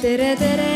tere, 0.00 0.34
tere. 0.36 0.68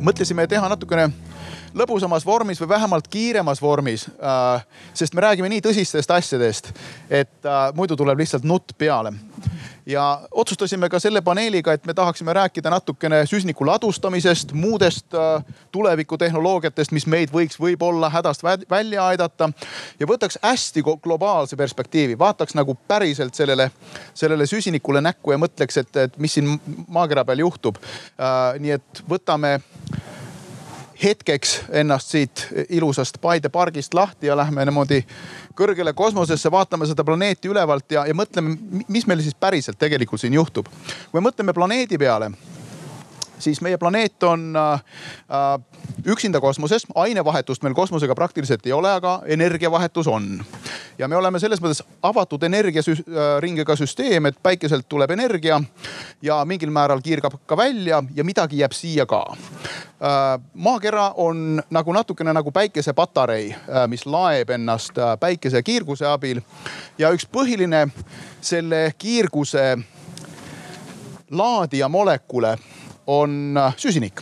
Mõtlesime 0.00 0.46
teha 0.48 0.64
natukene 0.72 1.10
lõbusamas 1.76 2.24
vormis 2.26 2.58
või 2.58 2.70
vähemalt 2.72 3.06
kiiremas 3.12 3.60
vormis 3.62 4.06
äh,. 4.08 4.64
sest 4.96 5.14
me 5.14 5.22
räägime 5.22 5.52
nii 5.52 5.60
tõsistest 5.68 6.10
asjadest, 6.16 6.72
et 7.06 7.46
äh, 7.46 7.68
muidu 7.76 7.94
tuleb 8.00 8.24
lihtsalt 8.24 8.48
nutt 8.48 8.72
peale. 8.80 9.12
Ja 9.86 10.20
otsustasime 10.30 10.88
ka 10.88 10.98
selle 10.98 11.20
paneeliga, 11.20 11.72
et 11.72 11.86
me 11.86 11.94
tahaksime 11.94 12.32
rääkida 12.32 12.70
natukene 12.70 13.26
süsiniku 13.26 13.66
ladustamisest, 13.66 14.52
muudest 14.52 15.14
äh, 15.14 15.44
tulevikutehnoloogiatest, 15.72 16.92
mis 16.92 17.06
meid 17.06 17.32
võiks 17.34 17.60
võib-olla 17.60 18.10
hädast 18.10 18.44
vä- 18.44 18.66
välja 18.70 19.06
aidata. 19.06 19.50
ja 20.00 20.06
võtaks 20.06 20.38
hästi 20.42 20.82
globaalse 21.02 21.56
perspektiivi, 21.56 22.18
vaataks 22.18 22.54
nagu 22.54 22.74
päriselt 22.88 23.34
sellele, 23.34 23.70
sellele 24.14 24.46
süsinikule 24.46 25.00
näkku 25.00 25.32
ja 25.32 25.38
mõtleks, 25.38 25.80
et, 25.80 25.96
et 25.96 26.18
mis 26.18 26.34
siin 26.34 26.60
maakera 26.88 27.24
peal 27.24 27.38
juhtub 27.38 27.76
äh,. 27.76 28.58
nii 28.60 28.70
et 28.70 29.04
võtame 29.08 29.60
hetkeks 31.02 31.60
ennast 31.82 32.12
siit 32.12 32.46
ilusast 32.68 33.20
Paide 33.20 33.48
pargist 33.48 33.94
lahti 33.94 34.26
ja 34.26 34.36
lähme 34.36 34.64
niimoodi 34.64 35.00
kõrgele 35.56 35.94
kosmosesse, 35.96 36.50
vaatame 36.52 36.86
seda 36.86 37.04
planeeti 37.04 37.48
ülevalt 37.48 37.92
ja, 37.92 38.06
ja 38.06 38.14
mõtleme, 38.16 38.56
mis 38.88 39.06
meil 39.06 39.22
siis 39.24 39.34
päriselt 39.34 39.78
tegelikult 39.78 40.20
siin 40.20 40.34
juhtub. 40.34 40.68
kui 41.10 41.20
me 41.20 41.28
mõtleme 41.28 41.54
planeedi 41.56 41.98
peale, 41.98 42.30
siis 43.38 43.60
meie 43.60 43.78
planeet 43.78 44.22
on 44.22 44.56
äh, 44.56 44.82
äh, 45.30 45.79
üksinda 46.06 46.40
kosmoses, 46.40 46.86
ainevahetust 46.94 47.62
meil 47.62 47.74
kosmosega 47.74 48.14
praktiliselt 48.14 48.66
ei 48.66 48.72
ole, 48.72 48.90
aga 48.92 49.20
energiavahetus 49.26 50.06
on. 50.06 50.44
ja 50.98 51.08
me 51.08 51.16
oleme 51.16 51.38
selles 51.38 51.60
mõttes 51.60 51.82
avatud 52.02 52.42
energiaringiga 52.42 53.76
süsteem, 53.76 54.26
et 54.26 54.36
päikeselt 54.42 54.88
tuleb 54.88 55.10
energia 55.10 55.60
ja 56.22 56.44
mingil 56.44 56.70
määral 56.70 57.00
kiirgab 57.00 57.38
ka 57.46 57.56
välja 57.56 58.02
ja 58.14 58.24
midagi 58.24 58.58
jääb 58.58 58.72
siia 58.72 59.06
ka 59.06 59.24
äh,. 59.30 60.40
maakera 60.54 61.12
on 61.16 61.62
nagu 61.70 61.92
natukene 61.92 62.32
nagu 62.32 62.52
päikesepatarei 62.52 63.54
äh,, 63.54 63.86
mis 63.88 64.06
laeb 64.06 64.50
ennast 64.50 64.98
äh, 64.98 65.16
päikese 65.20 65.62
kiirguse 65.62 66.06
abil 66.06 66.40
ja 66.98 67.10
üks 67.10 67.26
põhiline 67.32 67.88
selle 68.40 68.92
kiirguse 68.98 69.78
laadija 71.30 71.88
molekule 71.88 72.58
on 73.06 73.56
äh, 73.56 73.74
süsinik. 73.76 74.20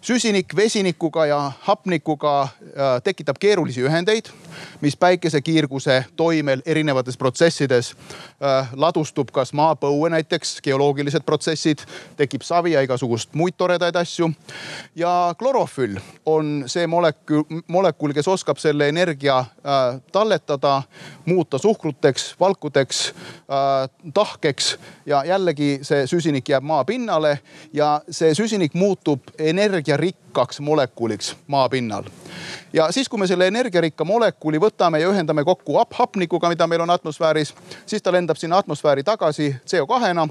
Süsinik 0.00 0.56
vesinikuga 0.56 1.26
ja 1.26 1.40
hapnikuga 1.60 2.34
äh, 2.42 3.00
tekitab 3.04 3.38
keerulisi 3.38 3.84
ühendeid, 3.84 4.30
mis 4.80 4.96
päikesekiirguse 4.96 6.04
toimel 6.16 6.62
erinevates 6.66 7.16
protsessides 7.16 7.92
äh, 7.92 8.72
ladustub 8.76 9.30
kas 9.32 9.52
maapõue 9.52 10.10
näiteks, 10.10 10.58
geoloogilised 10.64 11.24
protsessid, 11.26 11.84
tekib 12.16 12.42
savi 12.46 12.72
ja 12.72 12.84
igasugust 12.86 13.34
muid 13.34 13.56
toredaid 13.56 13.96
asju. 13.96 14.30
ja 14.96 15.34
klorofüll 15.38 15.98
on 16.26 16.64
see 16.66 16.86
molekul, 16.86 17.44
molekul, 17.68 18.12
kes 18.12 18.28
oskab 18.28 18.58
selle 18.58 18.88
energia 18.88 19.38
äh, 19.38 20.00
talletada, 20.12 20.82
muuta 21.24 21.58
suhkruteks, 21.58 22.34
valkudeks 22.40 23.06
äh,, 23.10 23.88
tahkeks 24.14 24.78
ja 25.06 25.24
jällegi 25.24 25.78
see 25.82 26.06
süsinik 26.06 26.48
jääb 26.48 26.64
maapinnale 26.64 27.38
ja 27.72 28.00
see 28.10 28.34
süsinik 28.34 28.74
muutub 28.74 29.20
energiarikkaks 29.38 30.29
molekuliks 30.60 31.36
maapinnal. 31.46 32.04
ja 32.72 32.92
siis, 32.92 33.08
kui 33.08 33.18
me 33.18 33.26
selle 33.26 33.46
energiarikka 33.46 34.04
molekuli 34.04 34.60
võtame 34.60 35.00
ja 35.00 35.08
ühendame 35.08 35.44
kokku 35.44 35.78
hap 35.78 35.94
hapnikuga, 35.98 36.48
mida 36.48 36.66
meil 36.66 36.80
on 36.80 36.90
atmosfääris, 36.90 37.54
siis 37.86 38.02
ta 38.02 38.12
lendab 38.12 38.36
sinna 38.36 38.58
atmosfääri 38.58 39.04
tagasi 39.04 39.56
CO2-na. 39.66 40.28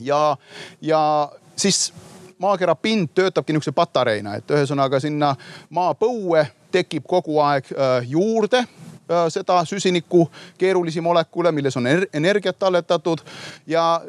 ja, 0.00 0.36
ja 0.80 1.32
siis 1.56 1.92
maakera 2.38 2.74
pind 2.74 3.08
töötabki 3.14 3.52
nihukese 3.52 3.72
patareina, 3.72 4.34
et 4.34 4.50
ühesõnaga 4.50 5.00
sinna 5.00 5.34
maapõue 5.70 6.46
tekib 6.72 7.04
kogu 7.08 7.40
aeg 7.44 7.68
äh, 7.72 8.08
juurde 8.08 8.62
äh, 8.64 9.26
seda 9.28 9.60
süsiniku 9.68 10.26
keerulisi 10.58 11.00
molekule, 11.00 11.52
milles 11.52 11.76
on 11.76 11.86
ener 11.86 12.06
energiat 12.12 12.58
talletatud 12.58 13.20
ja 13.66 14.00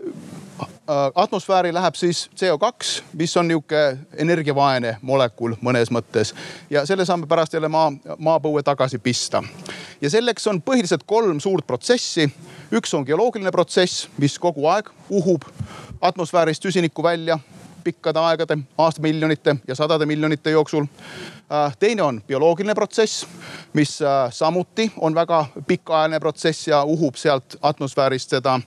atmosfääri 1.15 1.73
läheb 1.73 1.95
siis 1.95 2.29
CO2, 2.35 3.01
mis 3.13 3.37
on 3.37 3.47
nihuke 3.47 3.97
energiavaene 4.17 4.97
molekul 5.01 5.55
mõnes 5.61 5.91
mõttes 5.91 6.33
ja 6.69 6.85
selle 6.85 7.05
saame 7.05 7.27
pärast 7.27 7.53
jälle 7.53 7.67
maa, 7.71 7.91
maapõue 8.17 8.63
tagasi 8.63 8.99
pista. 8.99 9.43
ja 10.01 10.09
selleks 10.09 10.47
on 10.47 10.61
põhiliselt 10.61 11.03
kolm 11.05 11.39
suurt 11.39 11.67
protsessi. 11.67 12.29
üks 12.71 12.93
on 12.93 13.05
geoloogiline 13.05 13.51
protsess, 13.51 14.07
mis 14.17 14.39
kogu 14.39 14.67
aeg 14.67 14.89
uhub 15.09 15.41
atmosfäärist 16.01 16.63
süsinikku 16.63 17.03
välja 17.03 17.39
pikkade 17.83 18.19
aegade, 18.19 18.57
aastamiljonite 18.77 19.55
ja 19.67 19.75
sadade 19.75 20.05
miljonite 20.05 20.51
jooksul. 20.51 20.85
teine 21.79 22.03
on 22.03 22.21
bioloogiline 22.27 22.75
protsess, 22.75 23.27
mis 23.73 23.99
samuti 24.29 24.91
on 24.97 25.15
väga 25.15 25.45
pikaajaline 25.67 26.19
protsess 26.19 26.67
ja 26.67 26.83
uhub 26.83 27.15
sealt 27.15 27.55
atmosfäärist 27.61 28.29
seda 28.29 28.59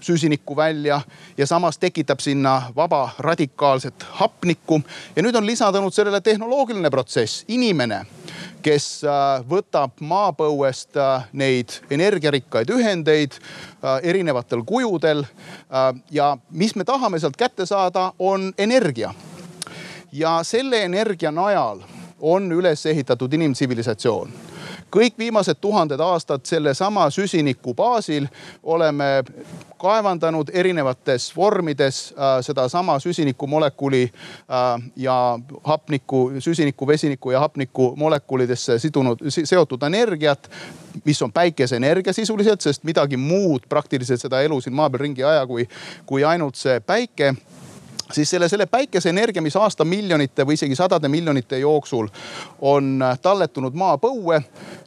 süsinikku 0.00 0.56
välja 0.56 1.00
ja 1.36 1.46
samas 1.46 1.78
tekitab 1.78 2.20
sinna 2.20 2.62
vaba 2.76 3.08
radikaalset 3.18 3.94
hapnikku. 4.02 4.82
ja 5.16 5.22
nüüd 5.22 5.34
on 5.34 5.46
lisandunud 5.46 5.92
sellele 5.92 6.20
tehnoloogiline 6.20 6.90
protsess, 6.90 7.44
inimene, 7.48 8.04
kes 8.62 9.02
võtab 9.50 9.98
maapõuest 10.00 10.98
neid 11.32 11.80
energiarikkaid 11.90 12.70
ühendeid 12.70 13.38
erinevatel 14.02 14.62
kujudel. 14.66 15.24
ja 16.10 16.36
mis 16.50 16.76
me 16.76 16.84
tahame 16.84 17.18
sealt 17.18 17.36
kätte 17.36 17.66
saada, 17.66 18.12
on 18.18 18.52
energia. 18.58 19.14
ja 20.12 20.40
selle 20.42 20.84
energia 20.84 21.30
najal 21.30 21.82
on 22.20 22.52
üles 22.52 22.86
ehitatud 22.86 23.32
inimtsivilisatsioon 23.32 24.49
kõik 24.90 25.18
viimased 25.18 25.60
tuhanded 25.60 26.00
aastad 26.00 26.44
sellesama 26.44 27.10
süsiniku 27.10 27.74
baasil 27.74 28.26
oleme 28.62 29.24
kaevandanud 29.80 30.50
erinevates 30.52 31.30
vormides 31.36 32.12
äh, 32.12 32.40
sedasama 32.44 32.98
süsinikumolekuli 32.98 34.02
äh, 34.02 34.90
ja 34.96 35.38
hapniku, 35.64 36.30
süsiniku, 36.38 36.86
vesiniku 36.86 37.30
ja 37.30 37.40
hapniku 37.40 37.94
molekulidesse 37.96 38.78
sidunud, 38.78 39.24
seotud 39.44 39.82
energiat 39.82 40.50
mis 41.04 41.22
on 41.22 41.32
päikeseenergia 41.32 42.12
sisuliselt, 42.12 42.60
sest 42.60 42.84
midagi 42.84 43.16
muud 43.16 43.68
praktiliselt 43.68 44.20
seda 44.20 44.40
elu 44.42 44.60
siin 44.60 44.74
maa 44.74 44.90
peal 44.90 45.04
ringi 45.06 45.22
ei 45.22 45.28
aja, 45.28 45.46
kui, 45.46 45.68
kui 46.06 46.24
ainult 46.24 46.58
see 46.58 46.80
päike 46.80 47.34
siis 48.12 48.30
selle, 48.30 48.48
selle 48.48 48.66
päikeseenergia, 48.66 49.42
mis 49.42 49.56
aastamiljonite 49.56 50.46
või 50.46 50.56
isegi 50.58 50.76
sadade 50.76 51.08
miljonite 51.08 51.58
jooksul 51.58 52.08
on 52.60 53.04
talletunud 53.22 53.74
maapõue, 53.74 54.40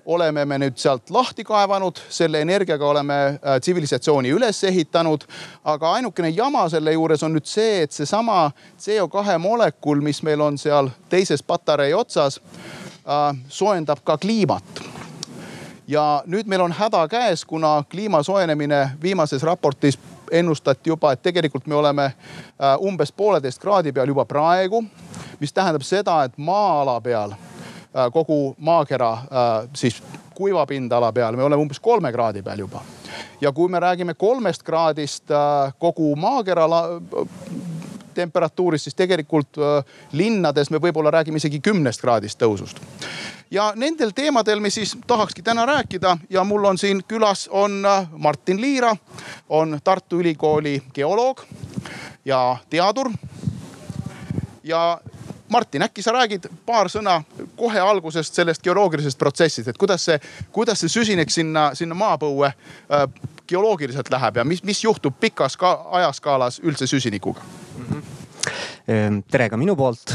oleme 0.06 0.45
me 0.45 0.59
nüüd 0.66 0.78
sealt 0.78 1.09
lahti 1.13 1.44
kaevanud, 1.44 2.00
selle 2.09 2.41
energiaga 2.41 2.88
oleme 2.88 3.19
äh, 3.25 3.59
tsivilisatsiooni 3.61 4.29
üles 4.29 4.63
ehitanud. 4.63 5.23
aga 5.63 5.94
ainukene 5.94 6.29
jama 6.29 6.69
selle 6.69 6.94
juures 6.94 7.23
on 7.23 7.34
nüüd 7.34 7.45
see, 7.45 7.84
et 7.84 7.91
seesama 7.91 8.51
CO2 8.79 9.38
molekul, 9.38 10.01
mis 10.01 10.23
meil 10.23 10.41
on 10.41 10.57
seal 10.57 10.90
teises 11.09 11.44
patarei 11.44 11.94
otsas, 11.94 12.41
äh, 13.07 13.35
soojendab 13.47 14.03
ka 14.03 14.17
kliimat 14.17 14.84
ja 15.88 16.23
nüüd 16.25 16.47
meil 16.47 16.61
on 16.61 16.72
häda 16.72 17.07
käes, 17.07 17.45
kuna 17.45 17.84
kliima 17.90 18.23
soojenemine 18.23 18.90
viimases 19.01 19.44
raportis 19.44 20.00
ennustati 20.34 20.90
juba, 20.90 21.12
et 21.14 21.22
tegelikult 21.22 21.68
me 21.68 21.76
oleme 21.76 22.06
äh, 22.06 22.16
umbes 22.80 23.12
pooleteist 23.12 23.62
kraadi 23.62 23.94
peal 23.94 24.08
juba 24.08 24.26
praegu. 24.26 24.84
mis 25.40 25.53
tähendab 25.53 25.82
seda, 25.84 26.24
et 26.24 26.38
maa-ala 26.38 27.02
peal, 27.02 27.32
äh, 27.32 28.09
kogu 28.12 28.56
maakera 28.58 29.12
äh, 29.14 29.70
siis 29.74 30.02
kuiva 30.35 30.66
pindala 30.66 31.12
peal, 31.12 31.35
me 31.35 31.44
oleme 31.44 31.62
umbes 31.62 31.80
kolme 31.80 32.12
kraadi 32.12 32.41
peal 32.41 32.59
juba. 32.59 32.82
ja 33.41 33.52
kui 33.52 33.70
me 33.70 33.80
räägime 33.80 34.14
kolmest 34.14 34.64
kraadist 34.64 35.30
kogu 35.80 36.16
maakera 36.16 36.68
temperatuurist, 38.14 38.90
siis 38.90 38.96
tegelikult 38.96 39.60
linnades 40.12 40.70
me 40.72 40.82
võib-olla 40.82 41.12
räägime 41.12 41.42
isegi 41.42 41.60
kümnest 41.64 42.02
kraadist 42.02 42.42
tõusust 42.42 42.82
ja 43.54 43.74
nendel 43.76 44.12
teemadel 44.16 44.60
me 44.60 44.70
siis 44.70 44.98
tahakski 45.08 45.42
täna 45.42 45.66
rääkida 45.66 46.18
ja 46.30 46.44
mul 46.44 46.66
on 46.66 46.78
siin 46.78 47.04
külas 47.08 47.48
on 47.52 47.84
Martin 48.18 48.62
Liira, 48.62 48.96
on 49.50 49.80
Tartu 49.84 50.20
Ülikooli 50.20 50.82
geoloog 50.94 51.42
ja 52.26 52.58
teadur. 52.70 53.12
ja 54.64 55.02
Martin, 55.53 55.85
äkki 55.85 56.02
sa 56.02 56.16
räägid 56.16 56.47
paar 56.66 56.90
sõna 56.90 57.20
kohe 57.59 57.82
algusest 57.82 58.34
sellest 58.34 58.64
geoloogilisest 58.66 59.20
protsessist, 59.22 59.70
et 59.70 59.78
kuidas 59.78 60.08
see, 60.09 60.17
kuidas 60.52 60.82
see 60.82 60.90
süsinik 60.90 61.29
sinna, 61.34 61.70
sinna 61.78 61.97
maapõue 61.97 62.50
äh, 62.50 63.05
geoloogiliselt 63.47 64.09
läheb 64.09 64.41
ja 64.41 64.47
mis, 64.47 64.64
mis 64.66 64.82
juhtub 64.84 65.20
pikas 65.22 65.58
ka 65.59 65.76
ajaskaalas 66.00 66.58
üldse 66.64 66.90
süsinikuga? 66.90 67.46
Mm? 67.78 67.85
-hmm 67.85 68.20
tere 69.32 69.46
ka 69.47 69.55
minu 69.55 69.78
poolt, 69.79 70.11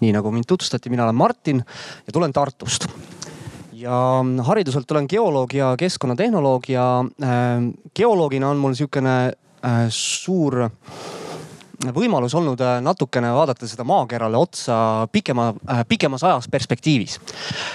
nii 0.00 0.12
nagu 0.14 0.30
mind 0.32 0.46
tutvustati, 0.48 0.88
mina 0.88 1.04
olen 1.04 1.14
Martin 1.14 1.58
ja 2.06 2.12
tulen 2.12 2.32
Tartust. 2.32 2.86
Ja 3.76 4.24
hariduselt 4.48 4.90
olen 4.90 5.04
geoloog 5.10 5.52
ja 5.52 5.74
keskkonnatehnoloog 5.76 6.68
ja 6.72 7.04
äh, 7.04 7.28
geoloogina 7.94 8.48
on 8.50 8.56
mul 8.56 8.74
sihukene 8.74 9.16
äh, 9.26 9.84
suur 9.88 10.70
võimalus 11.94 12.34
olnud 12.36 12.60
äh, 12.64 12.78
natukene 12.84 13.32
vaadata 13.34 13.68
seda 13.68 13.84
maakerale 13.86 14.38
otsa 14.38 14.78
pikema, 15.12 15.50
äh, 15.70 15.82
pikemas 15.88 16.24
ajas 16.24 16.48
perspektiivis. 16.52 17.18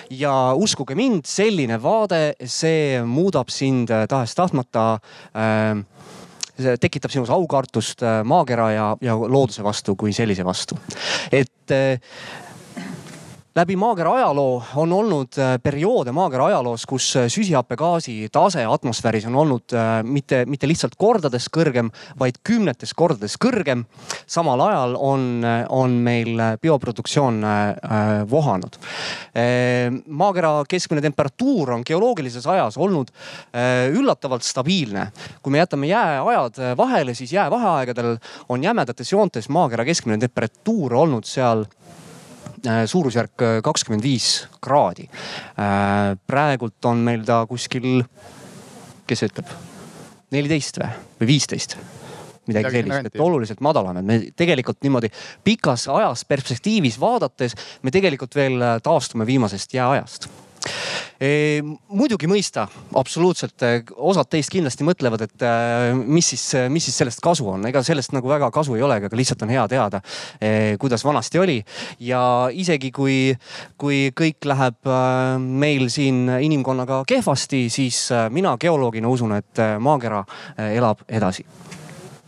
ja 0.10 0.54
uskuge 0.56 0.96
mind, 0.96 1.26
selline 1.26 1.82
vaade, 1.82 2.36
see 2.46 3.02
muudab 3.06 3.50
sind 3.50 3.92
äh, 3.92 4.08
tahes-tahtmata 4.10 4.86
äh, 5.36 5.84
tekitab 6.80 7.10
sinus 7.10 7.30
aukartust 7.34 8.04
maakera 8.28 8.68
ja, 8.72 8.88
ja 9.02 9.16
looduse 9.16 9.64
vastu 9.64 9.96
kui 9.96 10.14
sellise 10.14 10.46
vastu. 10.46 10.78
et 11.32 11.74
läbi 13.56 13.76
maakera 13.76 14.14
ajaloo 14.16 14.64
on 14.76 14.94
olnud 14.94 15.36
äh, 15.40 15.58
perioode 15.64 16.14
maakera 16.16 16.46
ajaloos, 16.46 16.86
kus 16.88 17.10
äh, 17.20 17.26
süsihappegaasi 17.28 18.30
tase 18.32 18.64
atmosfääris 18.66 19.26
on 19.28 19.36
olnud 19.36 19.76
äh, 19.76 19.90
mitte, 20.08 20.46
mitte 20.48 20.70
lihtsalt 20.72 20.96
kordades 21.00 21.50
kõrgem, 21.52 21.90
vaid 22.20 22.40
kümnetes 22.48 22.94
kordades 22.96 23.36
kõrgem. 23.42 23.84
samal 24.28 24.62
ajal 24.64 24.96
on, 24.96 25.44
on 25.70 25.92
meil 25.92 26.40
bioproduktsioon 26.62 27.42
vohanud. 28.30 28.78
maakera 30.08 30.52
keskmine 30.70 31.02
temperatuur 31.02 31.72
on 31.76 31.84
geoloogilises 31.86 32.48
ajas 32.48 32.78
olnud 32.78 33.12
üllatavalt 33.92 34.44
stabiilne. 34.44 35.12
kui 35.42 35.52
me 35.52 35.58
jätame 35.58 35.88
jääajad 35.88 36.78
vahele, 36.78 37.14
siis 37.14 37.34
jäävaheaegadel 37.34 38.18
on 38.50 38.64
jämedates 38.64 39.12
joontes 39.12 39.50
maakera 39.50 39.86
keskmine 39.86 40.18
temperatuur 40.18 40.94
olnud 40.94 41.26
seal 41.26 41.66
suurusjärk 42.64 43.42
äh, 43.42 43.62
kakskümmend 43.64 44.04
viis 44.04 44.48
kraadi. 44.62 45.08
Äh, 45.08 46.18
praegult 46.28 46.86
on 46.86 47.02
meil 47.06 47.26
ta 47.28 47.44
kuskil, 47.50 48.04
kes 49.08 49.26
ütleb, 49.28 49.50
neliteist 50.32 50.82
või, 50.82 50.92
või 51.22 51.32
viisteist? 51.36 51.78
Midagi 52.50 52.72
sellist, 52.74 53.12
et 53.12 53.22
oluliselt 53.22 53.60
madalam, 53.62 54.00
et 54.02 54.06
me 54.06 54.16
tegelikult 54.36 54.80
niimoodi 54.82 55.12
pikas 55.46 55.86
ajas 55.94 56.24
perspektiivis 56.26 56.98
vaadates 57.00 57.54
me 57.86 57.94
tegelikult 57.94 58.36
veel 58.36 58.66
taastume 58.82 59.28
viimasest 59.30 59.78
jääajast 59.78 60.26
muidugi 61.22 62.26
mõista, 62.26 62.64
absoluutselt, 62.98 63.62
osad 63.94 64.30
teist 64.32 64.50
kindlasti 64.50 64.86
mõtlevad, 64.88 65.22
et 65.28 65.44
äh, 65.46 65.92
mis 65.94 66.32
siis, 66.34 66.46
mis 66.74 66.88
siis 66.88 66.98
sellest 66.98 67.22
kasu 67.22 67.46
on, 67.54 67.68
ega 67.70 67.84
sellest 67.86 68.16
nagu 68.16 68.30
väga 68.32 68.50
kasu 68.54 68.74
ei 68.78 68.82
olegi, 68.86 69.06
aga 69.06 69.20
lihtsalt 69.20 69.46
on 69.46 69.54
hea 69.54 69.68
teada, 69.70 70.02
kuidas 70.82 71.06
vanasti 71.06 71.40
oli. 71.40 71.60
ja 72.00 72.24
isegi 72.52 72.92
kui, 72.92 73.36
kui 73.78 74.10
kõik 74.18 74.50
läheb 74.50 74.90
äh, 74.90 75.38
meil 75.38 75.90
siin 75.94 76.26
inimkonnaga 76.42 77.04
kehvasti, 77.08 77.68
siis 77.70 78.08
äh, 78.12 78.30
mina 78.34 78.56
geoloogina 78.58 79.10
usun, 79.10 79.38
et 79.38 79.62
maakera 79.80 80.24
elab 80.72 81.06
edasi 81.10 81.46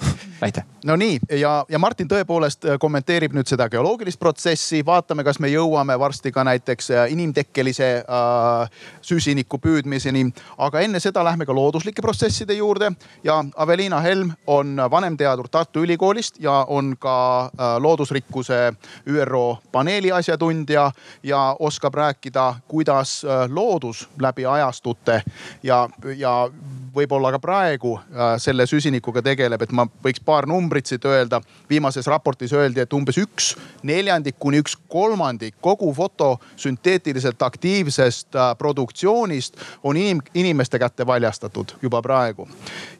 aitäh. 0.43 0.65
no 0.85 0.95
nii 0.99 1.19
ja, 1.39 1.53
ja 1.69 1.79
Martin 1.79 2.07
tõepoolest 2.11 2.67
äh, 2.67 2.77
kommenteerib 2.79 3.33
nüüd 3.35 3.49
seda 3.49 3.69
geoloogilist 3.71 4.19
protsessi, 4.19 4.83
vaatame, 4.85 5.23
kas 5.23 5.39
me 5.39 5.49
jõuame 5.51 5.97
varsti 5.99 6.31
ka 6.31 6.43
näiteks 6.47 6.91
äh, 6.91 7.11
inimtekkelise 7.13 7.89
äh, 8.03 8.81
süsiniku 9.01 9.59
püüdmiseni. 9.63 10.25
aga 10.57 10.83
enne 10.83 10.99
seda 10.99 11.23
lähme 11.23 11.45
ka 11.45 11.55
looduslike 11.55 12.01
protsesside 12.01 12.53
juurde 12.53 12.91
ja 13.23 13.43
Aveliina 13.55 13.99
Helm 14.01 14.31
on 14.47 14.75
vanemteadur 14.91 15.47
Tartu 15.49 15.83
Ülikoolist 15.83 16.39
ja 16.39 16.65
on 16.67 16.95
ka 16.99 17.45
äh, 17.45 17.77
loodusrikkuse 17.79 18.73
ÜRO 19.07 19.57
paneeli 19.71 20.11
asjatundja 20.11 20.91
ja 21.23 21.55
oskab 21.59 21.93
rääkida, 21.93 22.55
kuidas 22.67 23.25
äh, 23.25 23.49
loodus 23.49 24.09
läbi 24.21 24.45
ajastute 24.45 25.21
ja, 25.63 25.89
ja 26.17 26.49
võib-olla 26.95 27.31
ka 27.33 27.39
praegu 27.39 27.95
äh, 27.97 28.35
selle 28.41 28.65
süsinikuga 28.69 29.21
tegeleb, 29.25 29.61
et 29.61 29.71
ma 29.71 29.85
võiks 30.03 30.21
paar 30.33 30.47
numbrit 30.49 30.89
siit 30.89 31.05
öelda. 31.05 31.41
viimases 31.69 32.07
raportis 32.07 32.53
öeldi, 32.53 32.81
et 32.81 32.93
umbes 32.93 33.17
üks 33.21 33.53
neljandik 33.83 34.39
kuni 34.39 34.63
üks 34.63 34.75
kolmandik 34.89 35.55
kogu 35.61 35.91
fotosünteetiliselt 35.93 37.41
aktiivsest 37.41 38.35
äh, 38.35 38.51
produktsioonist 38.57 39.61
on 39.83 39.97
inim, 39.97 40.21
inimeste 40.33 40.79
kätte 40.79 41.05
valjastatud 41.05 41.77
juba 41.81 42.01
praegu. 42.01 42.47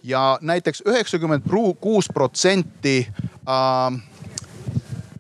ja 0.04 0.38
näiteks 0.42 0.84
üheksakümmend 0.86 1.50
kuus 1.80 2.10
protsenti 2.14 3.08
äh, 3.08 4.00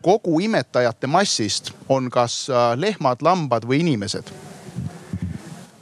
kogu 0.01 0.39
imetajate 0.39 1.07
massist 1.07 1.71
on 1.89 2.09
kas 2.09 2.47
lehmad, 2.75 3.21
lambad 3.21 3.63
või 3.63 3.79
inimesed 3.79 4.33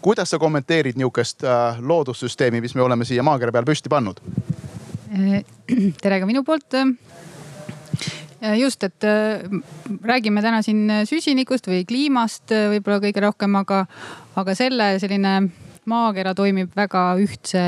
kuidas 0.01 0.29
sa 0.29 0.39
kommenteerid 0.39 0.97
nihukest 0.97 1.43
äh, 1.43 1.79
loodussüsteemi, 1.79 2.61
mis 2.61 2.75
me 2.75 2.81
oleme 2.81 3.05
siia 3.05 3.23
maakera 3.23 3.51
peal 3.51 3.65
püsti 3.65 3.89
pannud? 3.89 4.21
Äh, 5.11 5.43
tere 6.01 6.19
ka 6.21 6.29
minu 6.29 6.43
poolt. 6.47 6.73
Äh, 8.41 8.55
just, 8.57 8.83
et 8.83 9.05
räägime 10.07 10.41
täna 10.41 10.61
siin 10.65 10.87
süsinikust 11.05 11.67
või 11.69 11.83
kliimast 11.85 12.53
võib-olla 12.73 13.01
kõige 13.03 13.25
rohkem, 13.27 13.59
aga, 13.59 13.83
aga 14.39 14.55
selle 14.57 14.95
selline 15.03 15.35
maakera 15.91 16.33
toimib 16.37 16.73
väga 16.77 17.11
ühtse 17.21 17.61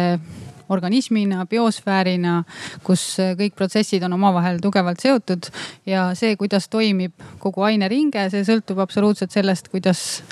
organismina, 0.70 1.46
biosfäärina, 1.50 2.44
kus 2.84 3.04
kõik 3.40 3.56
protsessid 3.58 4.04
on 4.08 4.14
omavahel 4.18 4.60
tugevalt 4.64 5.02
seotud. 5.04 5.50
ja 5.86 6.12
see, 6.16 6.36
kuidas 6.40 6.70
toimib 6.70 7.14
kogu 7.40 7.66
aineringe, 7.68 8.30
see 8.32 8.46
sõltub 8.48 8.80
absoluutselt 8.84 9.32
sellest, 9.32 9.70
kuidas 9.74 10.24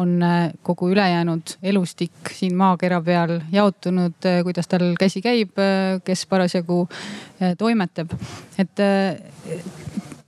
on 0.00 0.22
äh, 0.22 0.52
kogu 0.62 0.90
ülejäänud 0.92 1.56
elustik 1.62 2.32
siin 2.34 2.56
maakera 2.56 3.00
peal 3.04 3.38
jaotunud, 3.52 4.16
äh, 4.26 4.42
kuidas 4.46 4.68
tal 4.70 4.94
käsi 5.00 5.22
käib, 5.24 5.58
äh, 5.58 6.00
kes 6.04 6.26
parasjagu 6.30 6.86
toimetab. 7.58 8.12
et 8.58 8.80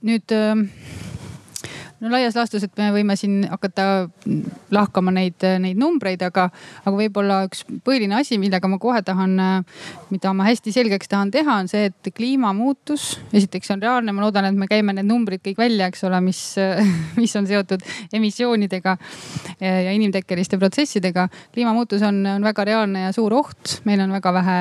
nüüd 0.02 0.32
no 2.02 2.10
laias 2.10 2.34
laastus, 2.36 2.64
et 2.66 2.78
me 2.80 2.88
võime 2.94 3.14
siin 3.18 3.42
hakata 3.46 3.86
lahkama 4.74 5.12
neid, 5.14 5.44
neid 5.62 5.78
numbreid, 5.78 6.22
aga, 6.26 6.48
aga 6.82 6.92
võib-olla 6.96 7.42
üks 7.46 7.62
põhiline 7.86 8.16
asi, 8.18 8.38
millega 8.42 8.68
ma 8.70 8.78
kohe 8.82 9.02
tahan, 9.06 9.36
mida 10.10 10.32
ma 10.34 10.46
hästi 10.48 10.74
selgeks 10.74 11.10
tahan 11.12 11.30
teha, 11.34 11.60
on 11.62 11.70
see, 11.70 11.86
et 11.92 12.10
kliimamuutus 12.16 13.06
esiteks 13.32 13.70
on 13.74 13.84
reaalne, 13.84 14.14
ma 14.14 14.24
loodan, 14.24 14.48
et 14.50 14.58
me 14.58 14.66
käime 14.70 14.96
need 14.96 15.06
numbrid 15.06 15.44
kõik 15.46 15.62
välja, 15.62 15.88
eks 15.92 16.02
ole, 16.08 16.18
mis, 16.24 16.40
mis 17.20 17.36
on 17.38 17.46
seotud 17.48 17.84
emissioonidega 18.18 18.96
ja 19.62 19.94
inimtekkeliste 19.94 20.58
protsessidega. 20.58 21.28
kliimamuutus 21.54 22.02
on, 22.06 22.24
on 22.34 22.42
väga 22.44 22.66
reaalne 22.66 23.06
ja 23.06 23.14
suur 23.14 23.34
oht, 23.38 23.78
meil 23.86 24.02
on 24.02 24.14
väga 24.18 24.34
vähe 24.34 24.58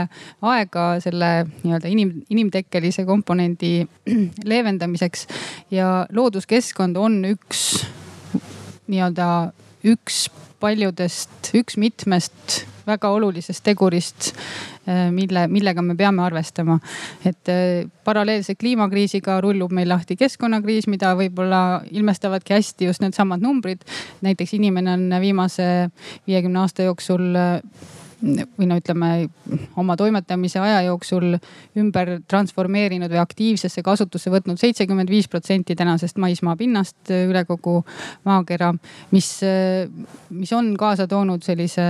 aega 0.54 0.86
selle 1.02 1.32
nii-öelda 1.64 1.90
inim, 1.90 2.14
inimtekkelise 2.30 3.06
komponendi 3.10 3.74
leevendamiseks 4.52 5.28
ja 5.74 6.06
looduskeskkond 6.14 7.02
on 7.02 7.22
üks 7.32 7.86
nii-öelda 8.92 9.28
üks 9.88 10.28
paljudest, 10.62 11.54
üks 11.58 11.78
mitmest 11.82 12.62
väga 12.86 13.10
olulisest 13.14 13.64
tegurist, 13.66 14.32
eh, 14.88 15.10
mille, 15.14 15.46
millega 15.52 15.82
me 15.86 15.96
peame 15.96 16.24
arvestama. 16.26 16.80
et 17.26 17.50
eh, 17.50 17.88
paralleelselt 18.04 18.60
kliimakriisiga 18.60 19.40
rullub 19.42 19.72
meil 19.72 19.90
lahti 19.90 20.16
keskkonnakriis, 20.16 20.88
mida 20.88 21.14
võib-olla 21.16 21.82
ilmestavadki 21.92 22.54
hästi 22.54 22.86
just 22.86 23.02
needsamad 23.02 23.42
numbrid. 23.42 23.82
näiteks 24.22 24.54
inimene 24.54 24.94
on 24.94 25.22
viimase 25.22 25.90
viiekümne 26.28 26.60
aasta 26.60 26.84
jooksul 26.84 27.36
või 28.22 28.68
no 28.70 28.78
ütleme 28.78 29.12
oma 29.82 29.96
toimetamise 29.98 30.60
aja 30.62 30.82
jooksul 30.86 31.36
ümber 31.80 32.14
transformeerinud 32.30 33.12
või 33.12 33.22
aktiivsesse 33.22 33.84
kasutusse 33.86 34.32
võtnud 34.34 34.62
seitsekümmend 34.62 35.10
viis 35.10 35.30
protsenti 35.32 35.76
tänasest 35.76 36.22
maismaa 36.22 36.56
pinnast 36.60 37.12
üle 37.12 37.46
kogu 37.50 37.82
maakera, 38.28 38.74
mis, 39.12 39.32
mis 40.30 40.54
on 40.54 40.76
kaasa 40.80 41.08
toonud 41.10 41.44
sellise 41.46 41.88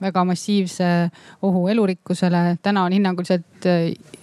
väga 0.00 0.24
massiivse 0.24 1.10
ohu 1.42 1.66
elurikkusele. 1.68 2.58
täna 2.62 2.84
on 2.84 2.92
hinnanguliselt 2.92 3.66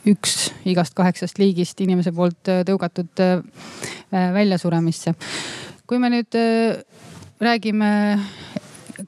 üks 0.07 0.51
igast 0.65 0.95
kaheksast 0.95 1.39
liigist 1.39 1.81
inimese 1.81 2.11
poolt 2.15 2.51
tõugatud 2.67 3.23
väljasuremisse. 4.11 5.15
kui 5.87 5.99
me 5.99 6.09
nüüd 6.09 6.39
räägime 7.39 7.91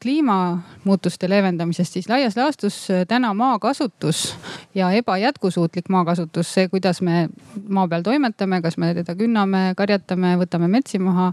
kliimamuutuste 0.01 1.29
leevendamisest, 1.29 1.93
siis 1.93 2.09
laias 2.09 2.37
laastus 2.37 2.91
äh, 2.91 3.05
täna 3.07 3.33
maakasutus 3.33 4.35
ja 4.75 4.91
ebajätkusuutlik 4.91 5.89
maakasutus, 5.89 6.53
see, 6.53 6.67
kuidas 6.67 7.01
me 7.01 7.29
maa 7.69 7.87
peal 7.87 8.05
toimetame, 8.05 8.61
kas 8.61 8.77
me 8.77 8.93
teda 8.97 9.15
künname, 9.15 9.73
karjatame, 9.77 10.35
võtame 10.41 10.69
metsi 10.71 10.99
maha 10.99 11.31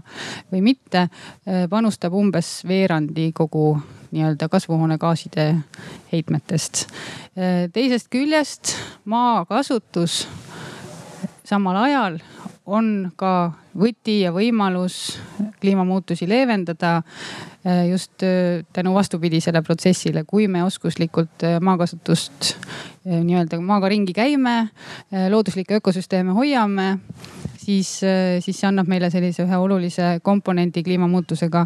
või 0.53 0.63
mitte, 0.65 1.07
äh, 1.07 1.65
panustab 1.69 2.13
umbes 2.13 2.61
veerandi 2.67 3.31
kogu 3.35 3.75
nii-öelda 4.15 4.49
kasvuhoonegaaside 4.49 5.49
heitmetest. 6.11 6.85
Äh, 7.35 7.65
teisest 7.73 8.09
küljest 8.13 8.75
maakasutus 9.05 10.23
samal 11.45 11.83
ajal 11.85 12.19
on 12.65 13.11
ka 13.15 13.53
võti 13.77 14.21
ja 14.23 14.31
võimalus 14.33 15.17
kliimamuutusi 15.61 16.27
leevendada 16.29 17.01
just 17.89 18.21
tänu 18.73 18.93
vastupidisele 18.93 19.61
protsessile, 19.65 20.23
kui 20.23 20.47
me 20.47 20.63
oskuslikult 20.63 21.45
maakasutust 21.61 22.55
nii-öelda 23.05 23.57
maaga 23.61 23.89
ringi 23.89 24.13
käime, 24.13 24.67
looduslikke 25.29 25.79
ökosüsteeme 25.81 26.33
hoiame 26.37 26.91
siis, 27.65 28.03
äh, 28.03 28.41
siis 28.43 28.59
see 28.59 28.69
annab 28.69 28.89
meile 28.91 29.09
sellise 29.13 29.45
ühe 29.45 29.59
olulise 29.61 30.15
komponendi 30.25 30.83
kliimamuutusega 30.85 31.65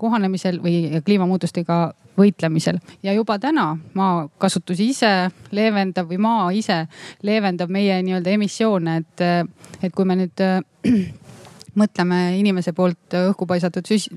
kohanemisel 0.00 0.60
või 0.62 1.02
kliimamuutustega 1.06 1.78
võitlemisel. 2.18 2.78
ja 3.02 3.12
juba 3.12 3.38
täna 3.38 3.76
maakasutus 3.94 4.80
ise 4.80 5.30
leevendab 5.50 6.10
või 6.10 6.18
maa 6.18 6.50
ise 6.52 6.86
leevendab 7.22 7.70
meie 7.70 8.02
nii-öelda 8.02 8.36
emissioone, 8.36 8.96
et, 9.02 9.20
äh, 9.20 9.42
et 9.82 9.94
kui 9.94 10.04
me 10.04 10.16
nüüd 10.20 10.44
äh, 10.44 10.60
mõtleme 11.80 12.36
inimese 12.36 12.74
poolt 12.76 13.16
õhku 13.16 13.46
paisatud 13.48 13.88
süs-, 13.88 14.10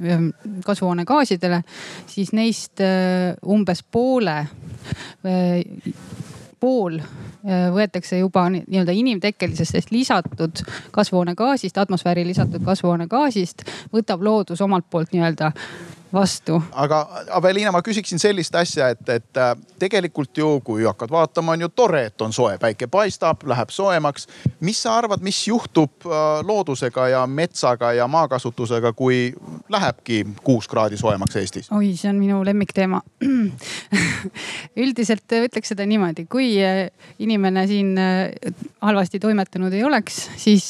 kasvuhoonegaasidele, 0.65 1.61
siis 2.11 2.33
neist 2.35 2.83
umbes 3.47 3.83
poole 3.83 4.41
pool 6.65 6.99
äh, 6.99 7.67
võetakse 7.73 8.19
juba 8.19 8.47
nii-öelda 8.53 8.93
inimtekkelisest 8.95 9.91
lisatud 9.93 10.63
kasvuhoonegaasist, 10.95 11.77
atmosfääri 11.77 12.25
lisatud 12.27 12.63
kasvuhoonegaasist, 12.65 13.65
võtab 13.93 14.23
loodus 14.25 14.63
omalt 14.65 14.87
poolt 14.89 15.13
nii-öelda 15.15 15.51
vastu. 16.15 16.59
aga 16.71 17.01
Aveliina, 17.35 17.71
ma 17.75 17.81
küsiksin 17.85 18.19
sellist 18.21 18.55
asja, 18.55 18.89
et, 18.93 19.03
et 19.09 19.39
äh, 19.39 19.51
tegelikult 19.79 20.37
ju, 20.37 20.49
kui 20.65 20.85
hakkad 20.87 21.11
vaatama, 21.11 21.55
on 21.55 21.65
ju 21.65 21.69
tore, 21.75 22.05
et 22.09 22.21
on 22.23 22.33
soe, 22.33 22.55
päike 22.61 22.87
paistab, 22.91 23.43
läheb 23.47 23.73
soojemaks. 23.73 24.27
mis 24.65 24.81
sa 24.85 24.95
arvad, 24.99 25.23
mis 25.25 25.41
juhtub 25.47 26.07
äh, 26.07 26.39
loodusega 26.47 27.07
ja 27.11 27.25
metsaga 27.27 27.93
ja 27.93 28.07
maakasutusega, 28.07 28.93
kui 28.93 29.33
lähebki 29.69 30.23
kuus 30.43 30.67
kraadi 30.71 30.97
soojemaks 30.97 31.35
Eestis? 31.41 31.71
oi, 31.71 31.93
see 31.99 32.09
on 32.09 32.21
minu 32.21 32.41
lemmikteema 32.45 33.01
üldiselt 34.85 35.37
ütleks 35.41 35.73
seda 35.73 35.87
niimoodi, 35.89 36.27
kui 36.31 36.53
äh, 36.63 36.85
inimene 37.19 37.67
siin 37.67 37.93
halvasti 38.81 39.19
toimetanud 39.19 39.73
ei 39.73 39.83
oleks, 39.83 40.17
siis 40.39 40.65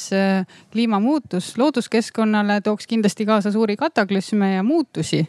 kliimamuutus 0.72 1.54
looduskeskkonnale 1.58 2.60
tooks 2.66 2.88
kindlasti 2.88 3.26
kaasa 3.26 3.52
suuri 3.52 3.76
kataklüsme 3.80 4.54
ja 4.56 4.64
muutusi 4.64 5.26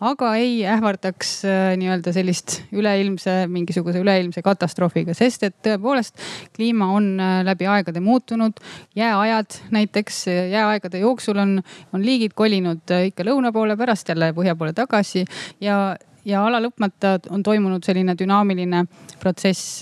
aga 0.00 0.32
ei 0.40 0.60
ähvardaks 0.68 1.32
äh, 1.48 1.60
nii-öelda 1.80 2.14
sellist 2.14 2.60
üleilmse, 2.72 3.44
mingisuguse 3.50 4.02
üleilmse 4.02 4.42
katastroofiga, 4.46 5.14
sest 5.16 5.46
et 5.48 5.56
tõepoolest 5.66 6.20
kliima 6.56 6.90
on 6.96 7.12
äh, 7.20 7.40
läbi 7.46 7.68
aegade 7.70 8.00
muutunud. 8.04 8.60
jääajad 8.96 9.60
näiteks 9.70 10.26
jääaegade 10.26 10.98
jooksul 10.98 11.38
on, 11.38 11.58
on 11.92 12.04
liigid 12.06 12.34
kolinud 12.34 12.90
äh, 12.90 13.08
ikka 13.10 13.26
lõuna 13.26 13.52
poole, 13.52 13.76
pärast 13.76 14.08
jälle 14.08 14.32
põhja 14.36 14.56
poole 14.56 14.72
tagasi 14.72 15.24
ja 15.60 15.96
ja 16.24 16.42
ala 16.44 16.60
lõpmata 16.60 17.16
on 17.32 17.42
toimunud 17.42 17.84
selline 17.84 18.12
dünaamiline 18.18 18.84
protsess 19.22 19.80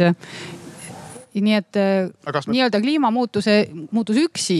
nii 1.44 1.56
et 1.58 1.78
äh, 1.78 2.42
nii-öelda 2.48 2.80
kliimamuutuse, 2.82 3.56
muutus 3.94 4.18
üksi 4.20 4.58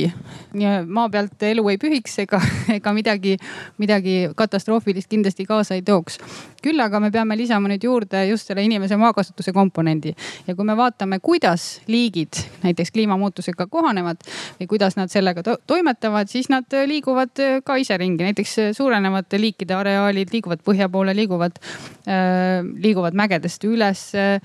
maa 0.87 1.09
pealt 1.13 1.43
elu 1.49 1.65
ei 1.73 1.79
pühiks 1.81 2.19
ega, 2.25 2.41
ega 2.79 2.93
midagi, 2.97 3.37
midagi 3.79 4.17
katastroofilist 4.39 5.11
kindlasti 5.11 5.47
kaasa 5.49 5.79
ei 5.79 5.83
tooks. 5.87 6.19
küll 6.63 6.81
aga 6.83 6.99
me 7.01 7.11
peame 7.15 7.37
lisama 7.39 7.71
nüüd 7.71 7.85
juurde 7.87 8.25
just 8.29 8.49
selle 8.51 8.65
inimese 8.67 8.97
maakasutuse 8.99 9.53
komponendi 9.55 10.15
ja 10.47 10.55
kui 10.59 10.67
me 10.67 10.75
vaatame, 10.77 11.21
kuidas 11.23 11.81
liigid 11.87 12.41
näiteks 12.65 12.91
kliimamuutusega 12.97 13.69
kohanevad 13.71 14.25
või 14.59 14.67
kuidas 14.71 14.97
nad 14.99 15.13
sellega 15.13 15.43
to 15.47 15.57
toimetavad, 15.67 16.29
siis 16.29 16.49
nad 16.51 16.67
liiguvad 16.87 17.63
ka 17.65 17.77
ise 17.79 17.97
ringi, 17.99 18.27
näiteks 18.27 18.57
suurenevad 18.77 19.39
liikide 19.39 19.77
areaalid 19.79 20.35
liiguvad 20.35 20.65
põhja 20.67 20.89
poole, 20.93 21.15
liiguvad 21.17 21.61
äh,, 21.61 22.65
liiguvad 22.83 23.17
mägedest 23.19 23.65
üles 23.69 24.05
äh,, 24.19 24.41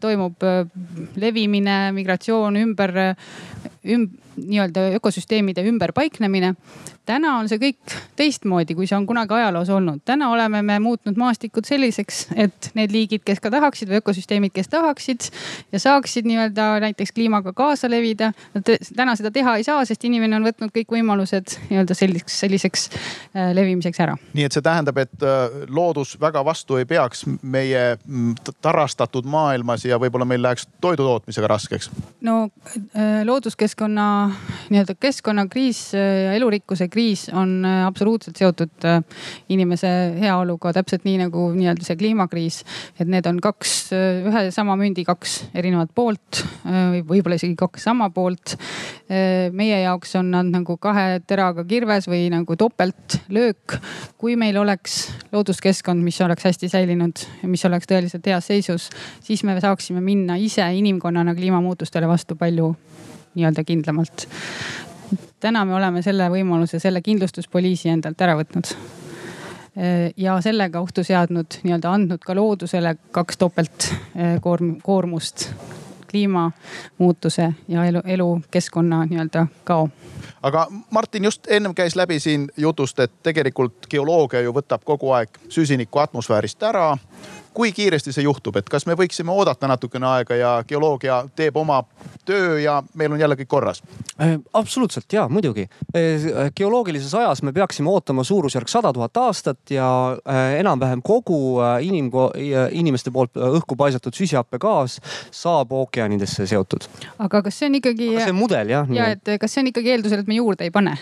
toimub 0.00 0.46
äh, 0.46 0.64
levimine 1.16 1.59
migratsioon, 1.92 2.54
ümber, 2.54 3.16
üm-, 3.84 4.10
nii-öelda 4.46 4.90
ökosüsteemide 4.98 5.64
ümberpaiknemine. 5.68 6.54
täna 7.06 7.38
on 7.40 7.48
see 7.50 7.58
kõik 7.58 7.94
teistmoodi, 8.16 8.74
kui 8.78 8.86
see 8.86 8.94
on 8.96 9.06
kunagi 9.06 9.34
ajaloos 9.34 9.68
olnud. 9.70 10.00
täna 10.04 10.30
oleme 10.30 10.62
me 10.62 10.78
muutnud 10.78 11.16
maastikud 11.16 11.64
selliseks, 11.66 12.26
et 12.36 12.70
need 12.74 12.92
liigid, 12.92 13.24
kes 13.24 13.40
ka 13.40 13.50
tahaksid 13.50 13.90
või 13.90 14.00
ökosüsteemid, 14.00 14.52
kes 14.54 14.68
tahaksid 14.68 15.30
ja 15.72 15.80
saaksid 15.80 16.28
nii-öelda 16.28 16.80
näiteks 16.80 17.12
kliimaga 17.12 17.52
kaasa 17.52 17.90
levida. 17.90 18.32
Nad 18.54 18.68
täna 18.96 19.16
seda 19.16 19.30
teha 19.30 19.56
ei 19.56 19.64
saa, 19.64 19.84
sest 19.84 20.04
inimene 20.04 20.36
on 20.36 20.46
võtnud 20.46 20.72
kõik 20.74 20.94
võimalused 20.94 21.56
nii-öelda 21.70 21.94
selliseks, 21.94 22.38
selliseks 22.44 22.88
äh, 22.90 23.50
levimiseks 23.54 24.00
ära. 24.00 24.16
nii 24.32 24.46
et 24.46 24.56
see 24.56 24.64
tähendab, 24.64 24.98
et 25.02 25.26
äh, 25.26 25.64
loodus 25.68 26.16
väga 26.20 26.44
vastu 26.44 26.78
ei 26.80 26.86
peaks 26.88 27.24
meie 27.42 27.96
mm, 27.96 28.34
tarastatud 28.62 29.26
maailmas 29.26 29.84
ja 29.84 29.98
võib-olla 30.00 30.28
meil 30.28 30.42
läheks 30.42 30.68
toidu 30.80 31.06
tootmisega 31.06 31.50
raskeks? 31.50 31.90
no 32.20 32.50
äh, 32.76 33.22
looduskeskkonna 33.24 34.29
nii-öelda 34.70 34.94
keskkonnakriis 35.00 35.80
ja 35.94 36.34
elurikkuse 36.36 36.88
kriis 36.88 37.28
on 37.34 37.64
äh, 37.64 37.82
absoluutselt 37.86 38.38
seotud 38.40 38.86
äh, 38.88 39.00
inimese 39.52 39.90
heaoluga, 40.20 40.72
täpselt 40.76 41.04
nii 41.08 41.18
nagu 41.24 41.48
nii-öelda 41.56 41.86
see 41.86 41.98
kliimakriis. 42.00 42.62
et 43.00 43.10
need 43.10 43.26
on 43.26 43.40
kaks, 43.42 43.74
äh, 43.96 44.22
ühe 44.30 44.44
sama 44.54 44.76
mündi 44.80 45.04
kaks 45.04 45.36
erinevat 45.54 45.92
poolt 45.94 46.42
või 46.64 47.02
võib-olla 47.06 47.36
isegi 47.40 47.56
kaks 47.58 47.84
sama 47.88 48.10
poolt. 48.14 48.56
meie 49.52 49.80
jaoks 49.82 50.14
on 50.20 50.30
nad 50.30 50.46
nagu 50.46 50.76
kahe 50.78 51.20
teraga 51.26 51.64
kirves 51.64 52.06
või 52.08 52.28
nagu 52.30 52.56
topeltlöök. 52.56 53.78
kui 54.18 54.36
meil 54.36 54.56
oleks 54.56 55.08
looduskeskkond, 55.32 56.02
mis 56.02 56.20
oleks 56.20 56.44
hästi 56.44 56.68
säilinud 56.68 57.26
mis 57.50 57.64
oleks 57.68 57.88
tõeliselt 57.90 58.26
heas 58.30 58.48
seisus, 58.50 58.88
siis 59.24 59.44
me 59.44 59.58
saaksime 59.60 60.02
minna 60.04 60.38
ise 60.40 60.66
inimkonnana 60.76 61.34
kliimamuutustele 61.34 62.08
vastu 62.08 62.36
palju 62.40 62.74
nii-öelda 63.34 63.64
kindlamalt. 63.64 64.28
täna 65.40 65.64
me 65.64 65.74
oleme 65.74 66.02
selle 66.02 66.28
võimaluse, 66.30 66.78
selle 66.78 67.02
kindlustuspoliisi 67.02 67.88
endalt 67.88 68.20
ära 68.20 68.36
võtnud 68.38 68.74
ja 70.16 70.40
sellega 70.40 70.80
ohtu 70.80 71.04
seadnud, 71.04 71.60
nii-öelda 71.62 71.92
andnud 71.92 72.24
ka 72.26 72.34
loodusele 72.34 72.96
kaks 73.10 73.38
topeltkoorm-, 73.38 74.76
eh, 74.76 74.82
koormust 74.82 75.50
kliimamuutuse 76.10 77.52
ja 77.68 77.84
elu, 77.84 78.02
elukeskkonna 78.04 79.04
nii-öelda 79.04 79.46
kao. 79.64 79.88
aga 80.42 80.66
Martin 80.90 81.24
just 81.24 81.46
ennem 81.48 81.74
käis 81.74 81.96
läbi 81.96 82.20
siin 82.20 82.48
jutust, 82.56 82.98
et 82.98 83.12
tegelikult 83.22 83.86
geoloogia 83.90 84.40
ju 84.40 84.52
võtab 84.52 84.84
kogu 84.84 85.12
aeg 85.12 85.38
süsinikku 85.48 85.98
atmosfäärist 85.98 86.62
ära 86.62 86.96
kui 87.54 87.72
kiiresti 87.72 88.12
see 88.14 88.24
juhtub, 88.24 88.56
et 88.60 88.68
kas 88.70 88.86
me 88.86 88.94
võiksime 88.98 89.32
oodata 89.34 89.68
natukene 89.70 90.06
aega 90.06 90.36
ja 90.38 90.50
geoloogia 90.68 91.20
teeb 91.36 91.56
oma 91.58 91.82
töö 92.24 92.58
ja 92.62 92.78
meil 92.94 93.12
on 93.12 93.20
jälle 93.20 93.36
kõik 93.40 93.50
korras? 93.50 93.82
Äh, 94.20 94.36
absoluutselt 94.54 95.12
ja 95.12 95.26
muidugi. 95.28 95.66
Äh, 95.96 96.52
geoloogilises 96.56 97.14
ajas 97.18 97.42
me 97.42 97.52
peaksime 97.52 97.90
ootama 97.90 98.24
suurusjärk 98.24 98.70
sada 98.70 98.92
tuhat 98.92 99.16
aastat 99.16 99.74
ja 99.74 99.88
äh, 100.20 100.60
enam-vähem 100.60 101.02
kogu 101.02 101.58
inim-, 101.80 102.12
inimeste 102.70 103.10
poolt 103.10 103.36
õhku 103.36 103.76
paisatud 103.76 104.14
süsihappegaas 104.14 105.00
saab 105.34 105.72
ookeanidesse 105.72 106.46
seotud. 106.46 106.86
aga 107.18 107.42
kas 107.42 107.58
see 107.58 107.70
on 107.70 107.80
ikkagi. 107.80 108.14
see 108.18 108.30
on 108.30 108.38
mudel 108.38 108.70
jah. 108.70 108.94
ja 108.94 109.10
et 109.16 109.34
kas 109.40 109.54
see 109.54 109.64
on 109.64 109.74
ikkagi 109.74 109.96
eeldusel, 109.96 110.22
et 110.22 110.30
me 110.30 110.38
juurde 110.38 110.64
ei 110.64 110.74
pane? 110.74 110.96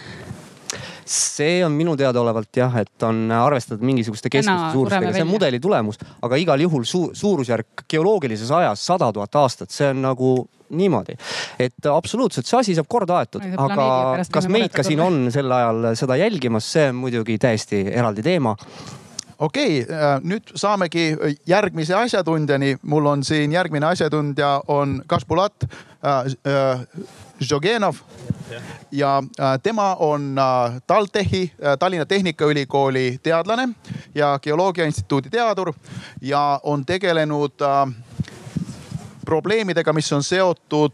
See 1.09 1.63
on 1.65 1.73
minu 1.73 1.97
teadaolevalt 1.99 2.61
jah, 2.61 2.77
et 2.83 3.07
on 3.07 3.27
arvestatud 3.33 3.85
mingisuguste 3.87 4.31
keskmiste 4.33 4.73
suurustega, 4.77 5.13
see 5.17 5.25
on 5.25 5.33
mudeli 5.33 5.61
tulemus, 5.61 6.01
aga 6.23 6.39
igal 6.41 6.61
juhul 6.61 6.87
suur, 6.89 7.11
suurusjärk 7.17 7.87
geoloogilises 7.91 8.51
ajas 8.61 8.85
sada 8.91 9.11
tuhat 9.13 9.41
aastat, 9.41 9.73
see 9.75 9.91
on 9.93 10.03
nagu 10.05 10.33
niimoodi, 10.69 11.17
et 11.59 11.89
absoluutselt 11.89 12.47
see 12.47 12.59
asi 12.59 12.77
saab 12.77 12.89
korda 12.93 13.23
aetud, 13.23 13.45
aga 13.57 13.89
kas 14.33 14.49
meid 14.53 14.73
ka 14.75 14.85
siin 14.87 15.01
on 15.01 15.29
sel 15.33 15.53
ajal 15.53 15.93
seda 15.99 16.19
jälgimas, 16.21 16.69
see 16.73 16.89
on 16.93 17.03
muidugi 17.03 17.39
täiesti 17.41 17.85
eraldi 17.89 18.25
teema. 18.27 18.57
Okei 19.39 19.83
okay,, 19.85 19.95
äh, 19.95 20.17
nüüd 20.27 20.51
saamegi 20.59 21.13
järgmise 21.47 21.95
asjatundjani. 21.95 22.77
mul 22.83 23.07
on 23.07 23.23
siin 23.25 23.53
järgmine 23.53 23.87
asjatundja 23.87 24.63
on 24.69 25.03
Kašpulat 25.07 25.63
äh, 25.63 26.27
äh, 26.43 26.81
Žogenov 27.41 27.97
ja 28.93 29.23
äh, 29.41 29.61
tema 29.63 29.95
on 29.95 30.39
äh, 30.39 30.81
TalTechi, 30.87 31.53
äh, 31.65 31.79
Tallinna 31.79 32.07
Tehnikaülikooli 32.07 33.19
teadlane 33.23 33.69
ja 34.15 34.39
Geoloogia 34.43 34.85
Instituudi 34.85 35.31
teadur 35.31 35.73
ja 36.21 36.61
on 36.63 36.87
tegelenud 36.87 37.53
probleemidega, 39.25 39.93
mis 39.93 40.13
on 40.13 40.23
seotud 40.23 40.93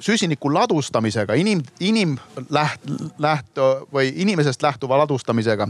süsiniku 0.00 0.54
ladustamisega, 0.54 1.34
inim, 1.34 1.62
inim 1.80 2.16
läht, 2.50 2.80
läht 3.18 3.58
või 3.94 4.10
inimesest 4.14 4.62
lähtuva 4.62 4.98
ladustamisega. 4.98 5.68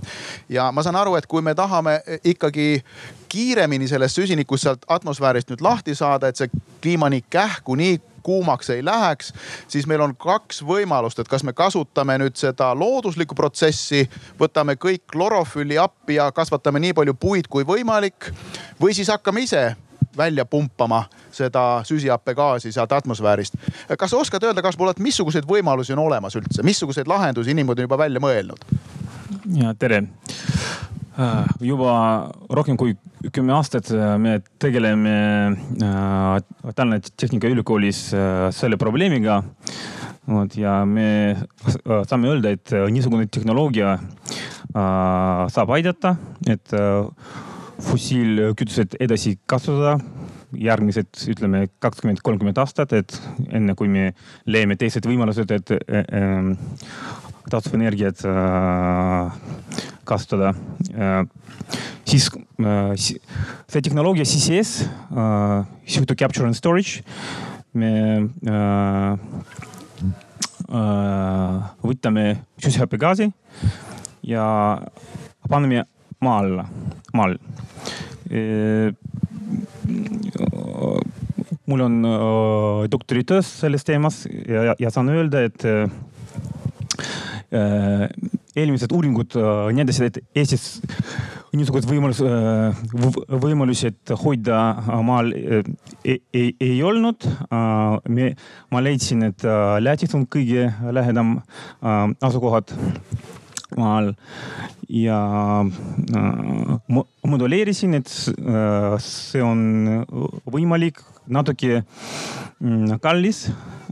ja 0.48 0.72
ma 0.72 0.82
saan 0.82 0.96
aru, 0.96 1.14
et 1.16 1.26
kui 1.26 1.42
me 1.42 1.54
tahame 1.54 2.00
ikkagi 2.24 2.82
kiiremini 3.28 3.88
sellest 3.88 4.16
süsinikust 4.16 4.62
sealt 4.62 4.88
atmosfäärist 4.88 5.50
nüüd 5.50 5.60
lahti 5.60 5.94
saada, 5.94 6.28
et 6.28 6.36
see 6.36 6.50
kliima 6.80 7.10
nii 7.12 7.24
kähku, 7.30 7.74
nii 7.74 8.00
kuumaks 8.26 8.70
ei 8.74 8.84
läheks, 8.84 9.32
siis 9.70 9.86
meil 9.86 10.02
on 10.04 10.16
kaks 10.18 10.62
võimalust, 10.66 11.22
et 11.22 11.30
kas 11.30 11.44
me 11.46 11.54
kasutame 11.56 12.18
nüüd 12.22 12.36
seda 12.38 12.72
looduslikku 12.74 13.38
protsessi, 13.38 14.04
võtame 14.40 14.76
kõik 14.80 15.06
klorofülli 15.12 15.78
appi 15.78 16.18
ja 16.18 16.30
kasvatame 16.34 16.82
nii 16.82 16.96
palju 16.98 17.14
puid 17.14 17.50
kui 17.50 17.66
võimalik 17.66 18.32
või 18.82 18.96
siis 18.96 19.12
hakkame 19.14 19.46
ise 19.46 19.68
välja 20.16 20.44
pumpama 20.44 21.04
seda 21.30 21.80
süsihappegaasi 21.84 22.72
sealt 22.72 22.92
atmosfäärist. 22.92 23.54
kas 23.98 24.10
sa 24.10 24.16
oskad 24.16 24.42
öelda, 24.42 24.62
kas 24.62 24.78
oled, 24.78 24.98
missuguseid 24.98 25.44
võimalusi 25.48 25.92
on 25.92 26.04
olemas 26.06 26.36
üldse, 26.36 26.62
missuguseid 26.62 27.06
lahendusi 27.06 27.52
inimesed 27.52 27.84
on 27.84 27.88
juba 27.90 27.98
välja 27.98 28.20
mõelnud? 28.20 28.64
ja 29.54 29.74
tere 29.78 30.02
juba 31.64 31.92
rohkem 32.52 32.76
kui 32.76 32.94
kümme 33.32 33.54
aastat 33.56 33.88
äh, 33.94 34.16
me 34.20 34.38
tegeleme 34.60 35.14
äh, 35.82 36.72
Tallinna 36.74 37.00
Tehnikaülikoolis 37.00 38.02
selle 38.56 38.76
probleemiga. 38.76 39.42
vot 40.26 40.56
ja 40.58 40.80
me 40.84 41.36
saame 42.08 42.28
öelda, 42.32 42.50
et 42.50 42.72
niisugune 42.90 43.28
tehnoloogia 43.30 43.92
saab 44.74 45.70
aidata, 45.76 46.16
et 46.50 46.74
fossiilkütused 47.86 48.96
edasi 49.06 49.36
kasutada 49.46 50.00
järgmised, 50.58 51.12
ütleme 51.30 51.68
kakskümmend, 51.78 52.24
kolmkümmend 52.26 52.58
aastat, 52.58 52.96
et 52.98 53.14
enne 53.54 53.76
kui 53.78 53.86
me 53.86 54.08
leiame 54.50 54.74
teised 54.80 55.06
võimalused, 55.06 55.54
et 55.54 55.70
taastuvenergiat 57.46 58.26
kasutada. 60.06 60.54
siis 62.06 62.28
see 62.30 63.82
tehnoloogia 63.82 64.24
CCS, 64.24 64.86
CO2 65.86 66.16
capture 66.16 66.46
and 66.46 66.56
storage, 66.56 67.02
me 67.74 68.26
võtame 71.86 72.24
süsihappegaasi 72.62 73.28
ja 74.26 74.46
paneme 75.50 75.84
maa 76.22 76.38
alla, 76.42 76.64
maal 77.14 77.36
mul 81.66 81.84
on 81.84 82.00
doktoritöö 82.90 83.42
selles 83.46 83.86
teemas 83.86 84.24
ja, 84.26 84.74
ja 84.78 84.90
saan 84.90 85.10
öelda, 85.12 85.44
et 85.46 85.62
Äh, 85.66 85.88
eelmised 88.56 88.92
uuringud 88.92 89.36
äh, 89.38 89.70
näitasid, 89.76 90.16
et 90.16 90.38
Eestis 90.42 90.80
niisugust 91.56 91.88
võimalus, 91.88 92.20
äh, 92.24 92.80
võimalusi, 93.42 93.92
et 93.92 94.12
hoida 94.22 94.58
maal 95.06 95.32
ei, 95.36 96.18
ei, 96.34 96.50
ei 96.60 96.76
olnud. 96.84 97.26
me, 98.08 98.32
ma 98.72 98.82
leidsin, 98.82 99.24
et 99.30 99.46
Lätis 99.80 100.14
on 100.16 100.26
kõige 100.28 100.68
lähedam 100.92 101.38
asukohad 101.80 102.74
maal 103.76 104.12
ja 104.88 105.18
moduleerisin, 107.26 107.96
et 107.98 108.12
see 109.02 109.42
on 109.42 110.04
võimalik, 110.52 111.00
natuke 111.26 111.80
mm, 111.82 112.98
kallis, 113.02 113.46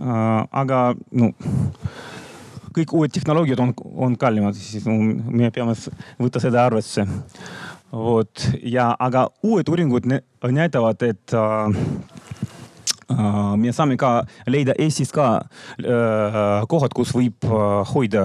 aga 0.04 0.84
no 1.16 1.32
kõik 2.74 2.94
uued 2.96 3.14
tehnoloogiad 3.14 3.60
on, 3.62 3.72
on 4.06 4.16
kallimad, 4.18 4.56
siis 4.58 4.86
me 4.86 5.50
peame 5.54 5.76
võtta 6.20 6.42
seda 6.42 6.64
arvesse. 6.66 7.06
vot 7.94 8.48
ja, 8.66 8.88
aga 8.98 9.28
uued 9.46 9.68
uuringud 9.70 10.08
näitavad, 10.50 11.02
et 11.06 11.34
äh, 11.34 11.76
äh, 13.14 13.56
me 13.56 13.72
saame 13.72 13.96
ka 13.96 14.24
leida 14.50 14.74
Eestis 14.78 15.12
ka 15.14 15.28
äh, 15.38 16.66
kohad, 16.68 16.94
kus 16.94 17.14
võib 17.14 17.46
äh, 17.46 17.92
hoida 17.94 18.24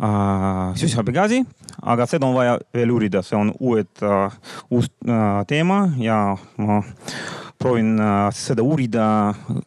äh, 0.00 0.72
süsihappegaasi, 0.80 1.42
aga 1.82 2.06
seda 2.08 2.26
on 2.26 2.38
vaja 2.38 2.56
veel 2.74 2.96
uurida, 2.96 3.22
see 3.22 3.36
on 3.36 3.52
uued 3.60 4.02
äh,, 4.02 4.32
uus 4.70 4.88
äh, 5.04 5.44
teema 5.50 5.84
ja 6.00 6.38
äh, 6.58 6.92
proovin 7.64 7.96
äh, 8.00 8.28
seda 8.36 8.64
uurida, 8.64 9.06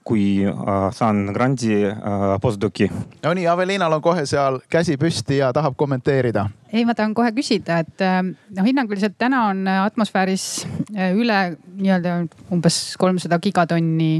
kui 0.05 0.43
äh, 0.45 0.53
saan 0.93 1.31
grandi 1.33 1.79
äh, 1.87 2.35
postdoci. 2.41 2.89
no 3.23 3.33
nii, 3.33 3.47
Avelinal 3.49 3.97
on 3.97 4.03
kohe 4.05 4.25
seal 4.29 4.59
käsi 4.69 4.99
püsti 5.01 5.39
ja 5.39 5.49
tahab 5.55 5.73
kommenteerida. 5.79 6.45
ei, 6.71 6.85
ma 6.85 6.93
tahan 6.93 7.15
kohe 7.17 7.31
küsida, 7.33 7.79
et 7.81 8.03
noh, 8.03 8.67
hinnanguliselt 8.67 9.15
täna 9.17 9.47
on 9.49 9.63
atmosfääris 9.71 10.67
üle 11.15 11.39
nii-öelda 11.79 12.19
umbes 12.53 12.97
kolmsada 12.99 13.39
gigatonni 13.39 14.19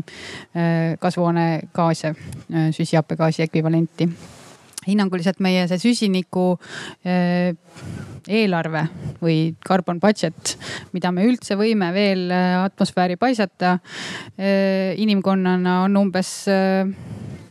kasvuhoonegaase, 1.03 2.13
süsihappegaasi 2.79 3.43
ekvivalenti 3.45 4.09
hinnanguliselt 4.87 5.41
meie 5.43 5.65
see 5.69 5.81
süsiniku 5.81 6.47
eh, 7.05 7.53
eelarve 8.27 8.83
või 9.21 9.55
carbon 9.67 10.01
budget, 10.03 10.55
mida 10.95 11.11
me 11.15 11.27
üldse 11.27 11.57
võime 11.59 11.91
veel 11.95 12.27
eh, 12.31 12.55
atmosfääri 12.61 13.19
paisata 13.19 13.77
eh, 14.37 14.95
inimkonnana 14.99 15.81
on 15.85 16.01
umbes 16.05 16.33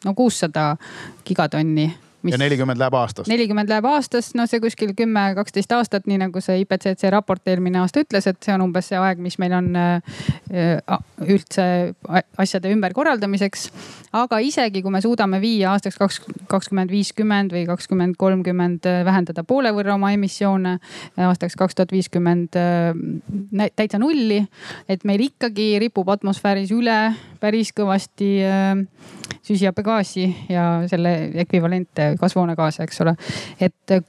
no 0.06 0.14
kuussada 0.14 0.72
gigatonni 1.26 1.88
ja 2.32 2.38
nelikümmend 2.40 2.80
läheb 2.80 2.94
aastas. 2.98 3.28
nelikümmend 3.30 3.70
läheb 3.70 3.86
aastas, 3.90 4.32
no 4.38 4.46
see 4.50 4.60
kuskil 4.62 4.92
kümme, 4.96 5.22
kaksteist 5.38 5.72
aastat, 5.76 6.06
nii 6.10 6.18
nagu 6.24 6.40
see 6.44 6.60
IPCC 6.62 7.10
raport 7.12 7.46
eelmine 7.48 7.80
aasta 7.82 8.02
ütles, 8.04 8.26
et 8.30 8.38
see 8.44 8.54
on 8.54 8.64
umbes 8.66 8.90
see 8.90 8.98
aeg, 9.00 9.20
mis 9.22 9.38
meil 9.42 9.54
on 9.56 9.70
äh, 9.76 10.18
üldse 11.26 11.66
asjade 12.38 12.72
ümberkorraldamiseks. 12.74 13.68
aga 14.16 14.40
isegi 14.44 14.82
kui 14.82 14.92
me 14.94 15.02
suudame 15.04 15.40
viia 15.42 15.72
aastaks 15.74 15.98
kaks, 16.00 16.20
kakskümmend 16.50 16.92
viiskümmend 16.92 17.54
või 17.54 17.66
kakskümmend 17.68 18.18
kolmkümmend 18.20 18.88
äh, 18.90 19.02
vähendada 19.06 19.44
poole 19.44 19.72
võrra 19.76 19.96
oma 19.96 20.12
emissioone, 20.16 20.78
aastaks 21.28 21.56
kaks 21.58 21.78
tuhat 21.78 21.94
viiskümmend 21.94 22.58
äh, 22.60 23.70
täitsa 23.76 24.00
nulli, 24.02 24.42
et 24.88 25.04
meil 25.04 25.28
ikkagi 25.28 25.74
ripub 25.82 26.08
atmosfääris 26.16 26.72
üle 26.74 27.00
päris 27.40 27.72
kõvasti 27.76 28.30
süsihappegaasi 29.46 30.26
ja 30.52 30.66
selle 30.90 31.14
ekvivalente 31.42 32.14
kasvuhoonegaase, 32.20 32.86
eks 32.86 33.00
ole. 33.04 33.16
et 33.60 33.94
äh, 33.94 34.02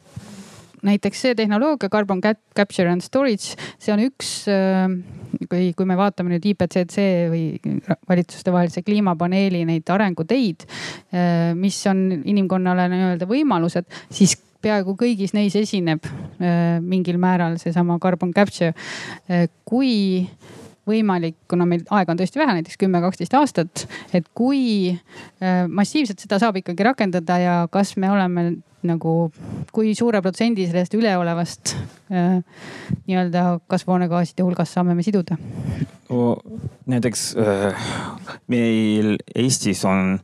näiteks 0.88 1.22
see 1.26 1.36
tehnoloogia, 1.36 1.90
carbon 1.94 2.22
capture 2.22 2.90
and 2.92 3.06
storage, 3.06 3.58
see 3.80 3.94
on 3.94 4.04
üks, 4.06 4.32
äh, 4.52 4.88
kui, 5.50 5.72
kui 5.78 5.90
me 5.90 5.98
vaatame 6.00 6.36
nüüd 6.36 6.50
IPCC 6.54 7.06
või 7.32 7.46
valitsustevahelise 8.10 8.84
kliimapaneeli 8.88 9.64
neid 9.68 9.90
arenguteid, 9.94 10.68
äh, 11.14 11.54
mis 11.58 11.80
on 11.90 12.06
inimkonnale 12.24 12.90
nii-öelda 12.94 13.30
võimalused, 13.30 13.90
siis 14.14 14.38
peaaegu 14.62 14.96
kõigis 14.98 15.36
neis 15.38 15.54
esineb 15.56 16.08
mingil 16.82 17.20
määral 17.22 17.60
seesama 17.62 18.00
carbon 18.02 18.32
capture. 18.34 18.74
kui 19.70 20.26
võimalik, 20.88 21.38
kuna 21.52 21.68
meil 21.70 21.84
aega 21.94 22.14
on 22.14 22.22
tõesti 22.22 22.42
vähe, 22.42 22.60
näiteks 22.60 22.80
kümme, 22.82 23.02
kaksteist 23.04 23.36
aastat, 23.38 23.86
et 24.16 24.30
kui 24.38 24.94
äh, 24.94 25.66
massiivselt 25.68 26.24
seda 26.24 26.40
saab 26.42 26.62
ikkagi 26.62 26.88
rakendada 26.88 27.40
ja 27.42 27.58
kas 27.72 27.96
me 28.00 28.12
oleme 28.12 28.50
nagu, 28.88 29.14
kui 29.74 29.94
suure 29.98 30.22
protsendi 30.22 30.68
sellest 30.68 30.96
üleolevast 30.98 31.74
äh, 32.14 32.40
nii-öelda 33.08 33.60
kasvuhoonegaaside 33.72 34.46
hulgast 34.46 34.78
saame 34.78 34.96
me 34.98 35.06
siduda? 35.06 35.38
näiteks 36.88 37.36
äh, 37.36 37.88
meil 38.48 39.18
Eestis 39.36 39.84
on 39.86 40.20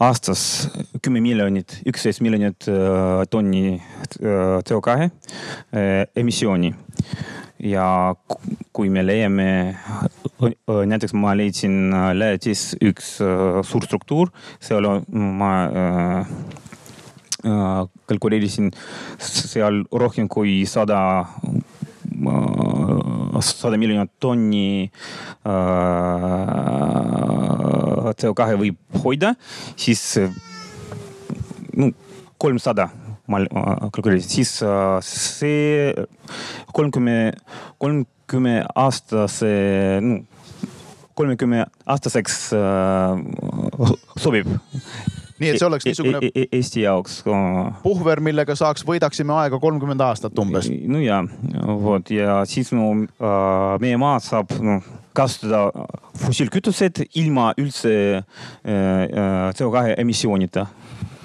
aastas 0.00 0.70
kümme 1.04 1.20
miljonit, 1.20 1.80
üksteist 1.86 2.22
miljonit 2.24 2.68
tonni 3.30 3.76
äh, 3.76 4.60
CO2 4.64 4.96
äh, 4.96 5.10
emissiooni 6.16 6.72
ja 7.62 8.14
kui 8.76 8.88
me 8.92 9.02
leiame, 9.04 9.76
näiteks 10.66 11.14
ma 11.16 11.34
leidsin 11.36 11.94
Lätis 12.18 12.74
üks 12.84 13.16
suur 13.16 13.86
struktuur, 13.86 14.30
seal 14.60 14.84
ma 15.12 15.52
kalkuleerisin 18.06 18.70
seal 19.20 19.84
rohkem 19.92 20.28
kui 20.28 20.66
sada, 20.68 20.98
sada 23.46 23.76
miljonit 23.78 24.12
tonni 24.20 24.90
CO2 28.16 28.60
võib 28.60 29.00
hoida, 29.04 29.34
siis 29.78 30.18
no 31.76 31.92
kolmsada 32.40 32.90
ma 33.32 33.42
kalkuleerisin, 33.92 34.30
siis 34.30 34.52
see 35.06 35.92
kolmkümmend, 36.76 37.40
kolmkümmend 37.82 38.72
aastase, 38.74 39.52
no 40.02 40.22
kolmekümne 41.16 41.64
aastaseks 41.88 42.50
sobib 44.20 44.50
nii 45.40 45.52
et 45.52 45.60
see 45.60 45.68
oleks 45.68 45.86
niisugune 45.88 46.20
e 46.24 46.30
e 46.42 46.44
Eesti 46.58 46.82
jaoks 46.84 47.18
puhver, 47.82 48.20
millega 48.24 48.56
saaks, 48.58 48.84
võidaksime 48.88 49.34
aega 49.36 49.60
kolmkümmend 49.60 50.04
aastat 50.04 50.38
umbes. 50.40 50.68
no 50.68 51.00
ja, 51.02 51.22
vot 51.82 52.12
ja 52.12 52.42
siis 52.48 52.72
no 52.76 52.92
meie 53.82 54.00
maa 54.00 54.20
saab 54.24 54.54
noh 54.60 54.84
kasutada 55.16 55.86
fossiilkütused 56.22 57.04
ilma 57.22 57.52
üldse 57.60 58.22
CO2 58.64 59.94
emissioonita. 59.96 60.66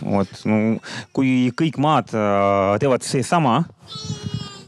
vot, 0.02 0.32
kui 1.14 1.52
kõik 1.54 1.78
maad 1.78 2.10
teevad 2.82 3.04
seesama 3.06 3.60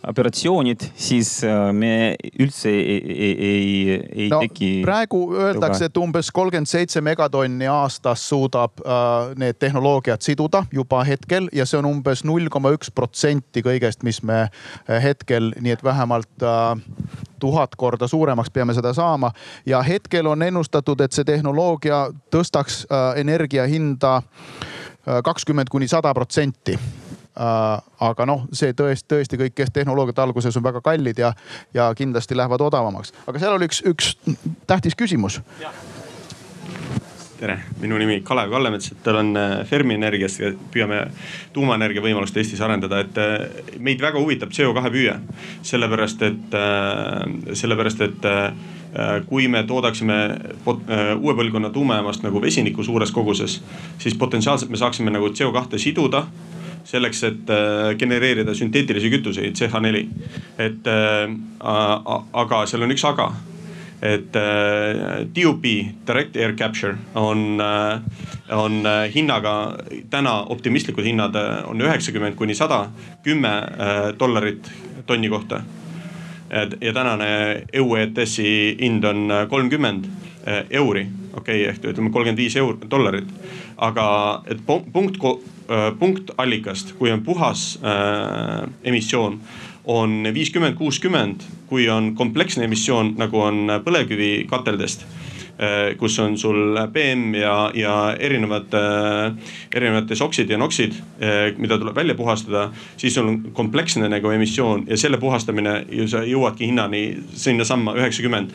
operatsioonid, 0.07 0.83
siis 0.99 1.29
me 1.75 2.15
üldse 2.39 2.71
ei, 2.71 2.97
ei, 3.13 3.33
ei, 3.47 3.97
ei 4.25 4.29
no, 4.31 4.41
teki. 4.43 4.69
praegu 4.83 5.21
öeldakse, 5.39 5.87
et 5.87 5.99
umbes 5.99 6.31
kolmkümmend 6.35 6.69
seitse 6.69 7.01
megatonni 7.05 7.69
aastas 7.71 8.25
suudab 8.29 8.83
äh, 8.83 9.31
need 9.39 9.59
tehnoloogiad 9.63 10.23
siduda 10.25 10.65
juba 10.75 11.03
hetkel 11.07 11.47
ja 11.55 11.67
see 11.69 11.79
on 11.79 11.87
umbes 11.93 12.25
null 12.27 12.51
koma 12.51 12.73
üks 12.75 12.91
protsenti 12.91 13.63
kõigest, 13.63 14.03
mis 14.03 14.21
me 14.27 14.47
hetkel, 15.03 15.53
nii 15.63 15.77
et 15.77 15.85
vähemalt 15.87 16.47
äh, 16.47 16.75
tuhat 17.43 17.75
korda 17.75 18.07
suuremaks 18.07 18.51
peame 18.51 18.73
seda 18.73 18.93
saama. 18.93 19.31
ja 19.65 19.81
hetkel 19.81 20.27
on 20.31 20.41
ennustatud, 20.41 21.01
et 21.03 21.11
see 21.11 21.27
tehnoloogia 21.27 22.05
tõstaks 22.31 22.83
äh, 22.87 23.19
energia 23.19 23.65
hinda 23.67 24.15
äh, 24.17 25.19
kakskümmend 25.23 25.71
kuni 25.71 25.89
sada 25.91 26.13
protsenti 26.15 26.77
äh, 26.77 27.81
aga 28.07 28.27
noh, 28.29 28.45
see 28.55 28.71
tõesti, 28.71 29.09
tõesti 29.15 29.41
kõik 29.41 29.59
tehnoloogiad 29.73 30.23
alguses 30.23 30.55
on 30.57 30.63
väga 30.63 30.81
kallid 30.85 31.19
ja, 31.19 31.33
ja 31.73 31.89
kindlasti 31.97 32.37
lähevad 32.39 32.63
odavamaks. 32.63 33.11
aga 33.27 33.43
seal 33.43 33.57
oli 33.57 33.67
üks, 33.67 33.83
üks 33.91 34.15
tähtis 34.67 34.95
küsimus 34.95 35.41
tere, 37.43 37.57
minu 37.81 37.97
nimi 37.99 38.21
Kalev 38.23 38.51
Kallemets, 38.53 38.93
et 38.93 39.07
olen 39.11 39.35
äh, 39.35 39.53
Fermi 39.67 39.97
Energiast 39.97 40.39
ja 40.39 40.51
püüame 40.71 41.01
tuumaenergia 41.53 42.03
võimalust 42.03 42.37
Eestis 42.39 42.61
arendada, 42.63 43.01
et 43.03 43.19
äh, 43.19 43.73
meid 43.83 44.01
väga 44.03 44.21
huvitab 44.21 44.53
CO2 44.55 44.91
püüe. 44.93 45.17
sellepärast, 45.67 46.23
et, 46.23 46.55
äh, 46.55 47.53
sellepärast, 47.53 48.07
et 48.07 48.31
kui 49.25 49.47
me 49.49 49.63
toodaksime 49.65 50.15
uue 50.69 51.33
põlvkonna 51.33 51.71
tuumajaamast 51.73 52.21
nagu 52.21 52.41
vesinikku 52.41 52.83
suures 52.85 53.11
koguses, 53.11 53.55
siis 53.97 54.13
potentsiaalselt 54.21 54.69
me 54.69 54.77
saaksime 54.77 55.09
nagu 55.11 55.31
CO2 55.33 55.79
siduda 55.81 56.27
selleks, 56.85 57.23
et 57.25 57.49
genereerida 57.97 58.53
sünteetilisi 58.53 59.09
kütuseid, 59.09 59.57
CH4. 59.57 60.03
et 60.61 60.91
aga 60.93 62.61
seal 62.69 62.85
on 62.85 62.93
üks 62.93 63.07
aga 63.09 63.31
et 64.03 64.35
äh, 64.35 65.23
DUP, 65.35 65.63
direct 66.07 66.35
air 66.35 66.55
capture 66.59 66.97
on 67.15 67.61
äh,, 67.61 67.99
on 68.51 68.85
äh, 68.85 69.07
hinnaga 69.15 69.77
täna 70.11 70.41
optimistlikud 70.51 71.05
hinnad 71.07 71.35
äh, 71.35 71.63
on 71.69 71.81
üheksakümmend 71.81 72.35
kuni 72.35 72.55
sada, 72.55 72.89
kümme 73.23 73.53
äh, 73.53 74.09
dollarit 74.19 74.71
tonni 75.05 75.29
kohta. 75.29 75.61
ja 76.81 76.93
tänane 76.93 77.63
EU 77.73 77.95
ETS-i 77.95 78.77
hind 78.79 79.03
on 79.03 79.31
äh, 79.31 79.47
kolmkümmend 79.49 80.05
euri, 80.69 81.07
okei 81.33 81.61
okay,, 81.61 81.69
ehk 81.71 81.85
ütleme 81.87 82.11
kolmkümmend 82.11 82.37
viis 82.37 82.55
eur, 82.59 82.75
dollarit. 82.91 83.27
aga 83.77 84.43
et 84.45 84.59
punkt, 84.67 85.17
punkt 85.99 86.31
allikast, 86.37 86.93
kui 86.99 87.11
on 87.11 87.23
puhas 87.23 87.79
äh, 87.81 88.67
emissioon 88.83 89.39
on 89.85 90.27
viiskümmend, 90.33 90.77
kuuskümmend, 90.77 91.43
kui 91.67 91.89
on 91.89 92.13
kompleksne 92.15 92.63
emissioon, 92.63 93.13
nagu 93.19 93.41
on 93.41 93.67
põlevkivikateldest 93.83 95.03
eh, 95.03 95.95
kus 95.99 96.17
on 96.23 96.37
sul 96.37 96.77
PM 96.93 97.35
ja, 97.35 97.55
ja 97.75 97.95
erinevad, 98.19 98.73
eh, 98.79 99.55
erinevates 99.75 100.21
oksid 100.21 100.49
ja 100.49 100.57
noksid, 100.57 100.95
eh, 101.19 101.51
mida 101.57 101.77
tuleb 101.77 101.95
välja 101.95 102.15
puhastada. 102.15 102.69
siis 102.97 103.17
on 103.17 103.41
kompleksne 103.53 104.09
nagu 104.09 104.29
emissioon 104.29 104.85
ja 104.87 104.97
selle 104.97 105.17
puhastamine 105.17 105.85
ju 105.91 106.07
sa 106.07 106.23
jõuadki 106.23 106.71
hinnani 106.71 107.17
sinnasamma 107.33 107.95
üheksakümmend. 107.99 108.51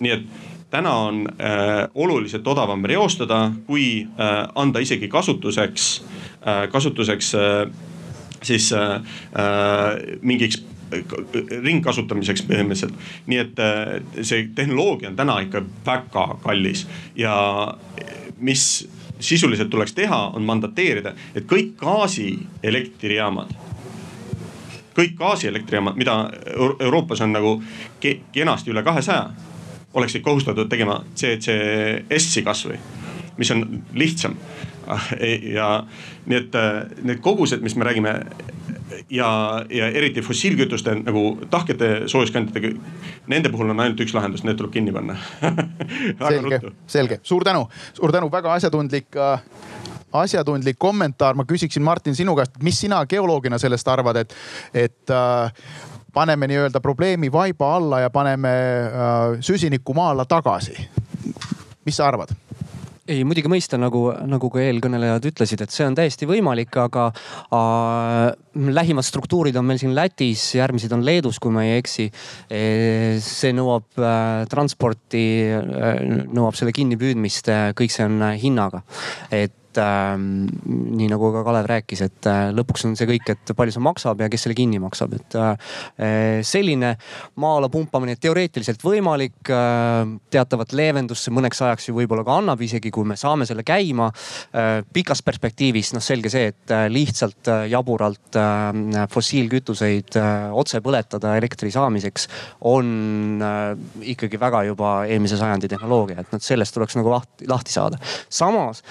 nii 0.00 0.12
et 0.12 0.22
täna 0.70 0.92
on 0.94 1.28
äh, 1.40 1.88
oluliselt 1.94 2.46
odavam 2.46 2.84
reostada, 2.84 3.52
kui 3.66 4.06
äh, 4.20 4.48
anda 4.54 4.78
isegi 4.78 5.08
kasutuseks 5.08 6.04
äh,, 6.46 6.68
kasutuseks 6.72 7.34
äh, 7.34 7.70
siis 8.46 8.70
äh, 8.72 8.94
äh, 8.94 10.18
mingiks 10.22 10.62
ringkasutamiseks 11.62 12.44
põhimõtteliselt. 12.46 12.94
nii 13.26 13.38
et 13.42 13.62
äh, 13.62 13.96
see 14.22 14.48
tehnoloogia 14.54 15.10
on 15.10 15.18
täna 15.18 15.40
ikka 15.42 15.64
väga 15.86 16.26
kallis 16.44 16.86
ja 17.18 17.34
mis 18.38 18.86
sisuliselt 19.20 19.70
tuleks 19.72 19.94
teha, 19.96 20.18
on 20.36 20.44
mandateerida, 20.44 21.14
et 21.34 21.46
kõik 21.48 21.74
gaasielektrijaamad 21.80 23.54
kõik 24.96 25.12
gaasielektrijaamad, 25.18 25.96
mida 25.96 26.14
Euroopas 26.80 27.20
on 27.20 27.34
nagu 27.36 27.50
kenasti 28.32 28.72
üle 28.72 28.80
kahesaja, 28.84 29.26
oleksid 29.96 30.22
kohustatud 30.24 30.70
tegema 30.72 31.02
CCS-i 31.16 32.44
kasvõi, 32.46 32.78
mis 33.36 33.50
on 33.52 33.66
lihtsam 33.92 34.38
ja 35.56 35.70
nii 36.26 36.38
et 36.38 36.58
äh, 36.58 36.82
need 37.02 37.22
kogused, 37.24 37.62
mis 37.64 37.76
me 37.76 37.86
räägime 37.88 38.14
ja, 39.10 39.30
ja 39.70 39.88
eriti 39.88 40.22
fossiilkütuste 40.22 40.94
nagu 41.02 41.24
tahkete 41.50 41.90
soojuskandjatega, 42.10 42.74
nende 43.32 43.50
puhul 43.52 43.70
on 43.74 43.82
ainult 43.82 44.00
üks 44.04 44.14
lahendus, 44.16 44.44
need 44.46 44.58
tuleb 44.58 44.74
kinni 44.74 44.94
panna 44.94 45.18
selge, 46.30 46.60
selge, 46.86 47.20
suur 47.26 47.44
tänu, 47.46 47.66
suur 47.96 48.14
tänu, 48.14 48.30
väga 48.32 48.54
asjatundlik 48.58 49.18
äh, 49.20 49.42
asjatundlik 50.16 50.78
kommentaar, 50.78 51.36
ma 51.36 51.44
küsiksin 51.44 51.84
Martin 51.84 52.16
sinu 52.16 52.36
käest, 52.38 52.56
mis 52.62 52.80
sina 52.80 53.02
geoloogina 53.06 53.58
sellest 53.58 53.88
arvad, 53.88 54.22
et, 54.22 54.34
et 54.74 55.12
äh, 55.12 55.66
paneme 56.16 56.48
nii-öelda 56.48 56.80
probleemi 56.80 57.32
vaiba 57.32 57.74
alla 57.76 58.00
ja 58.00 58.10
paneme 58.10 58.48
äh, 58.48 59.38
süsiniku 59.40 59.94
maa 59.94 60.10
alla 60.14 60.24
tagasi. 60.24 60.76
mis 61.86 61.96
sa 61.96 62.08
arvad? 62.08 62.32
Ei, 63.06 63.24
muidugi 63.26 63.50
mõista, 63.50 63.78
nagu, 63.80 64.02
nagu 64.28 64.50
ka 64.52 64.62
eelkõnelejad 64.62 65.28
ütlesid, 65.30 65.62
et 65.64 65.74
see 65.74 65.86
on 65.86 65.96
täiesti 65.98 66.28
võimalik, 66.28 66.74
aga 66.80 67.08
äh, 67.10 68.70
lähimad 68.76 69.06
struktuurid 69.06 69.56
on 69.58 69.66
meil 69.68 69.80
siin 69.82 69.94
Lätis, 69.96 70.48
järgmised 70.58 70.92
on 70.96 71.04
Leedus, 71.06 71.40
kui 71.42 71.54
ma 71.54 71.66
ei 71.66 71.76
eksi 71.80 72.08
e,. 72.50 72.62
see 73.22 73.52
nõuab 73.56 74.00
äh, 74.00 74.46
transporti 74.50 75.26
äh,, 75.56 76.02
nõuab 76.26 76.58
selle 76.58 76.74
kinnipüüdmist, 76.76 77.52
kõik 77.78 77.94
see 77.94 78.08
on 78.08 78.18
hinnaga. 78.40 78.82
et 79.30 79.54
et 79.76 79.82
äh, 79.82 80.16
nii 80.96 81.08
nagu 81.10 81.30
ka 81.34 81.42
Kalev 81.46 81.68
rääkis, 81.70 82.02
et 82.06 82.28
äh, 82.30 82.48
lõpuks 82.56 82.86
on 82.88 82.96
see 82.98 83.08
kõik, 83.10 83.28
et 83.34 83.52
palju 83.56 83.74
see 83.74 83.84
maksab 83.84 84.22
ja 84.22 84.28
kes 84.32 84.46
selle 84.46 84.56
kinni 84.56 84.80
maksab, 84.82 85.16
et 85.18 85.36
äh, 85.36 86.40
selline 86.46 86.94
maa 87.42 87.58
alla 87.58 87.70
pumpamine 87.72 88.16
teoreetiliselt 88.20 88.82
võimalik 88.84 89.50
äh,. 89.52 90.06
teatavat 90.30 90.72
leevendust 90.76 91.26
see 91.26 91.34
mõneks 91.34 91.60
ajaks 91.64 91.88
ju 91.88 91.96
võib-olla 91.96 92.24
ka 92.26 92.38
annab, 92.40 92.60
isegi 92.62 92.90
kui 92.94 93.06
me 93.08 93.16
saame 93.20 93.46
selle 93.48 93.64
käima 93.66 94.08
äh,. 94.10 94.80
pikas 94.92 95.22
perspektiivis 95.26 95.92
noh, 95.96 96.04
selge 96.04 96.32
see, 96.32 96.50
et 96.52 96.74
äh, 96.74 96.86
lihtsalt 96.92 97.50
äh, 97.52 97.66
jaburalt 97.72 98.38
äh, 98.40 99.06
fossiilkütuseid 99.12 100.18
äh, 100.20 100.46
otse 100.56 100.80
põletada 100.84 101.36
elektri 101.40 101.72
saamiseks 101.74 102.28
on 102.72 103.42
äh, 103.42 103.74
ikkagi 104.14 104.40
väga 104.40 104.64
juba 104.70 104.96
eelmise 105.06 105.38
sajandi 105.40 105.70
tehnoloogia, 105.72 106.22
et 106.22 106.32
noh, 106.32 106.42
sellest 106.42 106.76
tuleks 106.76 106.96
nagu 106.98 107.12
lahti, 107.12 107.48
lahti 107.50 107.74
saada. 107.76 108.00
samas 108.32 108.82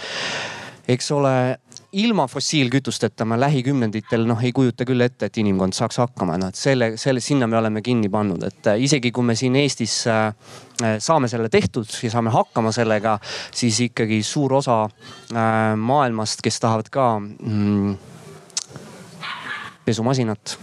eks 0.87 1.11
ole, 1.11 1.57
ilma 1.95 2.27
fossiilkütusteta 2.27 3.25
me 3.25 3.37
lähikümnenditel 3.39 4.25
noh 4.27 4.41
ei 4.43 4.51
kujuta 4.55 4.85
küll 4.87 5.01
ette, 5.05 5.29
et 5.29 5.37
inimkond 5.41 5.75
saaks 5.77 6.01
hakkama, 6.01 6.37
noh 6.41 6.51
et 6.51 6.59
selle, 6.59 6.91
selle, 7.01 7.23
sinna 7.23 7.47
me 7.47 7.57
oleme 7.57 7.81
kinni 7.85 8.09
pannud, 8.11 8.43
et 8.45 8.71
äh, 8.71 8.81
isegi 8.87 9.13
kui 9.15 9.25
me 9.25 9.37
siin 9.39 9.55
Eestis 9.59 10.01
äh, 10.11 10.27
äh, 10.83 10.97
saame 10.99 11.31
selle 11.31 11.49
tehtud 11.53 11.89
ja 12.03 12.11
saame 12.13 12.33
hakkama 12.35 12.73
sellega, 12.75 13.17
siis 13.55 13.79
ikkagi 13.87 14.21
suur 14.23 14.59
osa 14.61 14.83
maailmast, 15.75 16.43
kes 16.45 16.59
tahavad 16.61 16.91
ka 16.93 17.07
mm, 17.19 17.95
pesumasinat 19.85 20.57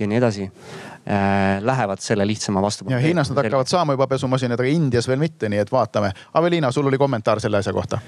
ja 0.00 0.06
nii 0.06 0.18
edasi 0.18 0.42
äh, 0.48 1.62
lähevad 1.62 1.98
selle 2.00 2.26
lihtsama 2.26 2.62
vastu. 2.62 2.84
ja 2.88 2.98
Hiinas 2.98 3.30
nad 3.30 3.44
hakkavad 3.44 3.66
saama 3.66 3.92
juba 3.92 4.06
pesumasinad, 4.06 4.60
aga 4.60 4.68
Indias 4.68 5.08
veel 5.08 5.18
mitte, 5.18 5.48
nii 5.48 5.62
et 5.62 5.72
vaatame. 5.72 6.12
Aveliina, 6.34 6.72
sul 6.72 6.86
oli 6.86 6.98
kommentaar 6.98 7.40
selle 7.40 7.60
asja 7.62 7.72
kohta 7.72 8.00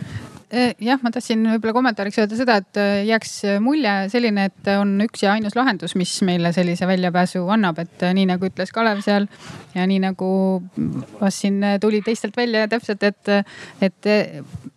jah, 0.52 1.00
ma 1.02 1.10
tahtsin 1.10 1.42
võib-olla 1.48 1.74
kommentaariks 1.74 2.20
öelda 2.22 2.36
seda, 2.38 2.56
et 2.62 2.78
äh, 2.78 3.00
jääks 3.08 3.32
mulje 3.62 3.94
selline, 4.12 4.46
et 4.50 4.70
on 4.76 4.92
üks 5.02 5.24
ja 5.24 5.32
ainus 5.34 5.56
lahendus, 5.58 5.96
mis 5.98 6.12
meile 6.26 6.52
sellise 6.54 6.86
väljapääsu 6.86 7.42
annab, 7.52 7.80
et 7.82 8.04
äh, 8.06 8.14
nii 8.16 8.28
nagu 8.30 8.46
ütles 8.46 8.70
Kalev 8.74 9.02
seal 9.04 9.26
ja 9.74 9.86
nii 9.90 9.98
nagu 10.04 10.28
vast 11.20 11.42
siin 11.42 11.58
tuli 11.82 12.02
teistelt 12.06 12.36
välja 12.38 12.66
täpselt, 12.70 13.02
et, 13.06 13.32
et 13.82 14.10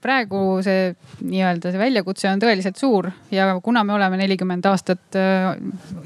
praegu 0.02 0.42
see 0.66 0.90
nii-öelda 1.22 1.74
see 1.74 1.82
väljakutse 1.82 2.32
on 2.32 2.42
tõeliselt 2.42 2.80
suur 2.80 3.12
ja 3.34 3.52
kuna 3.64 3.84
me 3.86 3.94
oleme 3.98 4.18
nelikümmend 4.22 4.66
aastat 4.72 5.18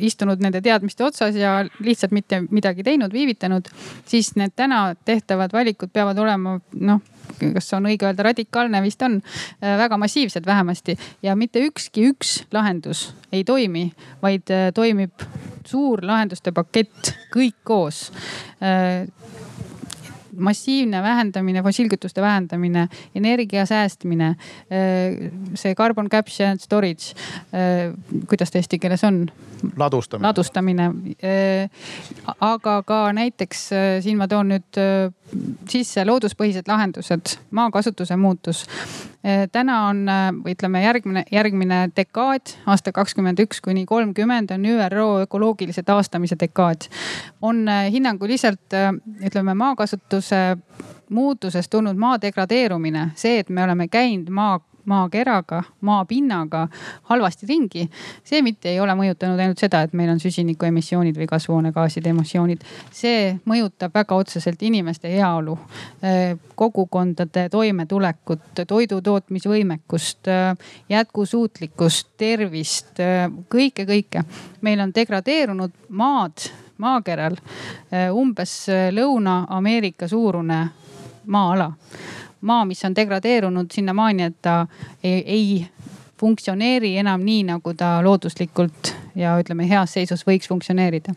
istunud 0.04 0.44
nende 0.44 0.64
teadmiste 0.66 1.06
otsas 1.06 1.38
ja 1.40 1.60
lihtsalt 1.80 2.16
mitte 2.16 2.42
midagi 2.50 2.84
teinud, 2.84 3.14
viivitanud, 3.14 3.70
siis 4.10 4.34
need 4.40 4.56
täna 4.58 4.86
tehtavad 5.06 5.54
valikud 5.54 5.94
peavad 5.94 6.20
olema 6.20 6.58
noh 6.74 7.13
kas 7.54 7.74
on 7.74 7.88
õige 7.90 8.08
öelda 8.08 8.28
radikaalne, 8.30 8.82
vist 8.84 9.02
on, 9.06 9.20
äh, 9.62 9.78
väga 9.78 9.98
massiivsed 9.98 10.46
vähemasti 10.46 10.98
ja 11.24 11.36
mitte 11.36 11.64
ükski 11.66 12.08
üks 12.12 12.44
lahendus 12.54 13.12
ei 13.32 13.44
toimi, 13.44 13.90
vaid 14.22 14.52
äh, 14.54 14.70
toimib 14.76 15.26
suur 15.68 16.04
lahenduste 16.06 16.52
pakett 16.52 17.14
kõik 17.34 17.60
koos 17.64 18.10
äh, 18.64 19.08
massiivne 20.34 20.98
vähendamine, 21.04 21.62
fossiilkütuste 21.64 22.22
vähendamine, 22.22 22.88
energia 23.16 23.68
säästmine, 23.70 24.32
see 25.54 25.76
carbon 25.78 26.10
capture 26.10 26.48
and 26.50 26.64
storage, 26.64 27.14
kuidas 28.26 28.50
ta 28.50 28.58
eesti 28.58 28.80
keeles 28.82 29.04
on? 29.06 29.28
ladustamine. 29.78 30.26
ladustamine. 30.26 30.90
aga 32.42 32.74
ka 32.82 32.98
näiteks 33.14 33.62
siin 34.02 34.18
ma 34.18 34.28
toon 34.28 34.56
nüüd 34.56 34.82
sisse 35.70 36.06
looduspõhised 36.06 36.68
lahendused, 36.68 37.38
maakasutuse 37.52 38.16
muutus. 38.16 38.66
täna 39.52 39.78
on, 39.88 40.06
ütleme 40.50 40.84
järgmine, 40.84 41.24
järgmine 41.32 41.90
dekaad, 41.96 42.56
aasta 42.66 42.92
kakskümmend 42.92 43.40
üks 43.40 43.62
kuni 43.64 43.86
kolmkümmend 43.86 44.52
on 44.52 44.66
ÜRO 44.66 45.08
ökoloogilise 45.24 45.84
taastamise 45.84 46.36
dekaad. 46.40 46.90
on 47.42 47.66
hinnanguliselt 47.92 48.78
ütleme 49.26 49.54
maakasutuse 49.54 50.58
muutusest 51.10 51.70
tulnud 51.70 51.98
maa 51.98 52.22
degradeerumine, 52.22 53.12
see, 53.16 53.40
et 53.40 53.50
me 53.50 53.64
oleme 53.64 53.88
käinud 53.88 54.30
maa 54.30 54.60
maakeraga, 54.86 55.64
maapinnaga 55.82 56.68
halvasti 57.04 57.46
ringi. 57.50 57.90
see 58.24 58.42
mitte 58.42 58.70
ei 58.70 58.80
ole 58.80 58.96
mõjutanud 58.98 59.40
ainult 59.40 59.60
seda, 59.60 59.82
et 59.82 59.94
meil 59.94 60.10
on 60.10 60.20
süsinikuemissioonid 60.20 61.18
või 61.18 61.28
kasvuhoonegaaside 61.28 62.10
emissioonid. 62.10 62.64
see 62.92 63.40
mõjutab 63.50 63.94
väga 63.94 64.16
otseselt 64.16 64.62
inimeste 64.64 65.12
heaolu, 65.12 65.58
kogukondade 66.56 67.48
toimetulekut, 67.50 68.66
toidu 68.68 69.02
tootmisvõimekust, 69.02 70.28
eh, 70.28 70.56
jätkusuutlikkust, 70.90 72.08
tervist, 72.18 73.00
kõike, 73.50 73.86
kõike. 73.86 74.24
meil 74.62 74.80
on 74.80 74.92
degradeerunud 74.96 75.72
maad 75.90 76.50
maakeral 76.78 77.36
umbes 78.12 78.68
Lõuna-Ameerika 78.92 80.08
suurune 80.08 80.70
maa-ala 81.26 81.72
maa, 82.44 82.66
mis 82.68 82.84
on 82.86 82.96
degradeerunud 82.96 83.72
sinnamaani, 83.72 84.30
et 84.30 84.40
ta 84.44 84.56
ei, 85.04 85.22
ei 85.24 85.68
funktsioneeri 86.20 86.96
enam 87.02 87.24
nii, 87.26 87.44
nagu 87.52 87.74
ta 87.78 87.98
looduslikult 88.06 88.94
ja 89.20 89.36
ütleme, 89.42 89.68
heas 89.70 89.96
seisus 89.98 90.26
võiks 90.28 90.50
funktsioneerida. 90.52 91.16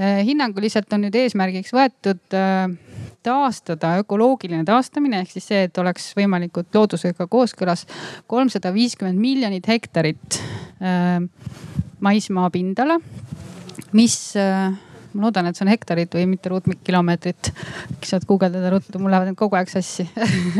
Äh, 0.00 0.22
hinnanguliselt 0.26 0.92
on 0.94 1.06
nüüd 1.06 1.14
eesmärgiks 1.18 1.70
võetud 1.74 2.34
äh, 2.34 2.66
taastada 3.24 3.94
ökoloogiline 4.02 4.64
taastamine 4.68 5.22
ehk 5.22 5.30
siis 5.36 5.46
see, 5.50 5.66
et 5.68 5.78
oleks 5.78 6.10
võimalikult 6.18 6.74
loodusega 6.74 7.28
kooskõlas 7.30 7.86
kolmsada 8.30 8.74
viiskümmend 8.74 9.20
miljonit 9.22 9.68
hektarit 9.70 10.40
äh, 10.82 11.22
maismaa 12.04 12.50
pindala, 12.52 12.98
mis 13.94 14.18
ma 15.14 15.26
loodan, 15.26 15.46
et 15.46 15.58
see 15.58 15.64
on 15.66 15.72
hektarid 15.72 16.14
või 16.14 16.26
mitte 16.28 16.50
ruutkilomeetrit. 16.52 17.50
äkki 17.94 18.08
saad 18.08 18.26
guugeldada 18.28 18.70
ruttu, 18.74 18.98
mul 18.98 19.12
lähevad 19.14 19.30
need 19.30 19.38
kogu 19.38 19.56
aeg 19.58 19.70
sassi 19.70 20.06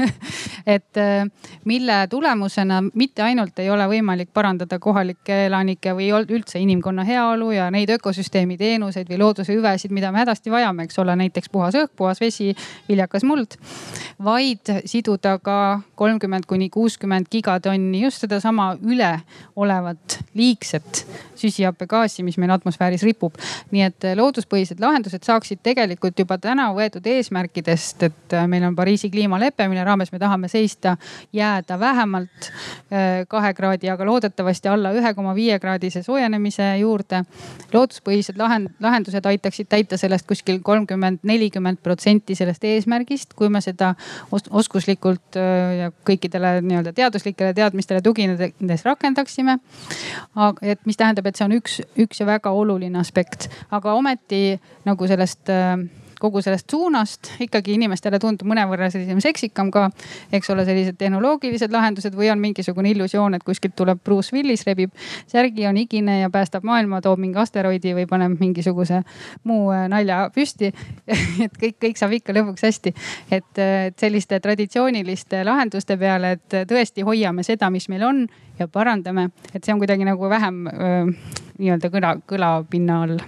et 0.77 1.01
äh, 1.01 1.27
mille 1.65 1.99
tulemusena 2.11 2.81
mitte 2.95 3.23
ainult 3.23 3.59
ei 3.59 3.71
ole 3.71 3.87
võimalik 3.91 4.31
parandada 4.35 4.79
kohalike 4.79 5.45
elanike 5.47 5.95
või 5.97 6.11
üldse 6.15 6.61
inimkonna 6.63 7.05
heaolu 7.05 7.51
ja 7.57 7.71
neid 7.75 7.91
ökosüsteemi 7.97 8.59
teenuseid 8.61 9.11
või 9.11 9.21
looduse 9.21 9.55
hüvesid, 9.55 9.93
mida 9.95 10.13
me 10.13 10.23
hädasti 10.23 10.53
vajame, 10.53 10.87
eks 10.89 10.99
ole, 11.03 11.17
näiteks 11.25 11.51
puhas 11.53 11.77
õhk, 11.79 11.95
puhas 11.97 12.21
vesi, 12.21 12.53
viljakas 12.89 13.25
muld. 13.25 13.59
vaid 14.25 14.71
siduda 14.87 15.39
ka 15.43 15.81
kolmkümmend 15.99 16.47
kuni 16.47 16.71
kuuskümmend 16.71 17.27
gigatonni 17.31 18.03
just 18.05 18.23
sedasama 18.25 18.75
üleolevat 18.83 20.19
liigset 20.35 21.05
süsihappegaasi, 21.39 22.23
mis 22.23 22.39
meil 22.39 22.55
atmosfääris 22.55 23.03
ripub. 23.03 23.35
nii 23.71 23.83
et 23.83 24.09
looduspõhised 24.45 24.81
lahendused 24.81 25.25
saaksid 25.25 25.61
tegelikult 25.63 26.19
juba 26.19 26.37
täna 26.39 26.69
võetud 26.75 27.05
eesmärkidest, 27.07 28.03
et 28.03 28.35
äh, 28.35 28.47
meil 28.49 28.65
on 28.65 28.77
Pariisi 28.77 29.11
kliimalepe, 29.11 29.67
mille 29.69 29.85
raames 29.85 30.13
me 30.13 30.19
tahame 30.19 30.49
seista, 30.49 30.97
jääda 31.33 31.79
vähemalt 31.81 32.49
äh, 32.93 33.25
kahe 33.29 33.55
kraadi, 33.55 33.89
aga 33.91 34.05
loodetavasti 34.05 34.69
alla 34.69 34.93
ühe 34.93 35.15
koma 35.15 35.35
viie 35.35 35.59
kraadise 35.59 36.03
soojenemise 36.03 36.77
juurde. 36.79 37.25
looduspõhised 37.73 38.39
lahend, 38.39 38.71
lahendused 38.81 39.25
aitaksid 39.27 39.69
täita 39.69 39.97
sellest 39.97 40.27
kuskil 40.27 40.61
kolmkümmend, 40.63 41.21
nelikümmend 41.23 41.81
protsenti 41.83 42.35
sellest 42.35 42.65
eesmärgist, 42.65 43.35
kui 43.35 43.49
me 43.49 43.61
seda 43.61 43.95
os 44.33 44.45
oskuslikult 44.51 45.39
äh, 45.41 45.79
ja 45.79 45.91
kõikidele 46.05 46.61
nii-öelda 46.63 46.93
teaduslikele 46.93 47.55
teadmistele 47.55 48.03
tuginedes 48.03 48.85
rakendaksime. 48.85 49.59
et 50.63 50.87
mis 50.87 50.97
tähendab, 50.97 51.27
et 51.27 51.37
see 51.37 51.45
on 51.45 51.57
üks, 51.57 51.81
üks 51.99 52.21
ja 52.21 52.27
väga 52.27 52.51
oluline 52.51 52.99
aspekt, 52.99 53.49
aga 53.71 53.95
ometi 53.95 54.34
nagu 54.89 55.11
sellest 55.11 55.53
äh, 55.53 55.79
kogu 56.25 56.43
sellest 56.43 56.71
suunast 56.71 57.29
ikkagi 57.45 57.75
inimestele 57.77 58.19
tundub 58.23 58.49
mõnevõrra 58.49 58.89
sellisem 58.93 59.21
seksikam 59.23 59.71
ka, 59.75 59.89
eks 60.35 60.51
ole, 60.55 60.65
sellised 60.67 60.97
tehnoloogilised 61.01 61.73
lahendused 61.75 62.17
või 62.17 62.31
on 62.33 62.41
mingisugune 62.43 62.93
illusioon, 62.95 63.37
et 63.37 63.45
kuskilt 63.47 63.77
tuleb 63.77 64.01
Bruce 64.05 64.35
Willis, 64.37 64.65
rebib 64.69 64.95
särgi, 65.31 65.67
on 65.69 65.79
higine 65.81 66.21
ja 66.23 66.31
päästab 66.33 66.67
maailma, 66.67 67.03
toob 67.05 67.21
mingi 67.23 67.41
asteroidi 67.41 67.95
või 67.99 68.07
paneb 68.11 68.39
mingisuguse 68.41 69.03
muu 69.45 69.69
äh, 69.75 69.87
nalja 69.93 70.25
püsti 70.35 70.71
et 71.47 71.61
kõik, 71.61 71.79
kõik 71.87 72.01
saab 72.01 72.17
ikka 72.17 72.37
lõpuks 72.37 72.69
hästi. 72.69 72.95
äh, 73.35 73.73
et 73.85 74.01
selliste 74.01 74.41
traditsiooniliste 74.41 75.45
lahenduste 75.45 75.99
peale, 76.01 76.37
et 76.39 76.61
tõesti 76.71 77.05
hoiame 77.05 77.45
seda, 77.45 77.71
mis 77.71 77.89
meil 77.93 78.05
on 78.07 78.27
ja 78.59 78.69
parandame, 78.71 79.31
et 79.53 79.65
see 79.65 79.75
on 79.75 79.83
kuidagi 79.83 80.07
nagu 80.07 80.31
vähem 80.31 80.65
nii-öelda 81.61 81.91
kõla, 81.93 82.13
kõlapinna 82.29 83.01
all. 83.05 83.19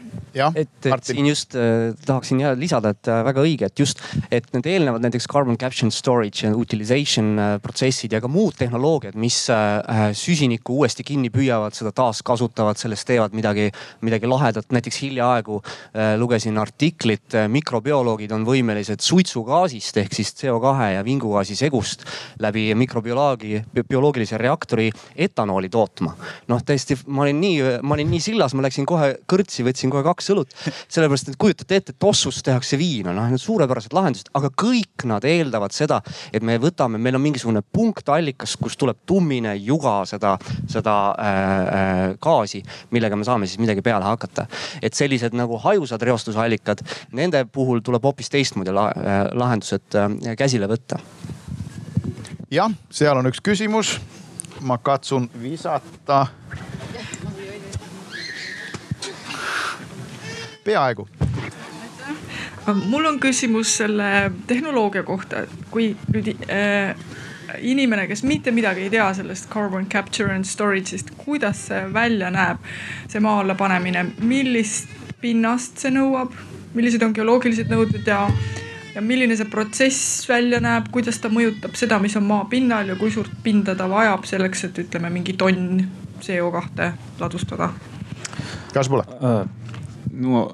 et, 0.59 0.71
et 0.85 1.07
siin 1.07 1.29
just 1.29 1.55
äh, 1.57 1.95
tahaksin 2.07 2.41
ja 2.43 2.53
lisada, 2.59 2.93
et 2.97 3.09
äh, 3.09 3.23
väga 3.25 3.45
õige, 3.45 3.69
et 3.71 3.81
just, 3.81 4.03
et 4.31 4.49
need 4.55 4.67
eelnevad 4.69 5.05
näiteks 5.05 5.29
carbon 5.31 5.57
capture 5.61 5.91
storage 5.95 6.45
ja 6.45 6.53
utilization 6.57 7.39
äh, 7.39 7.53
protsessid 7.63 8.13
ja 8.13 8.21
ka 8.23 8.31
muud 8.31 8.57
tehnoloogiad, 8.59 9.17
mis 9.21 9.39
äh, 9.53 10.11
süsinikku 10.17 10.81
uuesti 10.81 11.07
kinni 11.07 11.31
püüavad, 11.35 11.77
seda 11.77 11.93
taaskasutavad, 11.97 12.81
sellest 12.81 13.07
teevad 13.09 13.37
midagi, 13.37 13.71
midagi 14.07 14.31
lahedat. 14.31 14.69
näiteks 14.75 15.01
hiljaaegu 15.05 15.61
äh, 15.63 16.17
lugesin 16.19 16.59
artiklit, 16.59 17.37
mikrobioloogid 17.49 18.35
on 18.35 18.45
võimelised 18.49 19.05
suitsugaasist 19.05 20.03
ehk 20.03 20.19
siis 20.19 20.35
CO2 20.43 20.91
ja 20.97 21.05
vingugaasi 21.07 21.57
segust 21.57 22.05
läbi 22.43 22.69
mikrobioloogi, 22.75 23.63
bioloogilise 23.89 24.39
reaktori 24.39 24.91
etanooli 25.15 25.71
tootma. 25.73 26.17
noh, 26.49 26.63
tõesti, 26.67 26.99
ma 27.07 27.25
olin 27.27 27.41
nii, 27.41 27.57
ma 27.83 27.95
olin 27.97 28.11
nii 28.11 28.16
sillas, 28.23 28.55
ma 28.57 28.65
läksin 28.67 28.87
kohe 28.89 29.13
kõrtsi, 29.31 29.65
võtsin 29.67 29.93
kohe 29.93 30.05
kaks 30.07 30.31
õlut. 30.35 30.55
sellepärast, 30.89 31.31
et 31.31 31.39
kujutate 31.41 31.79
ette, 31.81 31.95
et 31.95 31.99
tossust 32.03 32.45
tehakse 32.47 32.79
viina, 32.79 33.13
noh 33.17 33.29
need 33.31 33.43
suurepärased 33.43 33.95
lahendused, 33.97 34.31
aga 34.39 34.51
kõik 34.51 35.07
nad 35.09 35.25
eeldavad 35.25 35.75
seda, 35.77 36.01
et 36.33 36.43
me 36.47 36.59
võtame, 36.63 37.01
meil 37.03 37.19
on 37.19 37.25
mingisugune 37.25 37.63
punktallikas, 37.63 38.57
kust 38.61 38.79
tuleb 38.81 39.03
tummine 39.07 39.57
juga 39.57 39.99
seda, 40.09 40.37
seda 40.71 40.97
äh, 41.13 41.31
äh, 41.31 42.03
gaasi, 42.23 42.63
millega 42.95 43.17
me 43.17 43.27
saame 43.29 43.49
siis 43.49 43.61
midagi 43.63 43.85
peale 43.87 44.05
hakata. 44.05 44.47
et 44.83 44.95
sellised 44.95 45.35
nagu 45.35 45.59
hajusad 45.63 46.03
reostusallikad, 46.03 46.83
nende 47.13 47.45
puhul 47.45 47.81
tuleb 47.85 48.05
hoopis 48.05 48.31
teistmoodi 48.31 48.75
äh, 48.75 49.17
lahendused 49.33 49.97
äh, 49.97 50.37
käsile 50.37 50.69
võtta 50.71 51.01
jah, 52.51 52.71
seal 52.91 53.19
on 53.19 53.27
üks 53.27 53.43
küsimus 53.43 53.97
ma 54.61 54.79
katsun 54.79 55.31
visata. 55.43 56.27
Peaaegu. 60.67 61.09
Mul 62.67 63.07
on 63.07 63.21
küsimus 63.23 63.77
selle 63.79 64.33
tehnoloogia 64.51 65.05
kohta, 65.07 65.45
kui 65.71 65.93
nüüd 66.11 66.33
äh, 66.51 66.99
inimene, 67.63 68.09
kes 68.11 68.25
mitte 68.27 68.51
midagi 68.51 68.87
ei 68.87 68.91
tea 68.91 69.07
sellest 69.15 69.49
carbon 69.53 69.87
capture 69.87 70.35
and 70.35 70.45
storage'ist, 70.45 71.13
kuidas 71.21 71.67
see 71.69 71.83
välja 71.95 72.31
näeb, 72.35 72.63
see 73.09 73.23
maa 73.23 73.41
alla 73.45 73.55
panemine, 73.55 74.03
millist 74.19 74.91
pinnast 75.23 75.79
see 75.83 75.95
nõuab, 75.95 76.35
millised 76.75 77.03
on 77.07 77.15
geoloogilised 77.17 77.71
nõuded 77.73 78.09
ja 78.11 78.25
ja 78.97 79.03
milline 79.05 79.37
see 79.37 79.49
protsess 79.53 80.25
välja 80.29 80.59
näeb, 80.65 80.89
kuidas 80.93 81.21
ta 81.21 81.29
mõjutab 81.29 81.77
seda, 81.77 81.99
mis 82.01 82.17
on 82.17 82.25
maa 82.27 82.47
pinnal 82.51 82.89
ja 82.89 82.97
kui 82.97 83.13
suurt 83.13 83.33
pinda 83.45 83.77
ta 83.77 83.89
vajab 83.93 84.25
selleks, 84.29 84.65
et 84.71 84.81
ütleme 84.87 85.13
mingi 85.13 85.37
tonn 85.37 85.85
CO2 86.25 86.91
ladustada? 87.21 87.71
kas 88.73 88.89
pole? 88.93 89.05
Uh,? 89.21 89.45
No 90.17 90.49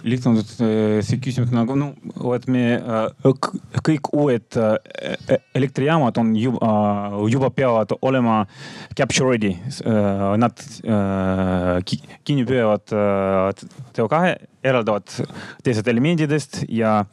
lihtne 0.00 0.40
see 1.04 1.18
küsimus 1.20 1.50
nagu 1.52 1.74
noh, 1.76 1.92
et 2.32 2.46
me 2.48 2.62
kõik 3.84 4.08
uued 4.16 4.56
elektrijaamad 5.56 6.16
on 6.22 6.30
juba, 6.40 6.70
juba 7.28 7.50
peavad 7.52 7.92
olema 8.00 8.38
capture 8.96 9.28
ready. 9.28 9.52
Nad 10.40 10.56
kinni 11.84 12.46
püüavad 12.48 12.86
CO2, 12.88 14.22
eraldavad 14.64 15.04
teised 15.66 15.92
elementidest 15.92 16.62
ja 16.68 17.04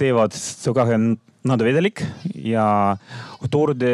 teevad 0.00 0.32
CO2 0.40 0.80
nadavedelik 1.46 2.00
ja 2.40 2.96
toorde, 3.52 3.92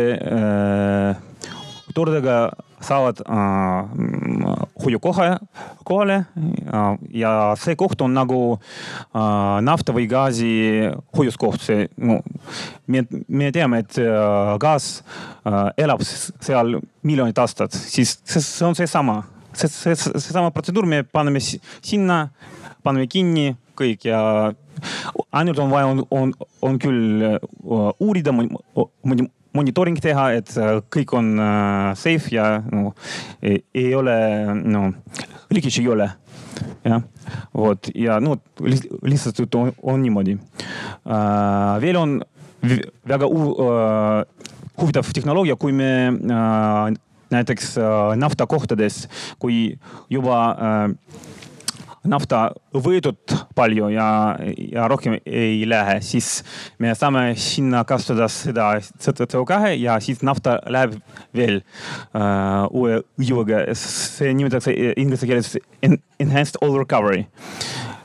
toordega 1.95 2.37
saavad 2.83 3.21
äh, 3.23 4.63
hoiukoha 4.85 5.39
kohale 5.85 6.15
äh, 6.15 6.99
ja 7.11 7.33
see 7.59 7.77
koht 7.79 8.01
on 8.03 8.15
nagu 8.17 8.39
äh, 8.57 9.59
nafta 9.65 9.95
või 9.95 10.09
gaasi 10.11 10.53
hoiuskoht, 11.17 11.63
see 11.63 11.87
no, 11.97 12.21
me, 12.87 13.05
me 13.29 13.53
teame, 13.55 13.83
et 13.85 13.99
äh, 14.03 14.55
gaas 14.63 15.03
äh, 15.47 15.69
elab 15.85 16.03
seal 16.07 16.79
miljonit 17.03 17.39
aastat, 17.39 17.77
siis 17.77 18.19
see, 18.25 18.43
on 18.67 18.79
seesama, 18.79 19.23
see, 19.53 19.71
see, 19.71 19.97
seesama 19.97 20.51
protseduur, 20.55 20.89
me 20.89 21.03
paneme 21.05 21.43
sinna, 21.43 22.25
paneme 22.83 23.07
kinni 23.11 23.53
kõik 23.79 24.09
ja 24.11 24.21
ainult 25.33 25.61
on 25.63 25.71
vaja, 25.71 25.93
on, 25.93 26.03
on, 26.11 26.35
on 26.63 26.79
küll 26.83 27.39
uurida, 28.03 28.35
monitooring 29.57 30.01
teha, 30.03 30.29
et 30.39 30.53
uh, 30.59 30.81
kõik 30.93 31.15
on 31.19 31.33
uh, 31.37 31.93
safe 31.99 32.33
ja 32.35 32.63
no, 32.65 32.93
ei, 33.43 33.93
ole, 33.97 34.17
no 34.65 34.89
leakage 35.53 35.83
ei 35.83 35.89
ole. 35.93 36.11
jah, 36.85 37.03
vot 37.57 37.89
ja 37.97 38.19
no 38.23 38.37
lihtsalt 38.61 39.55
on, 39.57 39.73
on 39.83 40.03
niimoodi 40.03 40.35
uh,. 40.37 41.79
veel 41.83 41.97
on 41.99 42.19
väga 43.09 43.27
uh, 43.27 44.23
huvitav 44.79 45.09
tehnoloogia, 45.15 45.57
kui 45.57 45.73
me 45.75 45.91
uh, 46.13 46.93
näiteks 47.33 47.77
uh, 47.81 48.13
naftakohtades, 48.19 49.07
kui 49.43 49.79
juba 50.13 50.39
uh, 50.53 51.33
nafta 52.09 52.43
võetud 52.75 53.35
palju 53.55 53.91
ja, 53.93 54.07
ja 54.73 54.87
rohkem 54.91 55.19
ei 55.27 55.63
lähe, 55.69 56.01
siis 56.05 56.43
me 56.83 56.95
saame 56.99 57.33
sinna 57.39 57.85
kasutada 57.89 58.29
seda 58.33 58.73
CO2 58.81 59.75
ja 59.79 59.99
siis 60.03 60.23
nafta 60.27 60.59
läheb 60.73 60.99
veel 61.37 61.61
uh, 61.63 62.67
uue 62.71 63.03
jõuga. 63.23 63.65
see 63.79 64.33
nimetatakse 64.35 64.75
inglise 64.97 65.29
keeles 65.31 65.57
enhanced 65.83 66.59
oil 66.63 66.81
recovery 66.83 67.27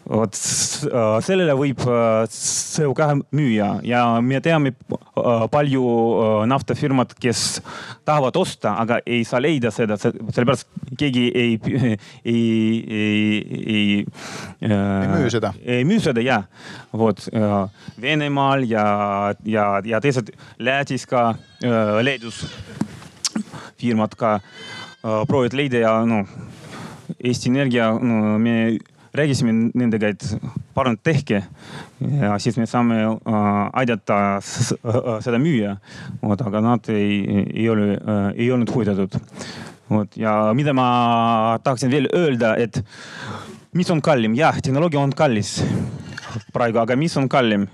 vot 0.08 0.38
äh, 0.38 1.18
sellele 1.26 1.56
võib 1.58 1.82
äh, 1.84 2.26
CO2 2.32 3.08
müüa 3.36 3.70
ja 3.88 4.04
me 4.24 4.40
teame 4.44 4.72
äh, 4.72 5.46
palju 5.52 5.84
naftafirmad, 6.48 7.14
kes 7.20 7.60
tahavad 8.08 8.38
osta, 8.40 8.76
aga 8.82 9.02
ei 9.06 9.24
saa 9.28 9.42
leida 9.44 9.72
seda, 9.74 9.98
sellepärast 10.00 10.68
keegi 11.00 11.28
ei, 11.36 11.58
ei, 11.68 12.34
ei, 12.34 13.44
ei. 13.76 14.06
ei 14.62 15.12
müü 15.12 15.32
seda. 15.34 15.54
ei 15.64 15.86
müü 15.88 16.00
seda 16.04 16.24
ja, 16.24 16.42
vot 16.96 17.28
Venemaal 18.02 18.64
ja, 18.70 18.88
ja, 19.46 19.70
ja 19.86 20.02
teised 20.04 20.32
Lätis 20.64 21.06
ka, 21.10 21.30
Leedus 22.02 22.46
firmad 23.78 24.16
ka 24.18 24.38
proovivad 25.02 25.58
leida 25.58 25.84
ja 25.84 25.98
noh, 26.08 26.30
Eesti 27.18 27.52
Energia 27.52 27.92
no,, 27.92 28.38
me 28.42 28.78
rääkisime 29.16 29.54
nendega, 29.76 30.12
et 30.14 30.26
palun 30.76 30.98
tehke 31.04 31.44
ja 32.00 32.38
siis 32.42 32.58
me 32.60 32.68
saame 32.70 33.00
äh, 33.04 33.48
aidata 33.74 34.40
seda 34.44 35.40
müüa. 35.42 35.78
vot, 36.22 36.42
aga 36.42 36.62
nad 36.62 36.90
ei, 36.94 37.22
ei 37.54 37.70
ole, 37.70 37.96
äh, 37.98 38.28
ei 38.36 38.52
olnud 38.52 38.72
huvitatud. 38.74 39.20
vot 39.90 40.18
ja 40.18 40.54
mida 40.54 40.74
ma 40.74 41.60
tahaksin 41.64 41.92
veel 41.92 42.10
öelda, 42.16 42.56
et 42.58 42.84
mis 43.74 43.90
on 43.92 44.02
kallim, 44.02 44.36
jah, 44.36 44.62
tehnoloogia 44.62 45.00
on 45.00 45.16
kallis 45.16 45.60
praegu, 46.54 46.82
aga 46.84 46.96
mis 46.96 47.18
on 47.18 47.30
kallim? 47.30 47.68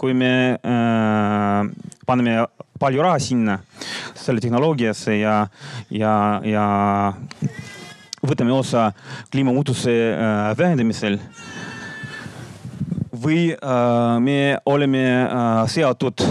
kui 0.00 0.14
me 0.14 0.56
äh, 0.56 1.68
paneme 2.06 2.44
palju 2.80 3.02
raha 3.04 3.18
sinna, 3.20 3.58
selle 4.16 4.40
tehnoloogiasse 4.40 5.18
ja, 5.20 5.34
ja, 5.92 6.14
ja 6.44 6.64
võtame 8.26 8.52
osa 8.52 8.92
kliimamuutuse 9.32 9.92
äh, 10.12 10.58
vähendamisel. 10.58 11.18
või 13.20 13.52
äh, 13.52 14.20
me 14.20 14.58
oleme 14.66 15.04
äh, 15.22 15.68
seotud 15.68 16.22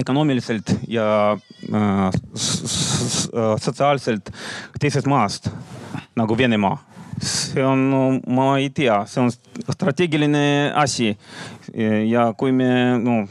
ökonoomiliselt 0.00 0.70
ja 0.88 1.36
sotsiaalselt 3.60 4.30
teisest 4.80 5.06
maast 5.06 5.50
nagu 6.16 6.38
Venemaa 6.38 6.93
see 7.22 7.62
on 7.64 8.20
ma 8.26 8.48
ei 8.58 8.70
tea, 8.74 9.00
see 9.06 9.22
on 9.22 9.30
strateegiline 9.70 10.72
asi. 10.74 11.16
ja 12.08 12.28
kui 12.38 12.52
me 12.52 12.68
no, 13.02 13.24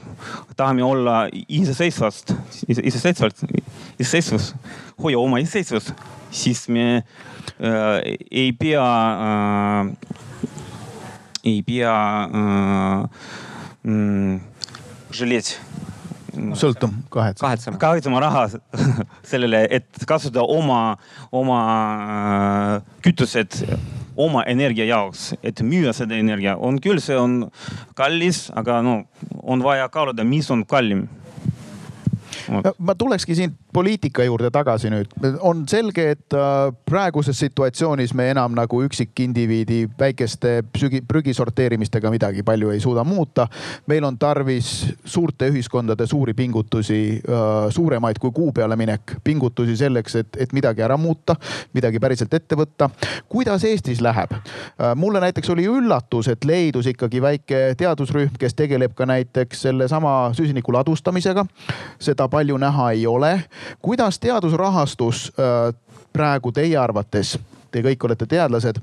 tahame 0.57 0.83
olla 0.83 1.27
iseseisvast, 1.31 2.33
iseseisvalt, 2.67 3.45
iseseisvus, 3.99 4.53
hoia 4.99 5.19
oma 5.19 5.39
iseseisvust 5.43 5.93
siis 6.33 6.67
me 6.69 6.95
äh, 6.95 8.17
ei 8.31 8.53
pea 8.53 8.85
äh,, 9.25 9.93
ei 11.43 11.61
pea 11.61 12.23
äh, 12.23 13.09
mm, 13.83 14.39
žaleet 15.11 15.59
sõltum, 16.57 16.93
kahetsema. 17.13 17.47
kahetsema, 17.47 17.79
kahetsema 17.81 18.21
raha 18.23 18.45
sellele, 19.31 19.65
et 19.71 20.05
kasutada 20.09 20.45
oma, 20.49 20.97
oma 21.31 21.59
äh, 22.77 22.95
kütused 23.05 23.61
oma 24.17 24.43
energia 24.49 24.85
jaoks, 24.85 25.31
et 25.43 25.61
müüa 25.65 25.93
seda 25.95 26.17
energia, 26.19 26.55
on 26.57 26.77
küll, 26.81 27.01
see 27.01 27.17
on 27.17 27.47
kallis, 27.97 28.45
aga 28.55 28.81
no 28.85 28.99
on 29.41 29.63
vaja 29.65 29.89
kaaluda, 29.93 30.25
mis 30.27 30.49
on 30.53 30.65
kallim. 30.65 31.07
Ma 32.77 32.95
tulekski 32.97 33.37
siin 33.37 33.53
poliitika 33.73 34.23
juurde 34.23 34.51
tagasi 34.51 34.89
nüüd. 34.93 35.09
on 35.41 35.63
selge, 35.67 36.05
et 36.11 36.33
äh, 36.33 36.73
praeguses 36.85 37.39
situatsioonis 37.39 38.13
me 38.13 38.29
enam 38.31 38.53
nagu 38.55 38.81
üksikindiviidi 38.85 39.87
väikeste 39.99 40.63
prügi, 40.73 41.01
prügi 41.07 41.33
sorteerimistega 41.33 42.11
midagi 42.13 42.43
palju 42.43 42.69
ei 42.69 42.79
suuda 42.79 43.03
muuta. 43.03 43.47
meil 43.87 44.03
on 44.03 44.17
tarvis 44.17 44.93
suurte 45.05 45.49
ühiskondade 45.49 46.07
suuri 46.07 46.33
pingutusi, 46.33 47.21
äh, 47.29 47.69
suuremaid 47.69 48.19
kui 48.19 48.31
kuu 48.31 48.51
peale 48.51 48.75
minek, 48.75 49.15
pingutusi 49.23 49.77
selleks, 49.77 50.15
et, 50.15 50.37
et 50.37 50.53
midagi 50.53 50.81
ära 50.81 50.97
muuta, 50.97 51.35
midagi 51.73 51.99
päriselt 51.99 52.33
ette 52.33 52.55
võtta. 52.55 52.89
kuidas 53.29 53.63
Eestis 53.63 54.01
läheb? 54.01 54.33
Äh, 54.33 54.93
mulle 54.95 55.19
näiteks 55.19 55.49
oli 55.49 55.67
üllatus, 55.67 56.27
et 56.27 56.45
leidus 56.45 56.87
ikkagi 56.87 57.21
väike 57.21 57.63
teadusrühm, 57.77 58.37
kes 58.39 58.53
tegeleb 58.53 58.93
ka 58.93 59.05
näiteks 59.09 59.65
sellesama 59.67 60.31
süsiniku 60.33 60.73
ladustamisega. 60.73 61.45
seda 61.99 62.27
palju 62.27 62.57
näha 62.57 62.91
ei 62.91 63.07
ole. 63.07 63.33
Kuidas 63.81 64.19
teadusrahastus 64.19 65.31
äh, 65.37 65.73
praegu 66.13 66.51
teie 66.51 66.77
arvates 66.77 67.37
te 67.73 67.81
kõik 67.81 68.05
olete 68.05 68.27
teadlased, 68.29 68.79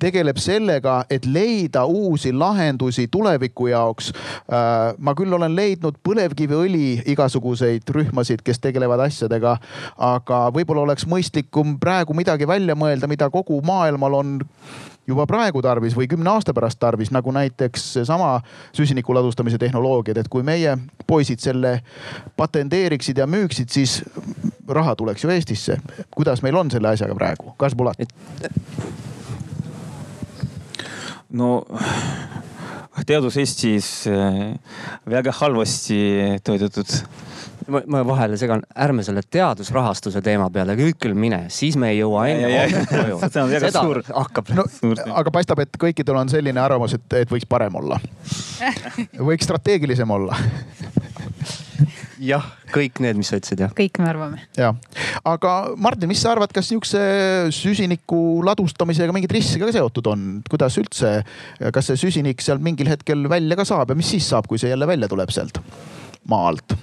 tegeleb 0.00 0.38
sellega, 0.42 0.98
et 1.12 1.26
leida 1.26 1.84
uusi 1.88 2.32
lahendusi 2.36 3.06
tuleviku 3.12 3.70
jaoks. 3.72 4.10
Äh, 4.12 4.92
ma 4.98 5.14
küll 5.16 5.32
olen 5.32 5.56
leidnud 5.56 5.96
põlevkiviõli 6.04 7.04
igasuguseid 7.14 7.88
rühmasid, 7.96 8.44
kes 8.44 8.60
tegelevad 8.60 9.06
asjadega, 9.06 9.56
aga 9.96 10.42
võib-olla 10.54 10.84
oleks 10.88 11.08
mõistlikum 11.08 11.78
praegu 11.80 12.16
midagi 12.16 12.48
välja 12.48 12.76
mõelda, 12.78 13.08
mida 13.10 13.30
kogu 13.32 13.60
maailmal 13.64 14.20
on 14.20 14.36
juba 15.06 15.26
praegu 15.28 15.62
tarvis 15.62 15.96
või 15.96 16.08
kümne 16.08 16.30
aasta 16.30 16.54
pärast 16.56 16.80
tarvis, 16.80 17.12
nagu 17.14 17.32
näiteks 17.32 17.92
seesama 17.98 18.40
süsiniku 18.72 19.14
ladustamise 19.14 19.58
tehnoloogiad, 19.58 20.16
et 20.20 20.28
kui 20.32 20.42
meie 20.42 20.76
poisid 21.06 21.44
selle 21.44 21.78
patenteeriksid 22.36 23.18
ja 23.18 23.26
müüksid, 23.30 23.68
siis 23.68 24.00
raha 24.68 24.96
tuleks 24.96 25.24
ju 25.24 25.30
Eestisse. 25.30 25.78
kuidas 26.10 26.42
meil 26.42 26.56
on 26.56 26.70
selle 26.70 26.88
asjaga 26.88 27.14
praegu, 27.14 27.54
Kaspar 27.56 27.84
Pulat? 27.84 27.98
no 31.34 31.64
teadus 33.06 33.36
Eestis 33.36 34.06
äh, 34.06 34.54
väga 35.10 35.32
halvasti 35.34 35.98
toidetud 36.46 36.88
ma, 37.68 38.02
vahele 38.06 38.38
segan, 38.40 38.64
ärme 38.86 39.04
selle 39.06 39.22
teadusrahastuse 39.30 40.22
teema 40.24 40.48
peale 40.54 40.76
kõik 40.78 41.00
küll 41.06 41.18
mine, 41.18 41.44
siis 41.54 41.78
me 41.80 41.92
ei 41.92 42.00
jõua 42.00 42.26
enne 42.32 42.50
koju. 42.90 43.20
see 43.32 43.42
on 43.42 43.52
väga 43.52 43.68
Seda 43.68 43.84
suur. 43.84 44.02
hakkab 44.08 44.54
no,. 44.58 44.66
aga 45.20 45.34
paistab, 45.34 45.64
et 45.64 45.80
kõikidel 45.80 46.20
on 46.20 46.32
selline 46.32 46.60
arvamus, 46.62 46.96
et, 46.98 47.06
et 47.24 47.30
võiks 47.30 47.48
parem 47.48 47.80
olla. 47.80 48.00
võiks 49.30 49.48
strateegilisem 49.48 50.10
olla 50.14 50.38
jah, 52.24 52.44
kõik 52.72 53.00
need, 53.04 53.18
mis 53.18 53.30
sa 53.30 53.38
ütlesid 53.38 53.62
jah. 53.64 53.72
kõik 53.76 53.98
me 54.00 54.08
arvame. 54.08 54.44
ja, 54.58 54.72
aga 55.28 55.54
Martin, 55.80 56.08
mis 56.10 56.22
sa 56.22 56.32
arvad, 56.34 56.52
kas 56.54 56.70
niisuguse 56.70 57.02
süsiniku 57.54 58.40
ladustamisega 58.46 59.14
mingeid 59.14 59.34
riske 59.34 59.60
ka 59.62 59.72
seotud 59.74 60.10
on, 60.12 60.24
kuidas 60.50 60.78
üldse, 60.80 61.16
kas 61.74 61.90
see 61.90 62.00
süsinik 62.06 62.44
sealt 62.44 62.64
mingil 62.64 62.90
hetkel 62.92 63.28
välja 63.30 63.58
ka 63.60 63.68
saab 63.68 63.92
ja 63.92 63.98
mis 63.98 64.14
siis 64.16 64.28
saab, 64.30 64.48
kui 64.50 64.60
see 64.60 64.72
jälle 64.72 64.88
välja 64.88 65.10
tuleb 65.10 65.32
sealt 65.34 65.60
maa 66.30 66.48
alt? 66.52 66.76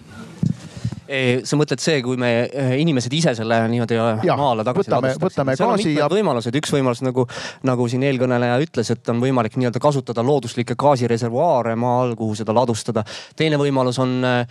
Sa 1.44 1.58
mõtled 1.60 1.82
see, 1.82 2.02
kui 2.06 2.18
me 2.20 2.32
inimesed 2.80 3.14
ise 3.14 3.34
selle 3.38 3.58
niimoodi 3.72 3.98
ja, 3.98 4.36
maa 4.38 4.52
alla 4.54 4.66
tagasi 4.68 4.92
võtame, 4.92 5.12
võtame 5.22 5.56
gaasi 5.60 5.94
ja. 5.96 6.08
võimalused, 6.12 6.56
üks 6.62 6.72
võimalus 6.74 7.02
nagu, 7.04 7.26
nagu 7.68 7.88
siin 7.92 8.04
eelkõneleja 8.08 8.60
ütles, 8.64 8.92
et 8.94 9.12
on 9.12 9.22
võimalik 9.24 9.58
nii-öelda 9.60 9.82
kasutada 9.82 10.24
looduslikke 10.26 10.76
gaasireservuaare 10.80 11.76
maa 11.80 12.02
all, 12.04 12.16
kuhu 12.20 12.36
seda 12.40 12.56
ladustada. 12.56 13.04
teine 13.36 13.60
võimalus 13.62 14.00
on 14.02 14.18
äh, 14.28 14.46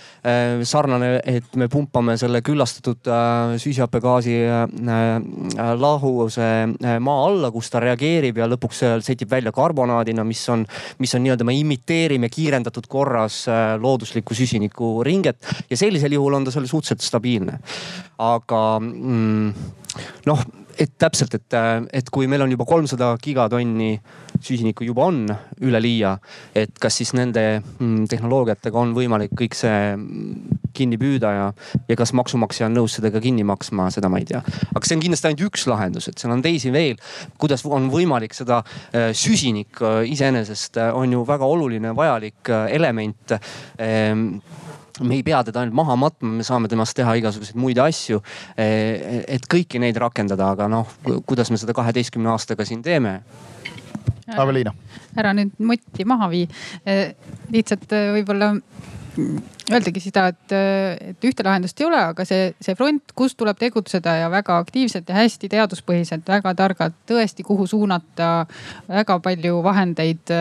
sarnane, 0.67 1.13
et 1.25 1.57
me 1.57 1.69
pumpame 1.73 2.17
selle 2.21 2.43
küllastatud 2.47 3.11
äh, 3.11 3.55
süsihappegaasi 3.63 4.37
äh, 4.45 5.75
lahuse 5.81 6.51
maa 7.01 7.27
alla, 7.29 7.51
kus 7.55 7.71
ta 7.71 7.83
reageerib 7.83 8.41
ja 8.41 8.49
lõpuks 8.51 8.85
setib 9.07 9.31
välja 9.31 9.53
karbonaadina, 9.55 10.25
mis 10.27 10.43
on, 10.53 10.65
mis 10.99 11.15
on 11.17 11.25
nii-öelda, 11.25 11.47
me 11.47 11.57
imiteerime 11.59 12.31
kiirendatud 12.33 12.87
korras 12.91 13.43
looduslikku 13.81 14.35
süsiniku 14.37 15.01
ringet 15.07 15.39
ja 15.71 15.77
sellisel 15.79 16.15
juhul 16.17 16.39
on 16.39 16.47
ta 16.47 16.50
seal 16.55 16.67
suhteliselt 16.71 17.05
stabiilne. 17.05 17.59
aga 18.21 18.63
mm, 18.81 19.69
noh, 20.27 20.43
et 20.81 20.93
täpselt, 20.99 21.35
et, 21.37 21.57
et 21.93 22.11
kui 22.13 22.29
meil 22.31 22.43
on 22.45 22.53
juba 22.53 22.65
kolmsada 22.69 23.13
gigatonni 23.23 23.95
süsinikku 24.41 24.87
juba 24.87 25.05
on 25.11 25.25
üleliia, 25.61 26.15
et 26.57 26.73
kas 26.81 26.97
siis 27.01 27.13
nende 27.17 27.43
mm, 27.61 28.07
tehnoloogiatega 28.11 28.81
on 28.81 28.95
võimalik 28.97 29.35
kõik 29.37 29.57
see 29.59 29.75
mm, 29.97 30.61
kinni 30.77 30.97
püüda 31.01 31.33
ja, 31.37 31.49
ja 31.89 31.99
kas 31.99 32.15
maksumaksja 32.17 32.71
on 32.71 32.79
nõus 32.79 32.97
seda 32.97 33.11
ka 33.13 33.21
kinni 33.23 33.45
maksma, 33.47 33.91
seda 33.93 34.09
ma 34.13 34.23
ei 34.23 34.29
tea. 34.31 34.41
aga 34.71 34.83
see 34.87 34.97
on 34.97 35.05
kindlasti 35.05 35.31
ainult 35.31 35.45
üks 35.51 35.67
lahendus, 35.71 36.09
et 36.09 36.23
seal 36.23 36.33
on 36.33 36.45
teisi 36.45 36.73
veel, 36.73 36.97
kuidas 37.41 37.67
on 37.69 37.91
võimalik 37.93 38.37
seda 38.37 38.63
äh, 38.63 39.11
süsinik 39.17 39.83
äh, 39.85 40.03
iseenesest 40.09 40.81
äh, 40.81 40.95
on 40.97 41.13
ju 41.19 41.27
väga 41.29 41.49
oluline, 41.51 41.93
vajalik 41.97 42.53
element 42.71 43.37
ehm, 43.37 44.27
me 45.01 45.17
ei 45.19 45.23
pea 45.27 45.43
teda 45.47 45.63
ainult 45.63 45.77
maha 45.79 45.97
matma, 46.01 46.33
me 46.41 46.47
saame 46.47 46.71
temast 46.71 46.97
teha 46.99 47.15
igasuguseid 47.21 47.59
muid 47.61 47.79
asju. 47.83 48.21
Eh, 48.57 49.23
et 49.37 49.47
kõiki 49.51 49.81
neid 49.83 49.99
rakendada, 50.01 50.51
aga 50.55 50.69
noh, 50.71 50.91
kuidas 51.27 51.53
me 51.53 51.61
seda 51.61 51.77
kaheteistkümne 51.77 52.33
aastaga 52.35 52.67
siin 52.69 52.83
teeme? 52.87 53.21
Aveliina. 54.31 54.71
ära 55.19 55.33
nüüd 55.35 55.57
mutti 55.67 56.05
maha 56.07 56.29
vii. 56.31 56.45
Eh, 56.87 57.17
lihtsalt 57.51 57.91
eh, 57.97 58.13
võib-olla 58.15 58.53
öeldagi 59.73 60.03
seda, 60.03 60.27
et, 60.33 60.55
et 61.13 61.29
ühte 61.29 61.47
lahendust 61.47 61.81
ei 61.81 61.89
ole, 61.89 62.03
aga 62.13 62.27
see, 62.29 62.51
see 62.63 62.77
front, 62.79 63.15
kus 63.17 63.37
tuleb 63.39 63.59
tegutseda 63.61 64.17
ja 64.23 64.29
väga 64.33 64.59
aktiivselt 64.63 65.09
ja 65.11 65.19
hästi 65.21 65.51
teaduspõhiselt, 65.53 66.29
väga 66.29 66.55
targalt, 66.59 66.99
tõesti, 67.09 67.47
kuhu 67.47 67.67
suunata 67.71 68.31
väga 68.89 69.19
palju 69.25 69.63
vahendeid. 69.67 70.37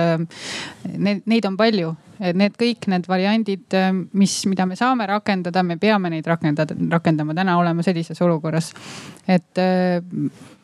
Neid, 0.98 1.26
neid 1.30 1.50
on 1.50 1.58
palju 1.60 1.96
need 2.20 2.56
kõik 2.60 2.88
need 2.92 3.08
variandid, 3.08 3.76
mis, 4.18 4.34
mida 4.50 4.66
me 4.68 4.76
saame 4.80 5.08
rakendada, 5.10 5.64
me 5.64 5.78
peame 5.80 6.12
neid 6.12 6.28
rakendada, 6.28 6.76
rakendama. 6.92 7.36
täna 7.36 7.58
oleme 7.60 7.84
sellises 7.86 8.20
olukorras, 8.22 8.72
et 9.28 9.62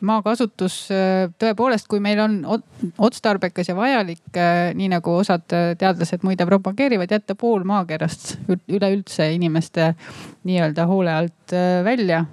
maakasutus 0.06 0.76
tõepoolest, 1.40 1.88
kui 1.88 2.02
meil 2.04 2.20
on 2.20 2.36
otstarbekas 2.98 3.70
ja 3.70 3.76
vajalik, 3.78 4.40
nii 4.76 4.90
nagu 4.92 5.16
osad 5.22 5.46
teadlased 5.48 6.26
muide 6.26 6.46
propageerivad, 6.46 7.16
jätta 7.16 7.34
pool 7.34 7.64
maakerast 7.64 8.36
üleüldse 8.68 9.32
inimeste 9.32 9.94
nii-öelda 10.44 10.88
hoole 10.88 11.12
alt 11.12 11.52
välja 11.84 12.24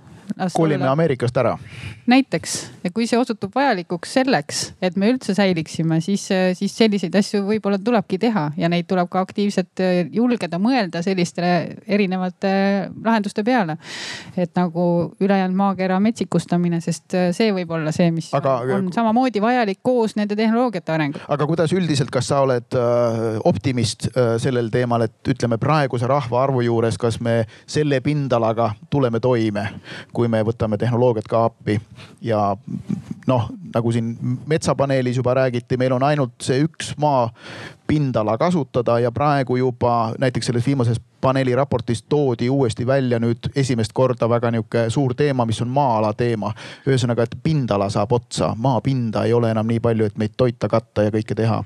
kolime 0.54 0.88
Ameerikast 0.88 1.38
ära. 1.38 1.58
näiteks 2.08 2.56
ja 2.84 2.92
kui 2.92 3.08
see 3.08 3.20
osutub 3.20 3.54
vajalikuks 3.56 4.14
selleks, 4.20 4.64
et 4.82 4.96
me 5.00 5.10
üldse 5.14 5.36
säiliksime, 5.36 6.02
siis, 6.02 6.28
siis 6.58 6.78
selliseid 6.78 7.16
asju 7.16 7.44
võib-olla 7.48 7.80
tulebki 7.80 8.20
teha 8.20 8.50
ja 8.58 8.70
neid 8.70 8.88
tuleb 8.90 9.10
ka 9.12 9.24
aktiivselt 9.24 9.84
äh, 9.84 10.04
julgeda 10.12 10.60
mõelda 10.62 11.04
sellistele 11.06 11.78
erinevate 11.88 12.54
lahenduste 13.04 13.44
peale. 13.44 13.78
et 14.38 14.52
nagu 14.56 15.14
ülejäänud 15.20 15.56
maakera 15.56 16.00
metsikustamine, 16.00 16.82
sest 16.82 17.14
äh, 17.18 17.30
see 17.36 17.52
võib 17.56 17.72
olla 17.76 17.92
see, 17.96 18.12
mis 18.12 18.30
aga, 18.36 18.58
on 18.76 18.92
samamoodi 18.94 19.42
vajalik 19.42 19.80
koos 19.82 20.16
nende 20.20 20.36
tehnoloogiate 20.40 20.94
arenguga. 20.94 21.26
aga 21.34 21.48
kuidas 21.48 21.74
üldiselt, 21.74 22.12
kas 22.14 22.30
sa 22.32 22.42
oled 22.46 22.78
äh, 22.78 23.40
optimist 23.44 24.10
äh, 24.12 24.36
sellel 24.42 24.70
teemal, 24.74 25.08
et 25.08 25.34
ütleme 25.34 25.60
praeguse 25.62 26.08
rahvaarvu 26.10 26.66
juures, 26.68 26.98
kas 27.02 27.20
me 27.24 27.44
selle 27.66 28.02
pindalaga 28.02 28.74
tuleme 28.90 29.20
toime? 29.24 29.68
kui 30.14 30.23
me 30.28 30.44
võtame 30.46 30.78
tehnoloogiat 30.78 31.28
ka 31.30 31.46
appi 31.50 31.80
ja 32.22 32.56
noh, 33.28 33.48
nagu 33.76 33.92
siin 33.92 34.14
metsapaneelis 34.48 35.18
juba 35.18 35.34
räägiti, 35.34 35.78
meil 35.78 35.96
on 35.96 36.04
ainult 36.04 36.36
see 36.44 36.64
üks 36.66 36.94
maa 36.98 37.30
pindala 37.88 38.38
kasutada 38.38 39.00
ja 39.00 39.12
praegu 39.12 39.58
juba 39.60 40.14
näiteks 40.20 40.50
selles 40.50 40.66
viimases 40.66 41.02
paneeli 41.22 41.56
raportis 41.56 42.04
toodi 42.04 42.50
uuesti 42.50 42.88
välja 42.88 43.20
nüüd 43.20 43.52
esimest 43.56 43.94
korda 43.94 44.28
väga 44.30 44.52
nihuke 44.52 44.90
suur 44.90 45.16
teema, 45.16 45.46
mis 45.46 45.62
on 45.62 45.72
maa-ala 45.72 46.14
teema. 46.14 46.52
ühesõnaga, 46.88 47.24
et 47.24 47.38
pindala 47.44 47.90
saab 47.90 48.12
otsa, 48.12 48.54
maapinda 48.58 49.24
ei 49.24 49.34
ole 49.34 49.52
enam 49.52 49.68
nii 49.68 49.80
palju, 49.80 50.06
et 50.06 50.18
meid 50.18 50.36
toita, 50.38 50.68
katta 50.68 51.08
ja 51.08 51.14
kõike 51.16 51.36
teha. 51.36 51.62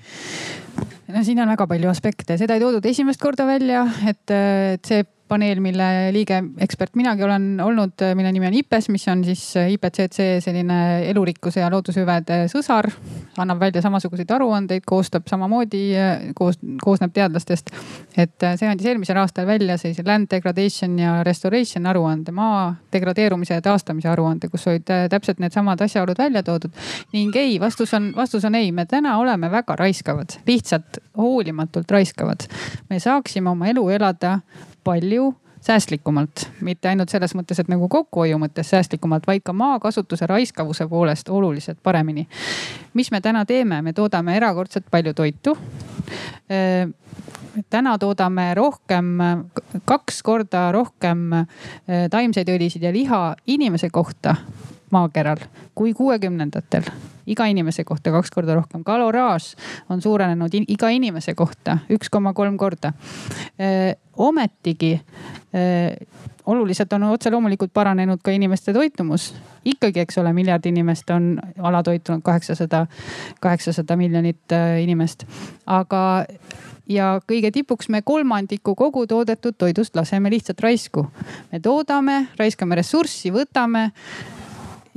No 1.08 1.24
siin 1.24 1.40
on 1.42 1.50
väga 1.50 1.68
palju 1.68 1.90
aspekte, 1.90 2.38
seda 2.38 2.58
ei 2.58 2.62
toodud 2.62 2.86
esimest 2.86 3.22
korda 3.22 3.48
välja, 3.48 3.86
et, 4.10 4.26
et 4.74 4.86
see 4.86 5.06
paneel, 5.28 5.60
mille 5.64 5.88
liige, 6.16 6.40
ekspert 6.64 6.96
minagi 6.98 7.24
olen 7.24 7.60
olnud, 7.64 8.04
mille 8.16 8.32
nimi 8.32 8.48
on 8.50 8.58
IPES, 8.62 8.90
mis 8.94 9.08
on 9.12 9.24
siis 9.28 9.44
IPCC 9.74 10.28
selline 10.44 10.80
elurikkuse 11.10 11.62
ja 11.62 11.70
loodushüvede 11.74 12.46
sõsar. 12.52 12.90
annab 13.38 13.60
välja 13.62 13.82
samasuguseid 13.82 14.32
aruandeid, 14.34 14.82
koostab 14.88 15.28
samamoodi, 15.30 15.82
koos, 16.36 16.60
koosneb 16.82 17.14
teadlastest. 17.14 17.72
et 18.18 18.48
see 18.56 18.70
andis 18.70 18.88
eelmisel 18.88 19.18
aastal 19.22 19.48
välja 19.48 19.78
sellise 19.78 20.06
land 20.06 20.30
degradation 20.32 20.98
ja 21.00 21.24
restoration 21.24 21.86
aruande, 21.86 22.32
maa 22.32 22.76
degradeerumise 22.94 23.54
ja 23.54 23.62
taastamise 23.62 24.10
aruande, 24.10 24.50
kus 24.50 24.68
olid 24.68 24.88
täpselt 25.10 25.40
needsamad 25.40 25.82
asjaolud 25.82 26.18
välja 26.18 26.44
toodud. 26.44 26.72
ning 27.14 27.36
ei, 27.36 27.60
vastus 27.60 27.94
on, 27.94 28.14
vastus 28.16 28.46
on 28.46 28.56
ei, 28.56 28.72
me 28.72 28.86
täna 28.86 29.18
oleme 29.18 29.52
väga 29.52 29.76
raiskavad, 29.76 30.40
lihtsalt 30.48 31.02
hoolimatult 31.18 31.92
raiskavad. 31.92 32.48
me 32.90 33.00
saaksime 33.00 33.50
oma 33.50 33.68
elu 33.68 33.90
elada 33.90 34.40
palju 34.88 35.34
säästlikumalt, 35.62 36.48
mitte 36.62 36.88
ainult 36.90 37.12
selles 37.12 37.34
mõttes, 37.36 37.60
et 37.60 37.68
nagu 37.72 37.90
kokkuhoiu 37.92 38.38
mõttes 38.40 38.70
säästlikumalt, 38.72 39.26
vaid 39.28 39.44
ka 39.44 39.54
maakasutuse 39.58 40.28
raiskavuse 40.30 40.88
poolest 40.88 41.30
oluliselt 41.30 41.82
paremini. 41.84 42.28
mis 42.94 43.12
me 43.12 43.22
täna 43.22 43.46
teeme, 43.46 43.82
me 43.82 43.94
toodame 43.94 44.38
erakordselt 44.38 44.86
palju 44.92 45.14
toitu. 45.14 45.58
Äh, 46.52 46.88
täna 47.70 47.98
toodame 47.98 48.54
rohkem, 48.54 49.18
kaks 49.86 50.24
korda 50.24 50.72
rohkem 50.72 51.34
äh, 51.34 51.48
taimseid 52.12 52.50
õlisid 52.50 52.84
ja 52.88 52.94
liha 52.94 53.36
inimese 53.48 53.90
kohta 53.90 54.36
maakeral 54.92 55.38
kui 55.76 55.94
kuuekümnendatel. 55.94 56.84
iga 57.28 57.46
inimese 57.46 57.84
kohta 57.84 58.12
kaks 58.12 58.32
korda 58.32 58.56
rohkem. 58.56 58.84
kaloraaž 58.84 59.56
on 59.90 60.02
suurenenud 60.02 60.54
iga 60.68 60.90
inimese 60.90 61.36
kohta 61.36 61.78
üks 61.90 62.10
koma 62.10 62.34
kolm 62.34 62.58
korda. 62.58 62.94
ometigi 64.18 65.02
oluliselt 66.48 66.94
on 66.94 67.04
otse 67.04 67.32
loomulikult 67.32 67.74
paranenud 67.74 68.20
ka 68.24 68.32
inimeste 68.32 68.74
toitumus. 68.74 69.36
ikkagi, 69.66 70.00
eks 70.00 70.18
ole, 70.18 70.32
miljard 70.34 70.66
inimest 70.66 71.10
on 71.10 71.40
alatoitunud, 71.60 72.22
kaheksasada, 72.24 72.86
kaheksasada 73.42 73.96
miljonit 73.96 74.56
inimest. 74.82 75.26
aga 75.66 76.26
ja 76.90 77.20
kõige 77.28 77.52
tipuks 77.52 77.90
me 77.90 78.02
kolmandiku 78.02 78.76
kogu 78.76 79.08
toodetud 79.08 79.56
toidust 79.58 79.96
laseme 79.96 80.30
lihtsalt 80.30 80.60
raisku. 80.60 81.08
me 81.52 81.60
toodame, 81.60 82.28
raiskame 82.40 82.76
ressurssi, 82.76 83.32
võtame 83.32 83.92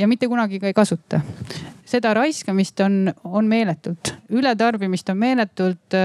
ja 0.01 0.09
mitte 0.09 0.29
kunagi 0.29 0.61
ka 0.61 0.71
ei 0.71 0.75
kasuta. 0.77 1.21
seda 1.85 2.15
raiskamist 2.15 2.81
on, 2.81 3.13
on 3.25 3.47
meeletult, 3.51 4.15
ületarbimist 4.31 5.09
on 5.11 5.19
meeletult. 5.19 5.97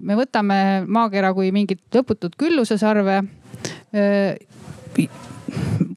me 0.00 0.16
võtame 0.18 0.58
maakera 0.86 1.32
kui 1.34 1.52
mingit 1.52 1.82
lõputut 1.94 2.36
küllusesarve. 2.36 3.22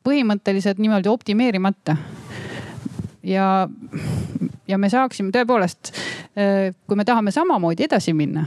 põhimõtteliselt 0.05 0.79
niimoodi 0.79 1.09
optimeerimata 1.09 1.95
ja, 3.23 3.67
ja 4.67 4.77
me 4.77 4.89
saaksime 4.89 5.31
tõepoolest, 5.33 5.95
kui 6.87 6.99
me 6.99 7.05
tahame 7.05 7.31
samamoodi 7.31 7.87
edasi 7.87 8.13
minna 8.13 8.45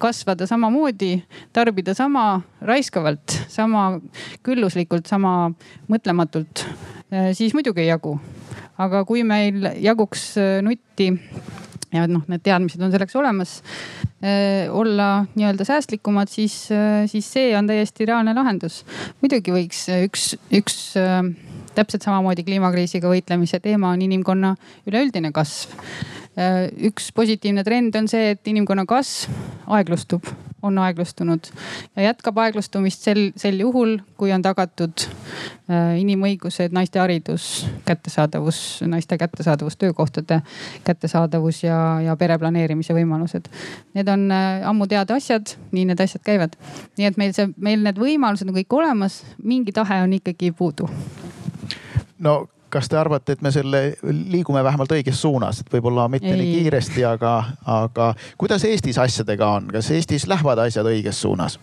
kasvada 0.00 0.46
samamoodi, 0.48 1.18
tarbida 1.52 1.92
sama 1.94 2.40
raiskavalt, 2.64 3.34
sama 3.52 4.00
külluslikult, 4.46 5.04
sama 5.10 5.50
mõtlematult, 5.92 6.64
siis 7.36 7.54
muidugi 7.56 7.84
ei 7.84 7.90
jagu. 7.90 8.18
aga 8.80 9.04
kui 9.04 9.24
meil 9.26 9.66
jaguks 9.82 10.36
eh, 10.40 10.60
nutti 10.64 11.10
ja 11.90 12.06
noh, 12.06 12.22
need 12.30 12.44
teadmised 12.46 12.82
on 12.82 12.92
selleks 12.92 13.16
olemas 13.18 13.56
eh,. 14.22 14.68
olla 14.70 15.26
nii-öelda 15.34 15.66
säästlikumad, 15.66 16.30
siis 16.30 16.68
siis 17.10 17.32
see 17.32 17.50
on 17.58 17.66
täiesti 17.70 18.06
reaalne 18.06 18.34
lahendus. 18.34 18.84
muidugi 19.20 19.54
võiks 19.54 19.86
üks, 20.04 20.30
üks 20.54 20.78
täpselt 21.74 22.02
samamoodi 22.02 22.44
kliimakriisiga 22.46 23.10
võitlemise 23.10 23.60
teema 23.62 23.92
on 23.94 24.02
inimkonna 24.06 24.56
üleüldine 24.90 25.30
kasv 25.32 25.76
Äh, 26.38 26.68
üks 26.86 27.10
positiivne 27.10 27.64
trend 27.66 27.96
on 27.98 28.06
see, 28.10 28.36
et 28.36 28.46
inimkonna 28.46 28.84
kasv 28.88 29.32
aeglustub 29.74 30.28
on 30.62 30.78
aeglustunud 30.78 31.50
ja 31.96 32.02
jätkab 32.10 32.38
aeglustumist 32.42 33.04
sel, 33.06 33.30
sel 33.36 33.60
juhul, 33.60 33.96
kui 34.20 34.32
on 34.32 34.42
tagatud 34.44 35.06
äh, 35.06 35.96
inimõigused, 36.00 36.74
naiste 36.76 37.00
haridus, 37.00 37.66
kättesaadavus, 37.88 38.60
naiste 38.90 39.18
kättesaadavus, 39.18 39.76
töökohtade 39.80 40.40
kättesaadavus 40.84 41.62
ja, 41.64 41.80
ja 42.04 42.16
pere 42.20 42.38
planeerimise 42.38 42.96
võimalused. 42.96 43.50
Need 43.98 44.12
on 44.12 44.28
äh, 44.34 44.68
ammu 44.68 44.88
teada 44.90 45.16
asjad, 45.18 45.56
nii 45.72 45.88
need 45.90 46.04
asjad 46.04 46.24
käivad. 46.26 46.56
nii 46.98 47.10
et 47.10 47.20
meil 47.20 47.34
see, 47.36 47.50
meil 47.56 47.82
need 47.84 48.00
võimalused 48.00 48.48
on 48.48 48.56
kõik 48.60 48.78
olemas, 48.80 49.22
mingi 49.42 49.72
tahe 49.76 50.02
on 50.04 50.16
ikkagi 50.20 50.52
puudu. 50.56 50.88
no 52.18 52.40
kas 52.70 52.88
te 52.88 52.98
arvate, 52.98 53.32
et 53.32 53.42
me 53.42 53.52
selle 53.54 53.82
liigume 54.02 54.62
vähemalt 54.64 54.92
õiges 54.94 55.20
suunas, 55.22 55.60
et 55.60 55.72
võib-olla 55.72 56.08
mitte 56.08 56.30
Ei. 56.30 56.38
nii 56.38 56.54
kiiresti, 56.60 57.04
aga, 57.04 57.34
aga 57.66 58.12
kuidas 58.38 58.64
Eestis 58.68 58.98
asjadega 58.98 59.50
on, 59.58 59.68
kas 59.74 59.90
Eestis 59.94 60.26
lähevad 60.30 60.66
asjad 60.66 60.86
õiges 60.86 61.20
suunas? 61.22 61.58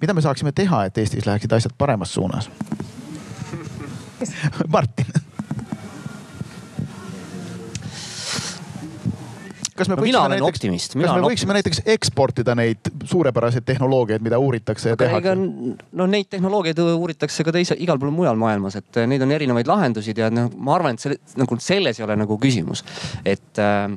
mida 0.00 0.14
me 0.14 0.22
saaksime 0.22 0.52
teha, 0.54 0.84
et 0.86 0.98
Eestis 0.98 1.26
läheksid 1.26 1.52
asjad 1.52 1.72
paremas 1.78 2.14
suunas? 2.14 2.50
Martin 4.74 5.27
kas 9.78 9.90
me 9.90 9.96
no, 9.96 10.02
võiksime 10.02 10.32
näiteks, 10.34 10.48
optimist, 10.48 10.96
kas 10.96 11.14
me 11.14 11.26
võiksime 11.26 11.56
näiteks 11.58 11.82
eksportida 11.94 12.56
neid 12.58 12.90
suurepäraseid 13.08 13.66
tehnoloogiaid, 13.68 14.24
mida 14.24 14.40
uuritakse 14.42 14.94
ja 14.94 14.98
tehakse? 14.98 15.36
no 15.38 16.08
neid 16.10 16.30
tehnoloogiaid 16.32 16.82
uuritakse 16.84 17.46
ka 17.46 17.54
teise, 17.54 17.76
igal 17.78 18.00
pool 18.00 18.12
mujal 18.14 18.38
maailmas, 18.40 18.78
et 18.80 19.00
neid 19.10 19.22
on 19.24 19.34
erinevaid 19.34 19.70
lahendusid 19.70 20.18
ja 20.18 20.32
noh, 20.34 20.50
ma 20.56 20.76
arvan, 20.78 20.98
et 20.98 21.06
selle, 21.06 21.20
nagu 21.38 21.58
selles 21.62 22.00
ei 22.00 22.06
ole 22.06 22.18
nagu 22.18 22.38
küsimus, 22.42 22.84
et 23.26 23.62
äh, 23.62 23.96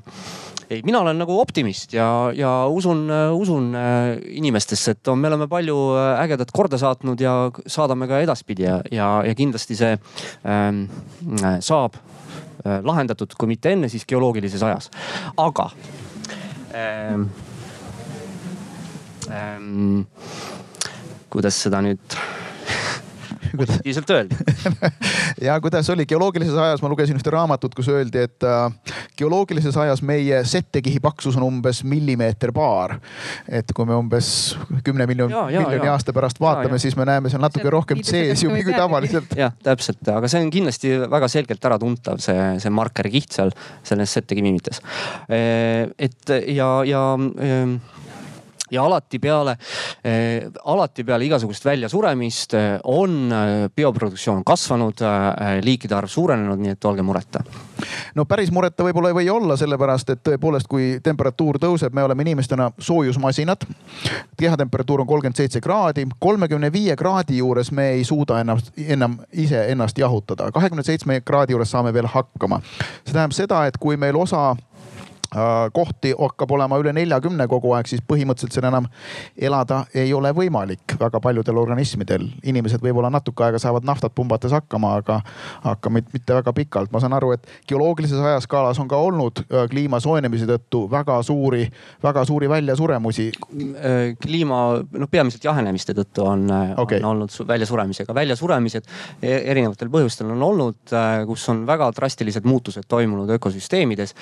ei, 0.72 0.82
mina 0.88 1.02
olen 1.04 1.20
nagu 1.20 1.36
optimist 1.42 1.96
ja, 1.96 2.08
ja 2.36 2.52
usun, 2.72 3.06
usun 3.36 3.72
äh, 3.76 4.14
inimestesse, 4.40 4.96
et 4.96 5.12
on, 5.12 5.20
me 5.20 5.32
oleme 5.32 5.50
palju 5.52 5.78
ägedat 6.22 6.54
korda 6.56 6.80
saatnud 6.82 7.22
ja 7.22 7.36
saadame 7.66 8.08
ka 8.12 8.22
edaspidi 8.24 8.68
ja, 8.68 8.80
ja, 8.92 9.12
ja 9.28 9.36
kindlasti 9.38 9.78
see 9.80 9.98
ähm, 10.48 10.86
saab 11.60 12.00
lahendatud, 12.64 13.34
kui 13.38 13.50
mitte 13.52 13.72
enne, 13.74 13.90
siis 13.90 14.06
geoloogilises 14.06 14.64
ajas. 14.64 14.92
aga 15.38 15.70
ähm,. 16.76 17.30
Ähm, 19.32 20.02
kuidas 21.32 21.56
seda 21.64 21.80
nüüd 21.86 22.16
positiivselt 23.58 24.10
öelda 24.16 24.36
ja 25.48 25.58
kuidas 25.62 25.90
oli 25.90 26.06
geoloogilises 26.06 26.56
ajas, 26.56 26.82
ma 26.82 26.90
lugesin 26.92 27.18
ühte 27.20 27.34
raamatut, 27.34 27.76
kus 27.76 27.90
öeldi, 27.92 28.26
et 28.28 28.48
äh, 28.48 28.96
geoloogilises 29.20 29.78
ajas 29.78 30.04
meie 30.06 30.44
settekihi 30.48 31.02
paksus 31.04 31.38
on 31.40 31.46
umbes 31.48 31.84
millimeeter 31.88 32.54
paar. 32.56 32.98
et 33.50 33.74
kui 33.76 33.88
me 33.88 33.98
umbes 33.98 34.32
kümne 34.86 35.08
miljoni, 35.10 35.36
miljoni 35.52 35.86
ja. 35.86 35.96
aasta 35.96 36.14
pärast 36.16 36.42
vaatame, 36.42 36.80
siis 36.82 36.98
me 37.00 37.06
näeme 37.08 37.32
seal 37.32 37.44
natuke 37.44 37.66
see 37.66 37.76
rohkem 37.78 38.04
tseesiumi 38.04 38.64
kui 38.68 38.76
tavaliselt. 38.76 39.36
jah, 39.38 39.56
täpselt, 39.64 40.04
aga 40.12 40.30
see 40.32 40.44
on 40.44 40.52
kindlasti 40.54 40.94
väga 41.12 41.32
selgelt 41.32 41.70
äratuntav, 41.72 42.22
see, 42.24 42.38
see 42.62 42.74
markerikiht 42.74 43.40
seal 43.40 43.54
selles 43.88 44.14
settekivimites. 44.18 44.82
et 45.30 46.38
ja, 46.48 46.72
ja 46.88 47.02
ja 48.72 48.84
alati 48.84 49.20
peale 49.20 49.52
äh,, 50.06 50.52
alati 50.66 51.04
peale 51.04 51.26
igasugust 51.26 51.66
väljasuremist 51.66 52.54
äh, 52.54 52.80
on 52.84 53.32
äh, 53.32 53.70
bioproduktsioon 53.76 54.44
kasvanud 54.46 55.02
äh,, 55.02 55.60
liikide 55.64 55.96
arv 55.96 56.10
suurenenud, 56.10 56.60
nii 56.60 56.76
et 56.76 56.86
olge 56.86 57.02
mureta. 57.06 57.44
no 58.16 58.26
päris 58.26 58.52
mureta 58.52 58.86
võib-olla 58.86 59.12
ei 59.12 59.18
või 59.22 59.30
olla, 59.34 59.58
sellepärast 59.58 60.14
et 60.16 60.24
tõepoolest, 60.28 60.70
kui 60.72 61.00
temperatuur 61.04 61.60
tõuseb, 61.62 61.94
me 61.94 62.04
oleme 62.04 62.26
inimestena 62.28 62.72
soojusmasinad. 62.80 63.66
kehatemperatuur 64.38 65.02
on 65.02 65.08
kolmkümmend 65.08 65.38
seitse 65.38 65.62
kraadi, 65.62 66.08
kolmekümne 66.20 66.72
viie 66.74 66.96
kraadi 66.96 67.38
juures 67.38 67.72
me 67.72 67.90
ei 67.98 68.04
suuda 68.04 68.40
enam 68.88 69.18
ise 69.32 69.66
ennast 69.72 69.98
jahutada, 69.98 70.52
kahekümne 70.52 70.84
seitsme 70.84 71.22
kraadi 71.22 71.54
juures 71.54 71.72
saame 71.72 71.94
veel 71.94 72.08
hakkama. 72.08 72.62
see 73.06 73.14
tähendab 73.14 73.36
seda, 73.36 73.66
et 73.66 73.78
kui 73.78 73.98
meil 73.98 74.16
osa 74.16 74.56
kohti 75.74 76.12
hakkab 76.20 76.52
olema 76.52 76.76
üle 76.82 76.92
neljakümne 76.94 77.46
kogu 77.48 77.72
aeg, 77.78 77.88
siis 77.88 78.02
põhimõtteliselt 78.04 78.58
seal 78.58 78.68
enam 78.68 78.88
elada 79.40 79.86
ei 79.96 80.12
ole 80.14 80.34
võimalik 80.36 80.98
väga 81.00 81.22
paljudel 81.24 81.58
organismidel. 81.62 82.26
inimesed 82.44 82.84
võib-olla 82.84 83.10
natuke 83.10 83.46
aega 83.46 83.60
saavad 83.60 83.88
naftat 83.88 84.12
pumbates 84.16 84.52
hakkama, 84.52 84.96
aga, 85.00 85.22
aga 85.64 85.94
mitte 85.94 86.36
väga 86.36 86.54
pikalt. 86.54 86.92
ma 86.92 87.00
saan 87.00 87.14
aru, 87.14 87.32
et 87.32 87.48
geoloogilises 87.68 88.20
ajaskaalas 88.20 88.80
on 88.80 88.90
ka 88.92 88.98
olnud 89.00 89.44
äh, 89.46 89.70
kliima 89.72 90.00
soojenemise 90.04 90.50
tõttu 90.50 90.84
väga 90.92 91.22
suuri, 91.24 91.64
väga 92.04 92.26
suuri 92.26 92.50
väljasuremusi. 92.50 93.30
Äh, 93.32 94.02
kliima, 94.22 94.62
noh 94.84 95.12
peamiselt 95.12 95.48
jahenemiste 95.48 95.96
tõttu 95.96 96.28
on 96.28 96.46
okay., 96.76 97.00
on 97.00 97.10
olnud 97.14 97.40
väljasuremisega. 97.48 98.14
väljasuremised 98.16 98.92
e-, 99.22 99.42
erinevatel 99.52 99.90
põhjustel 99.94 100.36
on 100.36 100.44
olnud, 100.44 100.96
kus 101.28 101.48
on 101.50 101.64
väga 101.68 101.88
drastilised 101.96 102.44
muutused 102.44 102.84
toimunud 102.92 103.32
ökosüsteemides 103.40 104.16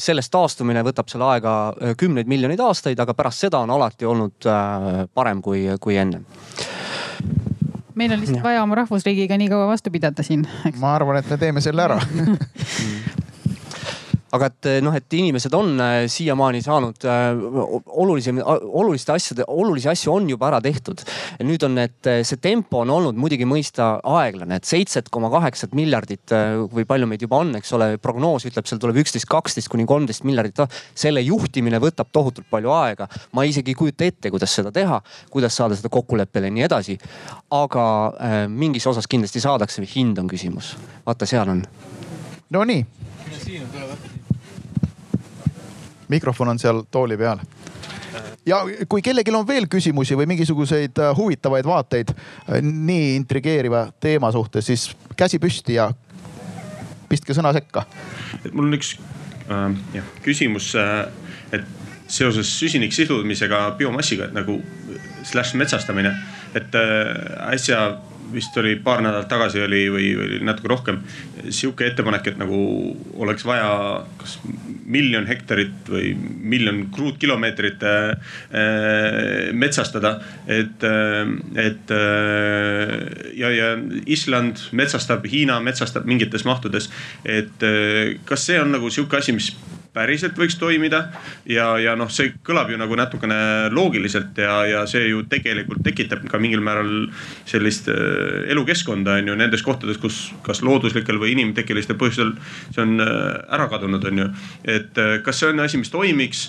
sellest 0.00 0.32
taastumine 0.34 0.84
võtab 0.86 1.10
seal 1.10 1.24
aega 1.28 1.54
äh, 1.70 1.96
kümneid 1.98 2.30
miljoneid 2.30 2.60
aastaid, 2.60 3.00
aga 3.00 3.14
pärast 3.16 3.46
seda 3.46 3.62
on 3.64 3.72
alati 3.74 4.08
olnud 4.08 4.48
äh, 4.50 5.04
parem 5.14 5.42
kui, 5.42 5.66
kui 5.80 5.98
enne. 6.00 6.24
Meil 7.94 8.10
on 8.10 8.18
lihtsalt 8.24 8.42
vaja 8.42 8.62
oma 8.64 8.80
rahvusriigiga 8.80 9.38
nii 9.38 9.52
kaua 9.52 9.68
vastu 9.70 9.92
pidada 9.94 10.24
siin. 10.26 10.48
ma 10.82 10.96
arvan, 10.96 11.20
et 11.20 11.30
me 11.30 11.38
teeme 11.38 11.62
selle 11.62 11.84
ära 11.84 12.00
aga 14.34 14.48
et 14.50 14.68
eh, 14.68 14.80
noh, 14.82 14.94
et 14.96 15.16
inimesed 15.16 15.54
on 15.54 15.74
eh, 15.78 16.04
siiamaani 16.10 16.60
saanud 16.64 17.06
eh, 17.06 17.42
olulisi, 18.02 18.34
oluliste 18.42 19.14
asjade, 19.14 19.46
olulisi 19.50 19.90
asju 19.92 20.12
on 20.14 20.28
juba 20.30 20.48
ära 20.50 20.60
tehtud. 20.64 21.04
nüüd 21.44 21.62
on 21.66 21.76
need, 21.78 21.96
see 22.26 22.40
tempo 22.42 22.82
on 22.82 22.92
olnud 22.94 23.18
muidugi 23.18 23.46
mõista 23.48 23.98
aeglane, 24.16 24.58
et 24.58 24.68
seitset 24.68 25.10
koma 25.12 25.30
kaheksat 25.32 25.74
miljardit 25.76 26.32
või 26.72 26.86
palju 26.88 27.08
meid 27.10 27.22
juba 27.24 27.40
on, 27.42 27.52
eks 27.58 27.72
ole, 27.76 27.88
prognoos 28.02 28.46
ütleb, 28.48 28.66
seal 28.68 28.80
tuleb 28.82 28.98
üksteist, 29.02 29.28
kaksteist 29.30 29.70
kuni 29.72 29.86
kolmteist 29.88 30.24
miljardit. 30.26 30.62
selle 30.94 31.22
juhtimine 31.24 31.80
võtab 31.82 32.10
tohutult 32.12 32.48
palju 32.50 32.72
aega. 32.74 33.08
ma 33.32 33.44
isegi 33.44 33.74
ei 33.74 33.78
kujuta 33.78 34.04
ette, 34.04 34.30
kuidas 34.30 34.54
seda 34.54 34.72
teha, 34.72 35.00
kuidas 35.30 35.56
saada 35.56 35.76
seda 35.76 35.90
kokkuleppele 35.92 36.50
ja 36.50 36.56
nii 36.58 36.66
edasi. 36.66 36.98
aga 37.50 37.86
äh, 38.18 38.36
mingis 38.48 38.86
osas 38.86 39.06
kindlasti 39.06 39.40
saadakse, 39.40 39.84
hind 39.94 40.18
on 40.18 40.28
küsimus. 40.28 40.74
vaata, 41.06 41.26
seal 41.26 41.48
on. 41.48 41.64
Nonii. 42.50 42.86
siin 43.44 43.62
on 43.62 43.68
tulevad 43.72 44.13
mikrofon 46.08 46.54
on 46.54 46.58
seal 46.58 46.82
tooli 46.90 47.16
peal. 47.16 47.40
ja 48.46 48.60
kui 48.88 49.02
kellelgi 49.02 49.32
on 49.34 49.46
veel 49.46 49.66
küsimusi 49.70 50.16
või 50.16 50.26
mingisuguseid 50.34 50.98
äh, 50.98 51.16
huvitavaid 51.16 51.66
vaateid 51.66 52.14
äh, 52.14 52.60
nii 52.62 53.14
intrigeeriva 53.16 53.86
teema 54.00 54.32
suhtes, 54.32 54.66
siis 54.66 54.90
käsi 55.16 55.38
püsti 55.38 55.78
ja 55.78 55.90
pistke 57.08 57.34
sõna 57.34 57.52
sekka. 57.52 57.86
mul 58.52 58.68
on 58.68 58.78
üks 58.78 58.96
äh, 59.48 59.70
jah, 59.94 60.12
küsimus 60.22 60.74
äh,, 60.78 61.06
et 61.52 61.66
seoses 62.08 62.50
süsinik 62.58 62.92
sidumisega 62.92 63.70
biomassiga, 63.78 64.28
et 64.28 64.36
nagu 64.36 64.58
slaš 65.24 65.54
metsastamine, 65.58 66.12
et 66.54 66.74
äh, 66.78 67.52
äsja 67.54 67.84
vist 68.32 68.56
oli 68.60 68.76
paar 68.76 69.02
nädalat 69.04 69.28
tagasi 69.28 69.62
oli 69.64 69.84
või, 69.92 70.08
või 70.18 70.38
natuke 70.44 70.70
rohkem 70.70 71.00
sihuke 71.50 71.86
ettepanek, 71.86 72.32
et 72.32 72.38
nagu 72.40 72.58
oleks 73.20 73.44
vaja 73.46 74.04
kas 74.20 74.38
miljon 74.84 75.26
hektarit 75.28 75.88
või 75.88 76.12
miljon 76.54 76.84
kruutkilomeetrit 76.94 77.84
äh, 77.88 78.34
metsastada. 79.52 80.18
et 80.46 80.84
äh,, 80.84 81.30
et 81.66 81.90
äh, 81.90 82.96
ja, 83.38 83.50
ja 83.50 83.70
Island 84.06 84.68
metsastab, 84.72 85.24
Hiina 85.30 85.60
metsastab 85.60 86.04
mingites 86.04 86.44
mahtudes. 86.44 86.90
et 87.24 87.64
kas 88.24 88.46
see 88.46 88.60
on 88.60 88.72
nagu 88.76 88.90
sihuke 88.90 89.16
asi, 89.16 89.32
mis 89.32 89.52
päriselt 89.94 90.38
võiks 90.38 90.56
toimida. 90.58 91.04
ja, 91.46 91.74
ja 91.78 91.94
noh, 91.96 92.10
see 92.10 92.34
kõlab 92.44 92.72
ju 92.72 92.78
nagu 92.80 92.96
natukene 92.98 93.70
loogiliselt 93.74 94.38
ja, 94.42 94.56
ja 94.66 94.82
see 94.90 95.06
ju 95.08 95.22
tegelikult 95.30 95.84
tekitab 95.86 96.24
ka 96.30 96.40
mingil 96.42 96.62
määral 96.64 96.90
sellist 97.48 97.88
äh, 97.92 98.42
elukeskkonda 98.52 99.18
on 99.20 99.30
ju 99.30 99.36
nendes 99.38 99.62
kohtades, 99.62 100.00
kus 100.02 100.32
kas 100.46 100.64
looduslikel 100.66 101.20
või 101.22 101.34
inimtekkelistel 101.36 101.98
põhjustel 102.00 102.34
see 102.74 102.82
on 102.82 102.98
äh, 103.04 103.12
ära 103.54 103.68
kadunud, 103.70 104.04
on 104.10 104.24
ju. 104.24 104.30
et 104.76 104.98
äh, 104.98 105.16
kas 105.24 105.42
see 105.42 105.52
on 105.52 105.62
asi, 105.64 105.80
mis 105.80 105.92
toimiks? 105.94 106.48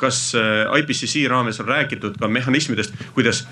kas 0.00 0.32
IPCC 0.34 1.22
raames 1.30 1.60
on 1.62 1.68
räägitud 1.70 2.16
ka 2.18 2.28
mehhanismidest, 2.28 2.96
kuidas 3.14 3.44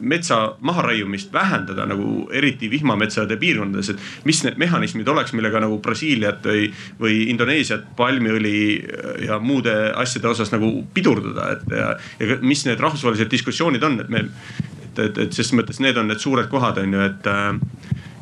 metsa 0.00 0.40
maharaiumist 0.60 1.32
vähendada 1.32 1.86
nagu 1.88 2.26
eriti 2.32 2.70
vihmametsade 2.70 3.36
piirkondades, 3.40 3.92
et 3.92 4.26
mis 4.28 4.42
need 4.44 4.58
mehhanismid 4.60 5.08
oleks, 5.08 5.34
millega 5.36 5.62
nagu 5.62 5.78
Brasiiliat 5.82 6.44
või, 6.46 6.68
või 7.00 7.22
Indoneesiat 7.32 7.90
palmiõli 7.96 8.58
ja 9.26 9.38
muude 9.42 9.74
asjade 9.96 10.30
osas 10.30 10.52
nagu 10.54 10.72
pidurdada, 10.94 11.52
et 11.56 11.76
ja, 11.76 11.92
ja 12.20 12.40
mis 12.42 12.64
need 12.68 12.80
rahvusvahelised 12.80 13.30
diskussioonid 13.32 13.84
on, 13.86 14.00
et 14.04 14.12
me, 14.12 14.24
et, 14.86 15.04
et, 15.06 15.24
et 15.26 15.36
ses 15.36 15.52
mõttes 15.56 15.80
need 15.82 15.98
on 16.00 16.10
need 16.10 16.22
suured 16.22 16.50
kohad, 16.52 16.80
on 16.82 16.96
ju, 16.96 17.04
et 17.06 17.30
äh, 17.30 17.52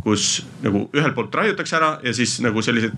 kus 0.04 0.28
nagu 0.64 0.86
ühelt 0.96 1.16
poolt 1.16 1.34
raiutakse 1.34 1.76
ära 1.78 1.96
ja 2.04 2.14
siis 2.16 2.38
nagu 2.44 2.62
sellised 2.64 2.94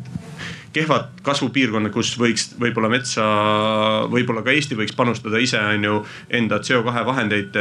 kehvad 0.72 1.08
kasvupiirkonnad, 1.26 1.92
kus 1.94 2.12
võiks 2.20 2.50
võib-olla 2.60 2.90
metsa, 2.92 3.24
võib-olla 4.10 4.44
ka 4.46 4.54
Eesti 4.54 4.78
võiks 4.78 4.94
panustada 4.96 5.40
ise 5.42 5.58
on 5.58 5.86
ju 5.86 5.96
enda 6.40 6.60
CO2 6.62 7.04
vahendeid. 7.06 7.58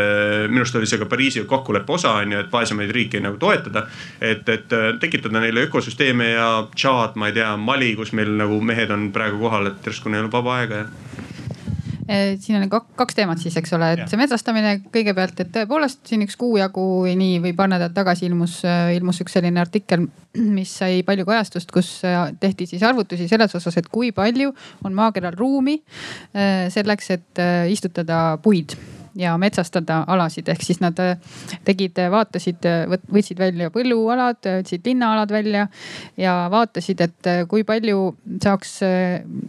minu 0.50 0.64
arust 0.64 0.78
oli 0.78 0.90
see 0.90 1.02
ka 1.02 1.10
Pariisi 1.10 1.46
kokkuleppe 1.50 1.96
osa 1.98 2.14
on 2.22 2.36
ju, 2.36 2.44
et 2.44 2.52
vaesemaid 2.52 2.92
riike 2.96 3.22
nagu 3.24 3.38
toetada. 3.42 3.88
et, 4.22 4.50
et 4.50 4.78
tekitada 5.00 5.40
neile 5.40 5.68
ökosüsteeme 5.68 6.32
ja 6.32 6.50
Tšaad, 6.76 7.16
ma 7.16 7.28
ei 7.28 7.38
tea, 7.40 7.56
Mali, 7.58 7.96
kus 7.96 8.14
meil 8.14 8.36
nagu 8.38 8.62
mehed 8.62 8.92
on 8.92 9.12
praegu 9.12 9.42
kohal, 9.42 9.74
et 9.74 9.86
järsku 9.86 10.10
neil 10.10 10.30
on 10.30 10.34
vaba 10.34 10.60
aega 10.62 10.84
ja 10.84 10.88
Eh, 10.90 11.29
siin 12.42 12.58
on 12.58 12.70
kaks 12.70 13.18
teemat 13.18 13.42
siis, 13.42 13.56
eks 13.60 13.74
ole, 13.78 13.92
et 13.94 14.12
see 14.12 14.20
metsastamine 14.20 14.76
kõigepealt, 14.94 15.44
et 15.44 15.52
tõepoolest 15.54 16.02
siin 16.10 16.24
üks 16.26 16.38
kuu 16.40 16.58
jagu 16.58 16.86
või 17.06 17.16
nii 17.20 17.40
või 17.44 17.54
paar 17.58 17.70
nädalat 17.72 17.96
tagasi 17.98 18.28
ilmus, 18.30 18.60
eh, 18.66 18.96
ilmus 18.98 19.22
üks 19.24 19.38
selline 19.38 19.62
artikkel, 19.62 20.08
mis 20.58 20.74
sai 20.82 21.04
palju 21.08 21.28
kajastust, 21.30 21.74
kus 21.76 21.92
eh, 22.08 22.20
tehti 22.42 22.70
siis 22.70 22.86
arvutusi 22.88 23.30
selles 23.30 23.56
osas, 23.60 23.78
et 23.80 23.92
kui 23.94 24.14
palju 24.16 24.54
on 24.86 24.96
maakeral 24.98 25.38
ruumi 25.38 25.80
selleks, 26.74 27.12
et 27.16 27.42
istutada 27.72 28.40
puid 28.44 28.76
ja 29.16 29.38
metsastada 29.38 30.04
alasid, 30.08 30.48
ehk 30.50 30.64
siis 30.64 30.80
nad 30.84 30.98
äh, 31.02 31.18
tegid, 31.66 31.98
äh, 32.00 32.10
vaatasid, 32.12 32.66
äh, 32.68 33.00
võtsid 33.12 33.40
välja 33.40 33.70
põllualad, 33.74 34.40
võtsid 34.44 34.86
linnaalad 34.86 35.32
välja 35.34 35.68
ja 36.18 36.34
vaatasid, 36.52 37.02
et 37.02 37.30
kui 37.50 37.64
palju 37.68 38.14
saaks 38.44 38.80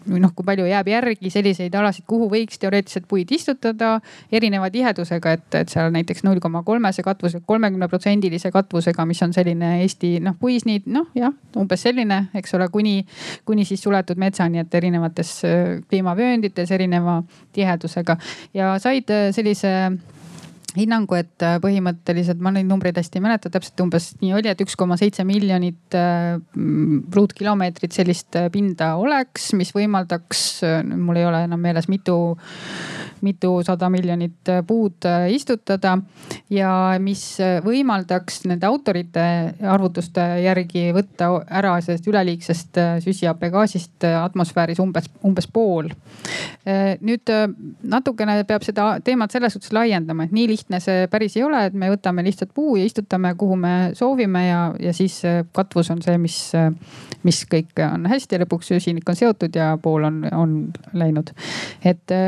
või 0.08 0.20
noh, 0.22 0.32
kui 0.36 0.46
palju 0.46 0.66
jääb 0.68 0.90
järgi 0.90 1.32
selliseid 1.32 1.74
alasid, 1.76 2.06
kuhu 2.08 2.28
võiks 2.32 2.60
teoreetiliselt 2.60 3.06
puid 3.10 3.30
istutada 3.34 3.92
erineva 4.32 4.70
tihedusega, 4.72 5.36
et, 5.38 5.46
et 5.62 5.72
seal 5.72 5.92
näiteks 5.94 6.24
null 6.26 6.40
koma 6.42 6.62
kolmese 6.66 7.04
katvuse, 7.06 7.42
kolmekümne 7.46 7.88
protsendilise 7.88 8.52
katvusega, 8.54 9.06
mis 9.08 9.22
on 9.26 9.34
selline 9.36 9.76
Eesti 9.84 10.16
noh, 10.24 10.36
puisniit, 10.40 10.88
noh 10.90 11.10
jah, 11.18 11.34
umbes 11.60 11.84
selline, 11.86 12.22
eks 12.36 12.56
ole, 12.58 12.68
kuni, 12.72 12.96
kuni 13.48 13.66
siis 13.68 13.82
suletud 13.84 14.20
metsani, 14.20 14.62
et 14.64 14.74
erinevates 14.74 15.36
kliimavööndites 15.88 16.70
erineva 16.74 17.20
tihedusega. 17.56 18.16
Ja 18.56 18.74
said 18.82 19.10
sellise 19.34 19.49
sellise 19.54 19.98
hinnangu, 20.76 21.16
et 21.18 21.44
äh, 21.44 21.58
põhimõtteliselt 21.62 22.40
ma 22.42 22.52
neid 22.54 22.68
numbreid 22.68 22.98
hästi 23.00 23.18
ei 23.18 23.24
mäleta, 23.24 23.50
täpselt 23.52 23.80
umbes 23.82 24.10
nii 24.20 24.34
oli, 24.38 24.50
et 24.50 24.62
üks 24.62 24.76
koma 24.78 24.98
seitse 25.00 25.24
miljonit 25.26 25.96
äh, 25.98 26.38
ruutkilomeetrit 27.14 27.96
sellist 27.96 28.38
äh, 28.38 28.50
pinda 28.52 28.94
oleks, 29.00 29.50
mis 29.58 29.74
võimaldaks, 29.76 30.46
mul 30.94 31.20
ei 31.20 31.28
ole 31.28 31.44
enam 31.48 31.62
meeles, 31.62 31.90
mitu 31.90 32.20
mitusada 33.20 33.90
miljonit 33.92 34.48
puud 34.64 35.04
istutada 35.28 35.98
ja 36.48 36.70
mis 37.04 37.20
võimaldaks 37.66 38.46
nende 38.48 38.64
autorite 38.64 39.24
arvutuste 39.60 40.24
järgi 40.40 40.86
võtta 40.96 41.28
ära 41.44 41.74
sellest 41.84 42.08
üleliigsest 42.08 42.80
süsihappegaasist 43.04 44.06
atmosfääris 44.08 44.80
umbes, 44.80 45.10
umbes 45.20 45.50
pool. 45.52 45.90
nüüd 47.04 47.34
natukene 47.92 48.38
peab 48.48 48.64
seda 48.64 48.88
teemat 49.04 49.36
selles 49.36 49.52
suhtes 49.52 49.76
laiendama, 49.76 50.24
et 50.24 50.32
nii 50.32 50.48
lihtne 50.48 50.59
see 50.82 51.06
päris 51.10 51.36
ei 51.38 51.44
ole, 51.46 51.64
et 51.68 51.74
me 51.74 51.90
võtame 51.92 52.24
lihtsalt 52.26 52.52
puu 52.54 52.76
ja 52.78 52.84
istutame, 52.88 53.34
kuhu 53.38 53.56
me 53.60 53.74
soovime 53.98 54.46
ja, 54.46 54.60
ja 54.80 54.92
siis 54.96 55.20
katvus 55.56 55.90
on 55.94 56.02
see, 56.04 56.18
mis, 56.20 56.38
mis 57.26 57.42
kõik 57.50 57.82
on 57.86 58.06
hästi 58.10 58.36
ja 58.36 58.44
lõpuks 58.44 58.72
süsinik 58.74 59.08
on 59.08 59.18
seotud 59.18 59.56
ja 59.56 59.72
pool 59.82 60.08
on, 60.08 60.22
on 60.36 60.56
läinud. 60.92 61.34
et 61.84 62.18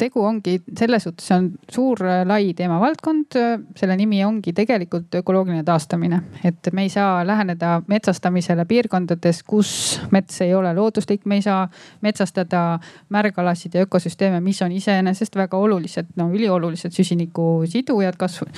tegu 0.00 0.22
ongi 0.24 0.56
selles 0.78 1.04
suhtes, 1.06 1.26
see 1.28 1.36
on 1.36 1.48
suur 1.70 2.00
äh, 2.06 2.22
lai 2.28 2.52
teemavaldkond. 2.56 3.36
selle 3.76 3.96
nimi 3.96 4.22
ongi 4.24 4.52
tegelikult 4.56 5.14
ökoloogiline 5.20 5.62
taastamine, 5.64 6.20
et 6.44 6.70
me 6.72 6.84
ei 6.86 6.90
saa 6.92 7.20
läheneda 7.26 7.80
metsastamisele 7.88 8.64
piirkondades, 8.68 9.42
kus 9.46 9.72
mets 10.14 10.40
ei 10.44 10.54
ole 10.54 10.72
looduslik, 10.76 11.26
me 11.30 11.38
ei 11.40 11.44
saa 11.44 11.62
metsastada 12.04 12.78
märgalasid 13.12 13.76
ja 13.76 13.84
ökosüsteeme, 13.86 14.40
mis 14.44 14.62
on 14.62 14.72
iseenesest 14.72 15.36
väga 15.36 15.58
olulised, 15.58 16.12
no 16.16 16.30
üliolulised 16.34 16.94
süsiniku 16.96 17.64
sidujad 17.70 18.18
kasv, 18.20 18.48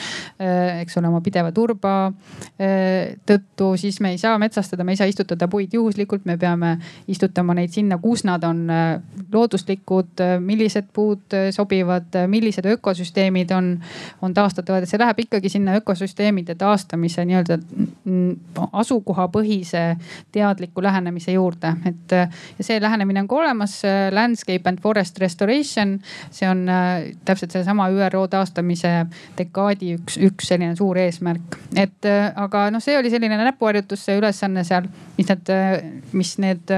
äh, 0.40 0.80
eks 0.82 0.98
ole, 1.00 1.10
oma 1.10 1.22
pideva 1.24 1.52
turba 1.52 1.94
äh, 2.08 3.14
tõttu, 3.28 3.72
siis 3.80 4.00
me 4.00 4.14
ei 4.14 4.20
saa 4.22 4.38
metsastada, 4.42 4.84
me 4.84 4.96
ei 4.96 5.00
saa 5.02 5.10
istutada 5.10 5.48
puid 5.52 5.74
juhuslikult, 5.74 6.26
me 6.28 6.38
peame 6.40 6.76
istutama 7.10 7.56
neid 7.58 7.74
sinna, 7.74 7.98
kus 8.02 8.24
nad 8.28 8.44
on 8.46 8.64
looduslikud, 9.32 10.22
millised 10.42 10.90
puud 10.94 11.31
Äh, 11.32 11.50
sobivad, 11.52 12.14
äh, 12.14 12.28
millised 12.28 12.64
ökosüsteemid 12.66 13.50
on, 13.50 13.82
on 14.22 14.34
taastatavad, 14.34 14.84
et 14.84 14.90
see 14.90 15.00
läheb 15.00 15.22
ikkagi 15.24 15.48
sinna 15.52 15.74
ökosüsteemide 15.80 16.54
taastamise 16.60 17.24
nii-öelda 17.28 17.58
asukohapõhise 18.80 19.82
teadliku 20.32 20.82
lähenemise 20.84 21.32
juurde, 21.36 21.74
et 21.88 22.14
äh, 22.16 22.42
ja 22.58 22.66
see 22.66 22.80
lähenemine 22.82 23.22
on 23.22 23.30
ka 23.30 23.38
olemas. 23.40 23.78
Landscape 24.12 24.68
and 24.68 24.80
forest 24.82 25.18
restoration, 25.22 25.98
see 26.30 26.48
on 26.48 26.66
täpselt 27.24 27.54
sellesama 27.54 27.88
ÜRO 27.92 28.26
taastamise 28.30 28.92
dekaadi 29.38 29.96
üks, 29.98 30.18
üks 30.20 30.52
selline 30.52 30.76
suur 30.76 31.00
eesmärk. 31.00 31.58
et 31.76 32.08
aga 32.36 32.68
noh, 32.70 32.82
see 32.82 32.98
oli 32.98 33.10
selline 33.10 33.38
näpuharjutus, 33.40 34.04
see 34.04 34.18
ülesanne 34.20 34.64
seal, 34.68 34.88
mis 35.16 35.32
need, 35.32 35.54
mis 36.12 36.36
need 36.42 36.76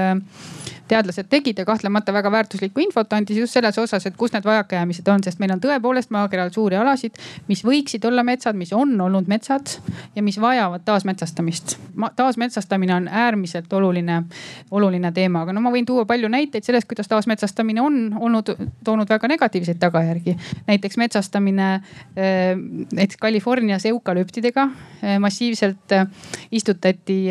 teadlased 0.87 1.29
tegid 1.29 1.59
ja 1.59 1.65
kahtlemata 1.65 2.13
väga 2.13 2.31
väärtuslikku 2.31 2.81
infot 2.83 3.13
andis 3.13 3.37
just 3.37 3.53
selles 3.53 3.77
osas, 3.81 4.05
et 4.05 4.17
kus 4.17 4.33
need 4.33 4.45
vajakajäämised 4.45 5.07
on, 5.11 5.23
sest 5.23 5.39
meil 5.41 5.53
on 5.55 5.61
tõepoolest 5.63 6.11
maakeral 6.13 6.51
suuri 6.53 6.77
alasid, 6.79 7.17
mis 7.47 7.63
võiksid 7.65 8.05
olla 8.05 8.23
metsad, 8.23 8.57
mis 8.57 8.73
on 8.73 8.93
olnud 9.01 9.29
metsad 9.31 9.77
ja 10.15 10.23
mis 10.23 10.39
vajavad 10.41 10.85
taasmetsastamist. 10.85 11.77
taasmetsastamine 12.15 12.95
on 12.95 13.07
äärmiselt 13.07 13.73
oluline, 13.73 14.23
oluline 14.71 15.11
teema, 15.11 15.41
aga 15.41 15.53
no 15.53 15.61
ma 15.65 15.73
võin 15.73 15.85
tuua 15.85 16.05
palju 16.05 16.29
näiteid 16.29 16.63
sellest, 16.63 16.87
kuidas 16.87 17.09
taasmetsastamine 17.09 17.81
on 17.81 17.99
olnud, 18.19 18.53
toonud 18.83 19.09
väga 19.09 19.27
negatiivseid 19.27 19.79
tagajärgi. 19.79 20.37
näiteks 20.67 20.97
metsastamine 20.97 21.73
eh, 22.15 22.55
näiteks 22.93 23.17
Californias 23.21 23.85
eukalüptidega 23.85 24.69
eh, 25.01 25.19
massiivselt 25.19 25.91
eh, 25.91 26.05
istutati 26.51 27.25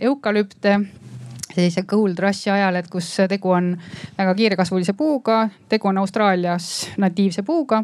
eukalüpte 0.00 0.80
sellise 1.54 1.84
gold 1.88 2.18
rush'i 2.22 2.52
ajal, 2.54 2.78
et 2.80 2.90
kus 2.90 3.08
tegu 3.30 3.54
on 3.54 3.72
väga 4.18 4.34
kiirekasvulise 4.38 4.94
puuga, 4.98 5.44
tegu 5.70 5.88
on 5.90 5.98
Austraalias 6.02 6.88
natiivse 7.00 7.44
puuga, 7.46 7.82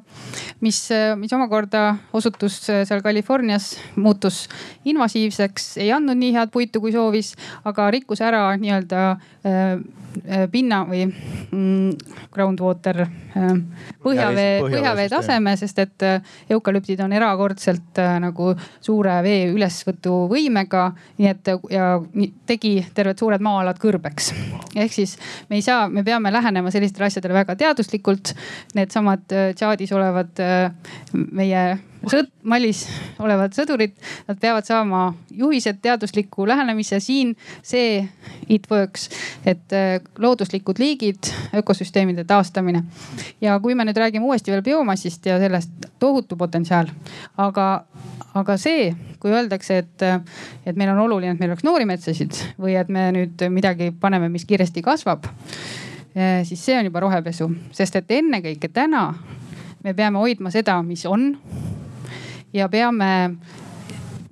mis, 0.60 0.82
mis 1.20 1.32
omakorda 1.36 1.84
osutus 2.16 2.60
seal 2.66 3.02
Californias, 3.04 3.72
muutus 3.96 4.44
invasiivseks, 4.84 5.76
ei 5.84 5.92
andnud 5.94 6.18
nii 6.20 6.34
head 6.36 6.52
puitu, 6.52 6.82
kui 6.82 6.92
soovis, 6.94 7.34
aga 7.68 7.90
rikkus 7.94 8.22
ära 8.24 8.44
nii-öelda 8.60 9.02
äh, 9.46 10.46
pinna 10.50 10.82
või 10.88 11.04
mm, 11.06 11.90
groundwater 12.34 13.04
äh, 13.04 13.52
põhjavee, 14.02 14.58
põhjavee 14.64 15.08
taseme, 15.12 15.54
sest 15.60 15.78
et 15.82 16.06
äh, 16.06 16.32
eukalüptid 16.50 17.00
on 17.04 17.14
erakordselt 17.14 18.00
nagu 18.22 18.52
suure 18.80 19.20
vee 19.26 19.46
ülesvõtuvõimega. 19.52 20.84
nii 21.18 21.30
et 21.30 21.52
ja 21.70 21.92
tegi 22.46 22.74
terved 22.94 23.18
suured 23.18 23.42
maa 23.44 23.59
maa-alad 23.60 23.80
kõrbeks. 23.80 24.32
ehk 24.76 24.94
siis 24.94 25.16
me 25.50 25.58
ei 25.60 25.64
saa, 25.64 25.88
me 25.92 26.04
peame 26.06 26.32
lähenema 26.32 26.72
sellistele 26.72 27.10
asjadele 27.10 27.36
väga 27.42 27.56
teaduslikult. 27.60 28.34
Needsamad 28.74 29.36
äh, 29.36 29.52
Tšaadis 29.54 29.92
olevad 29.92 30.40
äh, 30.40 30.72
meie 31.12 31.64
sõd, 32.08 32.30
Malis 32.42 32.84
olevad 33.20 33.52
sõdurid, 33.56 33.92
nad 34.28 34.38
peavad 34.40 34.64
saama 34.64 35.02
juhised, 35.36 35.80
teadusliku 35.82 36.46
lähenemise. 36.48 37.00
siin 37.00 37.34
see 37.62 38.08
it 38.48 38.66
works, 38.70 39.08
et 39.44 39.72
äh, 39.72 40.00
looduslikud 40.18 40.78
liigid, 40.78 41.32
ökosüsteemide 41.54 42.24
taastamine. 42.24 42.84
ja 43.40 43.58
kui 43.60 43.74
me 43.74 43.84
nüüd 43.84 43.96
räägime 43.96 44.24
uuesti 44.24 44.50
veel 44.50 44.62
biomassist 44.62 45.26
ja 45.26 45.38
sellest 45.38 45.70
tohutu 45.98 46.36
potentsiaal, 46.36 46.88
aga, 47.36 47.84
aga 48.34 48.56
see, 48.56 48.94
kui 49.20 49.30
öeldakse, 49.30 49.78
et, 49.78 50.06
et 50.66 50.76
meil 50.76 50.90
on 50.94 51.04
oluline, 51.04 51.34
et 51.34 51.40
meil 51.40 51.52
oleks 51.52 51.64
noori 51.64 51.84
metsasid 51.88 52.36
või 52.60 52.78
et 52.80 52.88
me 52.88 53.10
nüüd 53.12 53.48
midagi 53.50 53.92
paneme, 54.00 54.28
mis 54.28 54.46
kiiresti 54.48 54.82
kasvab, 54.82 55.28
eh, 56.14 56.40
siis 56.48 56.64
see 56.64 56.78
on 56.78 56.88
juba 56.88 57.04
rohepesu, 57.04 57.50
sest 57.76 58.00
et 58.00 58.16
ennekõike 58.20 58.72
täna 58.72 59.10
me 59.84 59.94
peame 59.94 60.20
hoidma 60.20 60.50
seda, 60.52 60.80
mis 60.84 61.04
on 61.08 61.30
ja 62.52 62.68
peame 62.68 63.10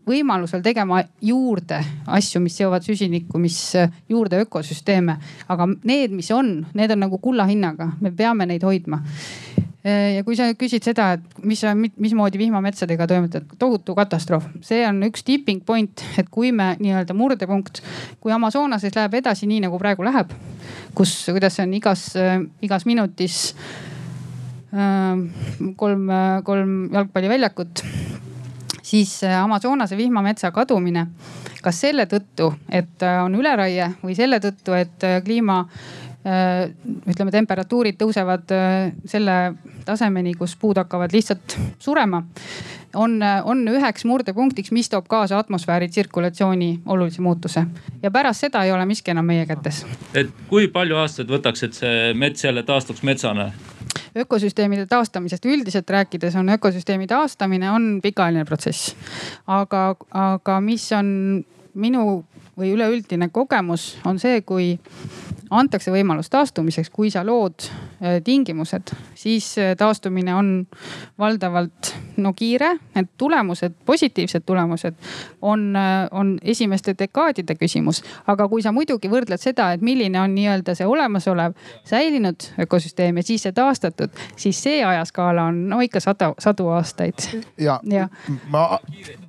võimalusel 0.08 0.62
tegema 0.64 1.02
juurde 1.24 1.78
asju, 2.08 2.40
mis 2.42 2.56
seovad 2.58 2.84
süsinikku, 2.86 3.38
mis 3.40 3.58
juurde 4.08 4.40
ökosüsteeme. 4.44 5.18
aga 5.48 5.68
need, 5.84 6.14
mis 6.16 6.30
on, 6.34 6.66
need 6.74 6.94
on 6.94 7.04
nagu 7.04 7.18
kulla 7.22 7.46
hinnaga, 7.48 7.92
me 8.00 8.12
peame 8.12 8.46
neid 8.48 8.64
hoidma. 8.64 9.02
Ja 9.88 10.24
kui 10.26 10.36
sa 10.36 10.48
küsid 10.58 10.84
seda, 10.84 11.12
et 11.16 11.44
mis, 11.46 11.62
mismoodi 11.96 12.40
vihmametsadega 12.40 13.06
toimetada, 13.08 13.46
tohutu 13.60 13.94
katastroof, 13.96 14.48
see 14.66 14.82
on 14.84 14.98
üks 15.06 15.22
tipping 15.24 15.62
point, 15.64 16.02
et 16.20 16.28
kui 16.34 16.50
me 16.52 16.72
nii-öelda 16.80 17.14
murdepunkt, 17.16 17.80
kui 18.20 18.34
Amazonases 18.34 18.96
läheb 18.96 19.14
edasi 19.20 19.48
nii 19.48 19.62
nagu 19.64 19.78
praegu 19.80 20.04
läheb, 20.04 20.34
kus, 20.98 21.14
kuidas 21.30 21.56
see 21.56 21.68
on 21.68 21.76
igas, 21.78 22.10
igas 22.66 22.88
minutis 22.90 23.38
kolm, 25.76 26.10
kolm 26.44 26.72
jalgpalliväljakut 26.92 27.84
siis 28.88 29.20
Amazonase 29.42 29.96
vihmametsa 29.96 30.50
kadumine, 30.50 31.06
kas 31.62 31.80
selle 31.84 32.06
tõttu, 32.08 32.52
et 32.72 33.04
on 33.24 33.34
üleraie 33.36 33.90
või 34.02 34.16
selle 34.16 34.40
tõttu, 34.40 34.76
et 34.76 35.08
kliima 35.24 35.62
ütleme, 37.08 37.30
temperatuurid 37.32 37.96
tõusevad 38.00 38.50
selle 39.08 39.36
tasemeni, 39.86 40.34
kus 40.36 40.56
puud 40.60 40.80
hakkavad 40.80 41.14
lihtsalt 41.14 41.56
surema 41.80 42.22
on, 42.96 43.20
on 43.44 43.62
üheks 43.68 44.04
murdepunktiks, 44.08 44.72
mis 44.74 44.88
toob 44.90 45.06
kaasa 45.08 45.38
atmosfääri 45.38 45.88
tsirkulatsiooni 45.88 46.80
olulise 46.86 47.22
muutuse. 47.22 47.64
ja 48.02 48.10
pärast 48.10 48.40
seda 48.40 48.64
ei 48.64 48.72
ole 48.72 48.86
miski 48.86 49.10
enam 49.10 49.26
meie 49.26 49.46
kätes. 49.46 49.84
et 50.14 50.30
kui 50.48 50.68
palju 50.68 50.96
aastaid 50.96 51.30
võtaks, 51.30 51.64
et 51.64 51.74
see 51.74 52.14
mets 52.14 52.44
jälle 52.44 52.62
taastuks 52.62 53.02
metsana? 53.02 53.50
Ökosüsteemide 54.16 54.86
taastamisest 54.86 55.44
üldiselt 55.44 55.90
rääkides 55.90 56.36
on 56.36 56.48
ökosüsteemi 56.48 57.06
taastamine 57.06 57.70
on 57.70 58.00
pikaajaline 58.02 58.44
protsess. 58.44 58.94
aga, 59.46 59.96
aga 60.10 60.60
mis 60.60 60.92
on 60.92 61.44
minu 61.74 62.24
või 62.58 62.72
üleüldine 62.74 63.28
kogemus 63.32 63.96
on 64.04 64.18
see, 64.18 64.40
kui 64.42 64.78
antakse 65.50 65.92
võimalus 65.92 66.30
taastumiseks, 66.30 66.90
kui 66.90 67.10
sa 67.10 67.24
lood 67.26 67.66
äh, 67.68 68.18
tingimused, 68.24 68.92
siis 69.18 69.50
äh, 69.58 69.74
taastumine 69.78 70.34
on 70.34 70.50
valdavalt 71.18 71.92
no 72.16 72.32
kiire. 72.36 72.74
Need 72.94 73.10
tulemused, 73.18 73.74
positiivsed 73.86 74.44
tulemused 74.46 74.94
on, 75.42 75.76
äh, 75.76 76.08
on 76.10 76.36
esimeste 76.42 76.94
dekaadide 76.98 77.54
küsimus. 77.54 78.02
aga 78.26 78.48
kui 78.48 78.62
sa 78.62 78.72
muidugi 78.72 79.08
võrdled 79.10 79.40
seda, 79.40 79.72
et 79.72 79.82
milline 79.84 80.20
on 80.20 80.34
nii-öelda 80.34 80.74
see 80.74 80.86
olemasolev 80.86 81.54
säilinud 81.84 82.50
ökosüsteem 82.60 83.16
ja 83.16 83.22
siis 83.22 83.42
see 83.42 83.52
taastatud, 83.52 84.10
siis 84.36 84.62
see 84.62 84.84
ajaskaala 84.84 85.48
on 85.52 85.68
no 85.68 85.80
ikka 85.80 86.00
sada, 86.00 86.32
sadu 86.38 86.68
aastaid. 86.74 87.28
ja, 87.58 87.80
ja. 87.84 88.08
ma 88.50 88.78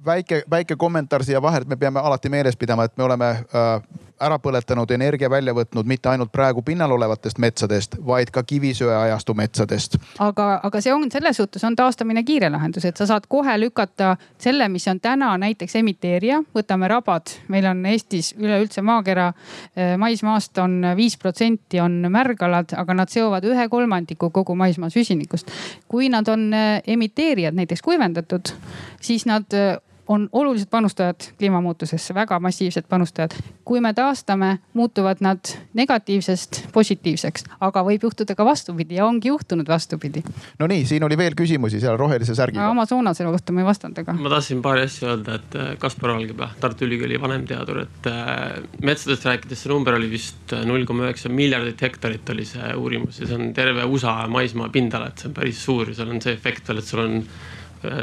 väike, 0.05 0.43
väike 0.49 0.75
kommentaar 0.75 1.23
siia 1.23 1.41
vahele, 1.41 1.67
et 1.67 1.73
me 1.73 1.77
peame 1.77 1.99
alati 1.99 2.29
meeles 2.29 2.57
pidama, 2.57 2.83
et 2.83 2.97
me 2.97 3.03
oleme 3.03 3.29
äh, 3.29 4.08
ära 4.19 4.39
põletanud 4.39 4.91
energia 4.91 5.29
välja 5.29 5.53
võtnud 5.55 5.87
mitte 5.87 6.09
ainult 6.09 6.31
praegu 6.31 6.61
pinnal 6.65 6.91
olevatest 6.91 7.39
metsadest, 7.39 7.95
vaid 8.05 8.31
ka 8.31 8.43
kivisöeajastu 8.43 9.33
metsadest. 9.33 9.97
aga, 10.19 10.59
aga 10.63 10.81
see 10.81 10.93
on 10.93 11.11
selles 11.11 11.37
suhtes 11.37 11.63
on 11.63 11.75
taastamine 11.75 12.23
kiire 12.23 12.49
lahendus, 12.49 12.85
et 12.85 12.97
sa 12.97 13.07
saad 13.09 13.27
kohe 13.27 13.57
lükata 13.59 14.15
selle, 14.37 14.69
mis 14.69 14.87
on 14.87 14.99
täna 14.99 15.31
näiteks 15.37 15.75
emiteerija, 15.79 16.41
võtame 16.55 16.89
rabad, 16.91 17.33
meil 17.47 17.65
on 17.69 17.85
Eestis 17.85 18.33
üleüldse 18.37 18.81
maakera 18.85 19.31
eh, 19.75 19.95
maismaast 19.97 20.57
on 20.57 20.81
viis 20.97 21.17
protsenti 21.17 21.79
on 21.79 22.01
märgalad, 22.11 22.73
aga 22.77 22.97
nad 23.01 23.11
seovad 23.11 23.45
ühe 23.47 23.67
kolmandiku 23.69 24.29
kogu 24.29 24.55
maismaa 24.55 24.89
süsinikust. 24.93 25.51
kui 25.87 26.09
nad 26.09 26.27
on 26.27 26.53
eh, 26.53 26.81
emiteerijad, 26.87 27.55
näiteks 27.55 27.81
kuivendatud, 27.81 28.53
siis 29.01 29.25
nad 29.25 29.47
eh, 29.53 29.77
on 30.09 30.29
olulised 30.31 30.67
panustajad 30.69 31.15
kliimamuutusesse, 31.37 32.13
väga 32.13 32.39
massiivsed 32.39 32.83
panustajad. 32.89 33.31
kui 33.65 33.81
me 33.81 33.93
taastame, 33.93 34.57
muutuvad 34.73 35.17
nad 35.21 35.39
negatiivsest 35.77 36.63
positiivseks, 36.73 37.43
aga 37.61 37.83
võib 37.85 38.07
juhtuda 38.07 38.33
ka 38.35 38.45
vastupidi 38.45 38.97
ja 38.97 39.05
ongi 39.05 39.27
juhtunud 39.29 39.67
vastupidi. 39.69 40.23
no 40.59 40.67
nii, 40.67 40.85
siin 40.85 41.03
oli 41.03 41.17
veel 41.17 41.37
küsimusi 41.37 41.79
seal 41.79 41.97
rohelise 41.97 42.35
särgiga. 42.35 42.69
Amazonase 42.69 43.23
kohta 43.23 43.53
ma 43.53 43.61
ei 43.61 43.67
vastanud, 43.69 44.01
aga. 44.01 44.15
ma 44.17 44.33
tahtsin 44.33 44.63
paari 44.65 44.87
asja 44.89 45.11
öelda, 45.13 45.37
et 45.37 45.55
äh, 45.55 45.69
Kaspar 45.77 46.15
Valgepää, 46.15 46.49
Tartu 46.59 46.89
Ülikooli 46.89 47.21
vanemteadur, 47.21 47.83
et 47.85 48.09
äh, 48.09 48.57
metsadest 48.81 49.29
rääkides 49.29 49.63
see 49.63 49.73
number 49.73 49.93
oli 49.99 50.09
vist 50.09 50.57
äh, 50.57 50.65
null 50.65 50.89
koma 50.89 51.05
üheksa 51.05 51.29
miljardit 51.29 51.85
hektarit 51.85 52.33
oli 52.33 52.49
see 52.49 52.73
uurimus 52.73 53.21
ja 53.21 53.29
see 53.29 53.37
on 53.37 53.53
terve 53.53 53.85
USA 53.85 54.17
maismaa 54.27 54.73
pindala, 54.73 55.13
et 55.13 55.21
see 55.21 55.29
on 55.29 55.37
päris 55.37 55.63
suur 55.69 55.93
ja 55.93 56.01
seal 56.01 56.09
on 56.09 56.21
see 56.25 56.33
efekt 56.33 56.65
veel, 56.67 56.81
et 56.81 56.89
sul 56.89 57.05
on 57.05 57.21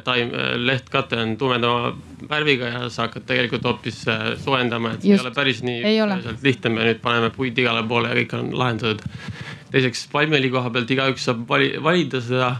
taim, 0.04 0.30
äh, 0.32 0.54
lehtkate 0.56 1.18
on 1.20 1.36
tumedama 1.36 1.92
värviga 2.30 2.70
ja 2.72 2.88
sa 2.88 3.06
hakkad 3.06 3.26
tegelikult 3.28 3.64
hoopis 3.68 4.02
äh, 4.08 4.24
soojendama, 4.40 4.94
et 4.96 5.04
see 5.04 5.14
ei 5.14 5.20
ole 5.20 5.32
päris 5.36 5.62
nii 5.66 5.96
lihtne, 6.42 6.72
me 6.72 6.88
nüüd 6.88 7.02
paneme 7.04 7.30
puid 7.34 7.58
igale 7.58 7.84
poole 7.88 8.12
ja 8.12 8.18
kõik 8.20 8.34
on 8.38 8.50
lahendatud. 8.56 9.04
teiseks 9.72 10.06
palmiõli 10.12 10.50
koha 10.50 10.70
pealt 10.72 10.90
igaüks 10.94 11.28
saab 11.28 11.42
vali, 11.48 11.72
valida 11.82 12.20
seda, 12.24 12.50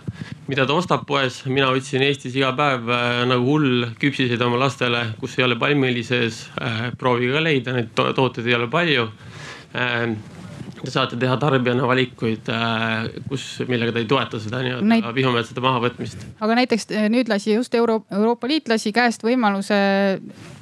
mida 0.50 0.66
ta 0.66 0.76
ostab 0.76 1.06
poes. 1.08 1.44
mina 1.46 1.70
otsin 1.72 2.04
Eestis 2.04 2.36
iga 2.36 2.52
päev 2.56 2.90
nagu 3.30 3.46
hull 3.46 3.86
küpsiseid 4.00 4.42
oma 4.42 4.60
lastele, 4.60 5.06
kus 5.20 5.38
ei 5.38 5.44
ole 5.48 5.56
palmiõli 5.56 6.04
sees. 6.04 6.46
proovige 6.98 7.32
ka 7.32 7.44
leida, 7.44 7.72
neid 7.72 7.94
to 7.94 8.12
tooteid 8.12 8.46
ei 8.46 8.58
ole 8.60 8.68
palju 8.68 9.08
te 9.76 10.35
saate 10.84 11.18
teha 11.20 11.36
tarbijana 11.40 11.86
valikuid, 11.88 12.50
äh, 12.52 13.08
kus, 13.30 13.46
millega 13.68 13.94
te 13.94 14.02
ei 14.04 14.10
toeta 14.10 14.40
seda 14.42 14.62
nii-öelda 14.64 14.90
Näit... 14.90 15.08
vihmametsade 15.16 15.64
mahavõtmist. 15.64 16.26
aga 16.40 16.58
näiteks 16.60 16.90
äh, 16.92 17.08
nüüd 17.12 17.30
lasi 17.32 17.54
just 17.54 17.74
Euro 17.74 18.02
Euroopa 18.12 18.50
Liit 18.50 18.68
lasi 18.72 18.92
käest 18.96 19.24
võimaluse 19.26 19.78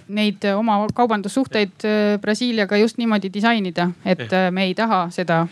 neid 0.08 0.44
oma 0.54 0.76
kaubandussuhteid 0.94 1.84
Brasiiliaga 2.20 2.76
just 2.80 2.98
niimoodi 3.00 3.30
disainida, 3.32 3.88
et 4.04 4.26
äh, 4.32 4.50
me 4.54 4.66
ei 4.68 4.74
taha 4.76 5.06
seda 5.14 5.44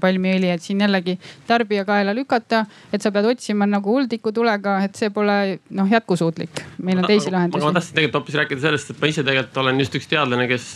palmiõli, 0.00 0.50
et 0.50 0.62
siin 0.64 0.80
jällegi 0.82 1.16
tarbija 1.48 1.84
kaela 1.88 2.14
lükata, 2.16 2.64
et 2.92 3.02
sa 3.02 3.12
pead 3.14 3.28
otsima 3.30 3.66
nagu 3.68 3.94
huldiku 3.94 4.32
tulega, 4.34 4.78
et 4.84 4.98
see 4.98 5.10
pole 5.14 5.36
noh 5.76 5.90
jätkusuutlik. 5.90 6.62
meil 6.82 7.02
on 7.02 7.08
teisi 7.08 7.30
lahendusi. 7.30 7.64
ma 7.64 7.72
tahtsin 7.76 7.96
tegelikult 7.96 8.20
hoopis 8.20 8.38
rääkida 8.40 8.64
sellest, 8.64 8.90
et 8.94 9.00
ma 9.00 9.10
ise 9.10 9.24
tegelikult 9.26 9.60
olen 9.62 9.80
just 9.84 9.96
üks 10.00 10.08
teadlane, 10.10 10.46
kes 10.50 10.66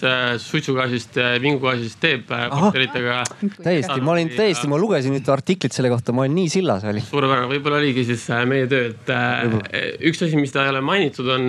suitsugaasist, 0.45 1.19
vingugaasist 1.43 2.01
teeb 2.03 2.27
bakteritega. 2.29 3.23
täiesti, 3.63 4.01
ma 4.05 4.15
olin 4.15 4.33
täiesti, 4.35 4.71
ma 4.71 4.79
lugesin 4.81 5.15
nüüd 5.17 5.29
artiklit 5.33 5.75
selle 5.77 5.91
kohta, 5.93 6.15
ma 6.17 6.25
olin 6.25 6.37
nii 6.39 6.53
sillas 6.53 6.85
oli. 6.89 7.03
suurepärane, 7.05 7.51
võib-olla 7.51 7.81
oligi 7.83 8.07
siis 8.09 8.27
meie 8.51 8.69
töö, 8.71 8.93
et 8.93 9.13
üks 10.11 10.25
asi, 10.27 10.39
mis 10.41 10.55
ta 10.55 10.65
ei 10.67 10.75
ole 10.75 10.85
mainitud, 10.85 11.29
on, 11.37 11.49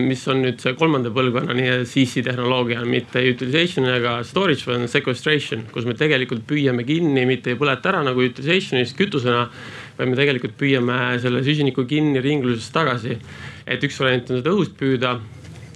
mis 0.00 0.26
on 0.30 0.42
nüüd 0.44 0.60
see 0.62 0.76
kolmanda 0.78 1.09
kolmanda 1.10 1.40
põlvkonna 1.40 1.54
nii 1.56 1.84
CC 1.88 2.22
tehnoloogia, 2.24 2.82
mitte 2.86 3.22
utilization 3.30 3.86
ega 3.90 4.20
storage, 4.24 4.64
vaid 4.66 4.88
sequestration, 4.90 5.66
kus 5.72 5.86
me 5.86 5.94
tegelikult 5.98 6.44
püüame 6.48 6.84
kinni, 6.86 7.26
mitte 7.26 7.52
ei 7.52 7.58
põleta 7.58 7.90
ära 7.92 8.02
nagu 8.06 8.22
utilization'is 8.22 8.94
kütusena, 8.98 9.48
vaid 9.98 10.10
me 10.10 10.18
tegelikult 10.18 10.56
püüame 10.58 11.18
selle 11.20 11.42
süsiniku 11.46 11.86
kinni 11.86 12.22
ringlusest 12.22 12.72
tagasi. 12.74 13.18
et 13.66 13.82
üks 13.84 14.00
variant 14.00 14.30
on 14.30 14.40
seda 14.40 14.50
õhust 14.50 14.72
püüda 14.74 15.20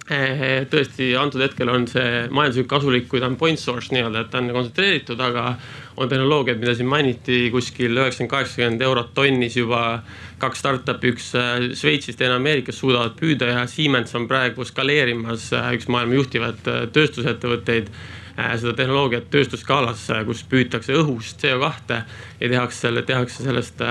tõesti, 0.05 1.15
antud 1.17 1.41
hetkel 1.41 1.71
on 1.73 1.87
see 1.89 2.27
majanduslikult 2.29 2.71
kasulik, 2.75 3.07
kui 3.09 3.23
ta 3.23 3.31
on 3.31 3.39
point 3.41 3.61
source 3.61 3.89
nii-öelda, 3.95 4.27
et 4.27 4.31
ta 4.33 4.43
on 4.43 4.51
kontsentreeritud, 4.53 5.21
aga 5.25 5.55
on 5.97 6.09
tehnoloogiad, 6.09 6.59
mida 6.59 6.75
siin 6.75 6.89
mainiti 6.91 7.49
kuskil 7.53 7.97
üheksakümmend, 7.97 8.31
kaheksakümmend 8.31 8.83
eurot 8.83 9.15
tonnis 9.15 9.57
juba. 9.57 10.03
kaks 10.39 10.59
startup'i, 10.61 11.13
üks 11.15 11.29
äh, 11.39 11.71
Šveitsist, 11.79 12.19
teine 12.19 12.35
Ameerikast 12.37 12.83
suudavad 12.83 13.15
püüda 13.17 13.47
ja 13.49 13.61
Siemens 13.71 14.13
on 14.19 14.27
praegu 14.29 14.67
skaleerimas 14.67 15.47
äh, 15.55 15.71
üks 15.79 15.87
maailma 15.89 16.19
juhtivaid 16.19 16.69
äh, 16.69 16.81
tööstusettevõtteid 16.93 17.89
seda 18.35 18.73
tehnoloogiat 18.75 19.29
tööstusskaalas, 19.31 20.09
kus 20.27 20.43
püütakse 20.51 20.97
õhust 20.99 21.43
CO2 21.45 22.01
ja 22.41 22.49
tehakse 22.51 22.87
selle, 22.87 23.05
tehakse 23.07 23.47
sellest 23.47 23.83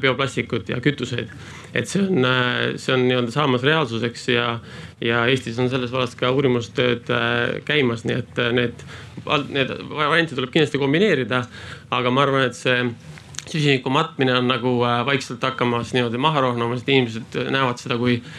bioplastikut 0.00 0.72
ja 0.72 0.80
kütuseid. 0.80 1.28
et 1.74 1.88
see 1.88 2.02
on, 2.02 2.24
see 2.80 2.94
on 2.94 3.04
nii-öelda 3.06 3.30
saamas 3.30 3.62
reaalsuseks 3.62 4.28
ja, 4.32 4.46
ja 5.00 5.26
Eestis 5.30 5.58
on 5.58 5.68
selles 5.70 5.92
vallas 5.92 6.16
ka 6.18 6.32
uurimustööd 6.32 7.12
käimas, 7.68 8.06
nii 8.08 8.18
et 8.22 8.42
need 8.56 8.84
need 9.48 9.72
variante 9.90 10.34
tuleb 10.34 10.52
kindlasti 10.52 10.80
kombineerida, 10.80 11.44
aga 11.92 12.12
ma 12.12 12.24
arvan, 12.24 12.46
et 12.48 12.56
see 12.56 12.78
süsiniku 13.50 13.90
matmine 13.92 14.34
on 14.36 14.48
nagu 14.50 14.72
äh, 14.86 15.00
vaikselt 15.06 15.42
hakkamas 15.42 15.94
niimoodi 15.96 16.20
maha 16.20 16.44
rohnamas, 16.46 16.82
et 16.82 16.92
inimesed 16.92 17.38
näevad 17.50 17.80
seda 17.82 17.98
kui 17.98 18.20
äh, 18.20 18.30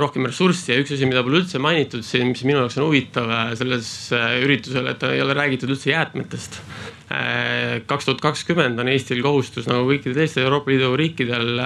rohkem 0.00 0.28
ressurssi 0.28 0.72
ja 0.72 0.80
üks 0.82 0.94
asi, 0.96 1.08
mida 1.08 1.24
pole 1.26 1.40
üldse 1.42 1.60
mainitud 1.62 2.04
siin, 2.06 2.32
mis 2.32 2.44
minu 2.46 2.62
jaoks 2.62 2.78
on 2.80 2.88
huvitav 2.88 3.30
äh, 3.30 3.54
selles 3.58 3.88
üritusel, 4.42 4.92
et 4.92 5.06
ei 5.08 5.22
ole 5.24 5.36
räägitud 5.38 5.72
üldse 5.74 5.92
jäätmetest. 5.92 6.60
Kaks 7.86 8.08
tuhat 8.08 8.22
kakskümmend 8.24 8.80
on 8.82 8.88
Eestil 8.90 9.22
kohustus 9.22 9.68
nagu 9.70 9.86
kõikidel 9.86 10.16
teistel 10.18 10.46
Euroopa 10.46 10.72
Liidu 10.72 10.94
riikidel 10.98 11.60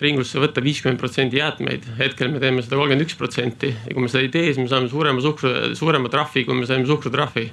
ringlusse 0.00 0.40
võtta 0.40 0.62
viiskümmend 0.64 1.00
protsenti 1.00 1.40
jäätmeid. 1.40 1.86
hetkel 1.98 2.30
me 2.32 2.40
teeme 2.40 2.62
seda 2.64 2.76
kolmkümmend 2.76 3.06
üks 3.06 3.16
protsenti 3.20 3.70
ja 3.72 3.94
kui 3.94 4.04
me 4.04 4.08
seda 4.08 4.24
ei 4.24 4.32
tee, 4.32 4.46
siis 4.48 4.60
me 4.60 4.68
saame 4.68 4.88
suurema 4.88 5.20
suhkru, 5.20 5.74
suurema 5.76 6.12
trahvi, 6.12 6.44
kui 6.44 6.56
me 6.56 6.68
saime 6.68 6.88
suhkrutrahvi 6.88 7.46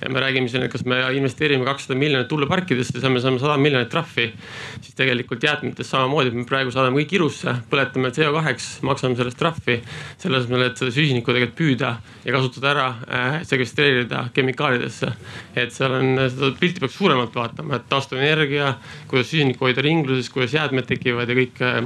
ja 0.00 0.10
me 0.10 0.20
räägime 0.20 0.48
siin, 0.48 0.62
et 0.64 0.72
kas 0.72 0.84
me 0.88 1.00
investeerime 1.16 1.64
kakssada 1.64 1.98
miljonit 1.98 2.28
tuuleparkidesse, 2.28 2.94
siis 2.96 3.10
me 3.10 3.20
saame 3.20 3.38
sada 3.42 3.56
miljonit 3.60 3.90
trahvi. 3.92 4.32
siis 4.80 4.94
tegelikult 4.94 5.42
jäätmetest 5.42 5.90
samamoodi, 5.90 6.30
me 6.30 6.44
praegu 6.48 6.70
saadame 6.70 7.02
kõik 7.02 7.14
ilusse, 7.18 7.54
põletame 7.70 8.12
CO2-ks, 8.16 8.68
maksame 8.86 9.16
sellest 9.18 9.38
trahvi. 9.38 9.80
selle 10.18 10.40
asemel, 10.40 10.62
et 10.70 10.80
seda 10.80 10.94
süsinikku 10.94 11.34
tegelikult 11.34 11.58
püüda 11.58 11.90
ja 12.24 12.32
kasutada 12.32 12.70
ära 12.70 12.86
äh,, 12.88 13.42
sekvestreerida 13.42 14.28
kemikaalidesse. 14.34 15.12
et 15.56 15.72
seal 15.72 15.92
on, 15.98 16.14
seda 16.30 16.39
pilti 16.60 16.82
peaks 16.82 16.96
suuremalt 16.98 17.34
vaatama, 17.34 17.78
et 17.78 17.88
taastuvenergia, 17.90 18.74
kuidas 19.10 19.30
süsinikku 19.30 19.68
hoida 19.68 19.84
ringluses, 19.84 20.30
kuidas 20.32 20.54
jäätmed 20.56 20.88
tekivad 20.88 21.30
ja 21.30 21.38
kõik 21.38 21.62
äh, 21.64 21.80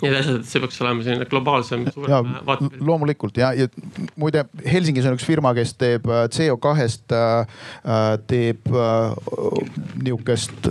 need 0.00 0.16
asjad, 0.16 0.40
et 0.40 0.48
see 0.48 0.62
peaks 0.62 0.80
olema 0.84 1.04
selline 1.06 1.28
globaalsem. 1.30 1.86
loomulikult 2.80 3.40
ja, 3.40 3.52
ja 3.56 3.68
muide 4.16 4.46
Helsingis 4.64 5.08
on 5.08 5.18
üks 5.18 5.28
firma, 5.28 5.54
kes 5.56 5.74
teeb 5.80 6.08
äh, 6.08 6.26
CO2-st 6.32 7.16
äh, 7.16 7.46
Äh, 7.80 8.18
teeb 8.26 8.66
äh, 8.66 9.14
nihukest 10.04 10.68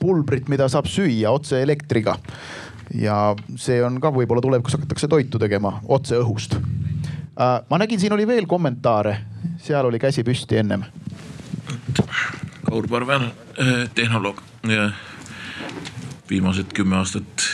pulbrit, 0.00 0.48
mida 0.48 0.68
saab 0.72 0.88
süüa 0.90 1.32
otse 1.34 1.60
elektriga 1.62 2.16
ja 2.96 3.34
see 3.60 3.78
on 3.84 3.98
ka 4.00 4.12
võib-olla 4.14 4.42
tulevikus 4.44 4.76
hakatakse 4.76 5.08
toitu 5.10 5.40
tegema 5.42 5.76
otse 5.88 6.16
õhust. 6.20 6.56
ma 7.36 7.78
nägin, 7.78 8.00
siin 8.00 8.14
oli 8.16 8.26
veel 8.26 8.46
kommentaare, 8.48 9.16
seal 9.60 9.84
oli 9.88 9.98
käsi 9.98 10.24
püsti 10.24 10.60
ennem. 10.62 10.84
Kaur 12.66 12.88
Parvel, 12.88 13.30
tehnoloog. 13.94 14.42
viimased 16.30 16.72
kümme 16.74 16.96
aastat 16.96 17.44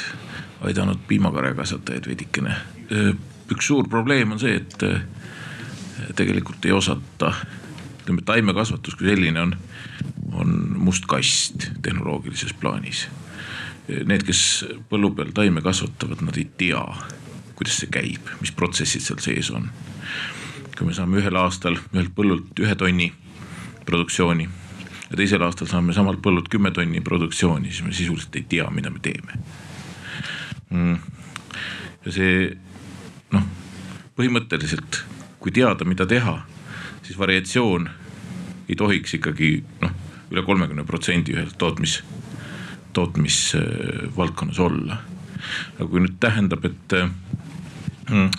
aidanud 0.64 0.98
piimakarjakasvatajaid 1.08 2.06
veidikene. 2.06 2.56
üks 3.52 3.66
suur 3.66 3.88
probleem 3.88 4.32
on 4.32 4.38
see, 4.40 4.56
et 4.56 6.16
tegelikult 6.16 6.64
ei 6.64 6.72
osata, 6.72 7.34
ütleme 8.02 8.22
taimekasvatus 8.24 8.94
kui 8.94 9.10
selline 9.10 9.40
on, 9.40 9.56
on 10.32 10.54
must 10.76 11.06
kast 11.06 11.68
tehnoloogilises 11.82 12.54
plaanis. 12.54 13.06
Need, 13.88 14.24
kes 14.24 14.64
põllu 14.88 15.12
peal 15.14 15.34
taime 15.34 15.60
kasvatavad, 15.60 16.22
nad 16.24 16.38
ei 16.38 16.46
tea, 16.58 16.82
kuidas 17.58 17.80
see 17.82 17.90
käib, 17.92 18.30
mis 18.40 18.54
protsessid 18.56 19.04
seal 19.04 19.20
sees 19.20 19.50
on. 19.50 19.70
kui 20.78 20.86
me 20.88 20.94
saame 20.96 21.20
ühel 21.20 21.36
aastal 21.36 21.76
ühelt 21.92 22.14
põllult 22.16 22.58
ühe 22.64 22.74
tonni 22.80 23.10
produktsiooni 23.86 24.48
ja 25.12 25.16
teisel 25.16 25.42
aastal 25.44 25.68
saame 25.68 25.92
samalt 25.92 26.22
põllult 26.24 26.48
kümme 26.52 26.72
tonni 26.72 27.02
produktsiooni, 27.04 27.70
siis 27.70 27.84
me 27.84 27.92
sisuliselt 27.96 28.36
ei 28.40 28.46
tea, 28.48 28.68
mida 28.72 28.90
me 28.90 29.02
teeme. 29.04 29.40
Mm.. 30.72 30.96
ja 32.06 32.12
see 32.14 32.36
noh, 33.34 33.44
põhimõtteliselt 34.16 35.02
kui 35.42 35.52
teada, 35.52 35.84
mida 35.84 36.06
teha, 36.08 36.38
siis 37.02 37.18
variatsioon 37.20 37.90
ei 38.70 38.78
tohiks 38.78 39.18
ikkagi 39.18 39.50
noh, 39.82 39.92
üle 40.32 40.44
kolmekümne 40.46 40.86
protsendi 40.88 41.34
ühes 41.36 41.52
tootmis, 41.60 41.98
tootmisvaldkonnas 42.96 44.60
olla. 44.64 45.02
aga 45.76 45.88
kui 45.90 46.00
nüüd 46.00 46.16
tähendab, 46.22 46.64
et 46.64 46.96
mm, 48.08 48.30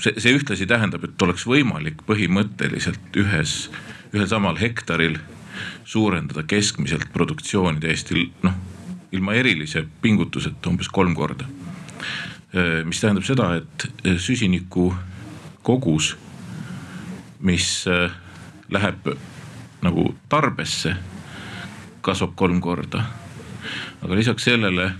see, 0.00 0.14
see 0.16 0.34
ühtlasi 0.36 0.66
tähendab, 0.70 1.04
et 1.04 1.22
oleks 1.22 1.46
võimalik 1.48 2.02
põhimõtteliselt 2.08 3.16
ühes, 3.20 3.68
ühel 4.14 4.28
samal 4.30 4.58
hektaril 4.60 5.18
suurendada 5.88 6.44
keskmiselt 6.46 7.08
produktsiooni 7.12 7.80
täiesti 7.82 8.28
noh, 8.46 8.54
ilma 9.12 9.34
erilise 9.38 9.86
pingutuseta 10.02 10.70
umbes 10.70 10.90
kolm 10.92 11.16
korda 11.18 11.48
mis 12.84 13.00
tähendab 13.00 13.26
seda, 13.26 13.50
et 13.60 13.84
äh, 14.06 14.16
süsiniku 14.16 14.88
kogus, 15.62 16.14
mis 17.44 17.84
äh, 17.86 18.10
läheb 18.72 19.12
nagu 19.84 20.14
tarbesse, 20.28 20.96
kasvab 22.02 22.34
kolm 22.36 22.60
korda. 22.60 23.04
aga 24.02 24.14
lisaks 24.14 24.44
sellele 24.44 24.92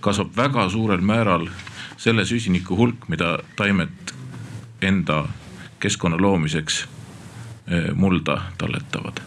kasvab 0.00 0.36
väga 0.36 0.68
suurel 0.68 1.00
määral 1.00 1.46
selle 1.96 2.24
süsiniku 2.26 2.76
hulk, 2.76 3.08
mida 3.08 3.38
taimed 3.56 4.12
enda 4.82 5.24
keskkonna 5.80 6.16
loomiseks 6.20 6.86
mulda 7.94 8.42
talletavad. 8.58 9.20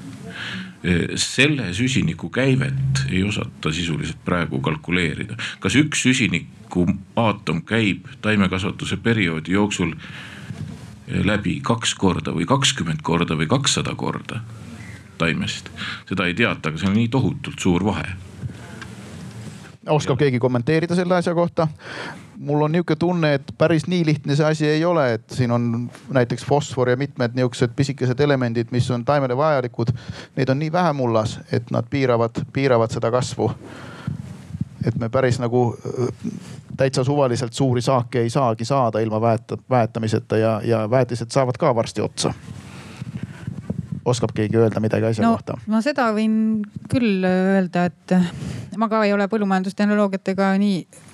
Selle 1.16 1.74
süsiniku 1.74 2.30
käivet 2.30 3.04
ei 3.10 3.24
osata 3.24 3.72
sisuliselt 3.72 4.24
praegu 4.26 4.62
kalkuleerida. 4.62 5.36
kas 5.60 5.76
üks 5.76 6.04
süsiniku 6.04 6.88
aatom 7.16 7.62
käib 7.62 8.08
taimekasvatuse 8.22 8.98
perioodi 8.98 9.52
jooksul 9.52 9.92
läbi 11.24 11.60
kaks 11.64 11.96
korda 11.96 12.32
või 12.32 12.46
kakskümmend 12.46 13.02
korda 13.04 13.36
või 13.36 13.48
kakssada 13.48 13.96
korda 13.96 14.40
taimest, 15.18 15.70
seda 16.08 16.26
ei 16.30 16.34
teata, 16.34 16.70
aga 16.70 16.80
see 16.80 16.88
on 16.88 16.96
nii 16.96 17.08
tohutult 17.12 17.60
suur 17.60 17.84
vahe 17.84 18.08
oskab 19.90 20.18
keegi 20.18 20.40
kommenteerida 20.40 20.96
selle 20.96 21.16
asja 21.16 21.34
kohta? 21.36 21.68
mul 22.40 22.62
on 22.62 22.72
niisugune 22.72 22.96
tunne, 22.96 23.34
et 23.34 23.52
päris 23.58 23.88
nii 23.88 24.06
lihtne 24.06 24.36
see 24.36 24.46
asi 24.48 24.68
ei 24.68 24.86
ole, 24.86 25.14
et 25.14 25.36
siin 25.36 25.52
on 25.52 25.90
näiteks 26.16 26.46
fosfor 26.46 26.90
ja 26.90 26.98
mitmed 26.98 27.36
niisugused 27.36 27.74
pisikesed 27.76 28.20
elemendid, 28.20 28.72
mis 28.72 28.88
on 28.92 29.04
taimele 29.06 29.38
vajalikud. 29.38 29.92
Neid 30.38 30.50
on 30.50 30.60
nii 30.60 30.72
vähe 30.72 30.94
mullas, 30.94 31.40
et 31.52 31.68
nad 31.72 31.90
piiravad, 31.90 32.40
piiravad 32.54 32.96
seda 32.96 33.12
kasvu. 33.12 33.52
et 34.88 34.96
me 34.96 35.10
päris 35.10 35.40
nagu 35.40 35.76
äh, 35.76 36.32
täitsa 36.78 37.04
suvaliselt 37.04 37.54
suuri 37.54 37.82
saake 37.82 38.22
ei 38.22 38.30
saagi 38.30 38.66
saada 38.66 39.00
ilma 39.00 39.22
väeta, 39.22 39.58
väetamiseta 39.70 40.38
ja, 40.38 40.62
ja 40.64 40.90
väetised 40.90 41.32
saavad 41.32 41.58
ka 41.60 41.76
varsti 41.76 42.02
otsa 42.02 42.34
oskab 44.10 44.34
keegi 44.36 44.60
öelda 44.60 44.82
midagi 44.84 45.12
asja 45.12 45.26
no, 45.26 45.36
kohta? 45.38 45.60
ma 45.70 45.84
seda 45.86 46.10
võin 46.16 46.34
küll 46.92 47.26
öelda, 47.26 47.88
et 47.90 48.78
ma 48.80 48.90
ka 48.92 49.04
ei 49.06 49.14
ole 49.16 49.30
põllumajandustehnoloogiatega 49.32 50.52
nii 50.62 51.08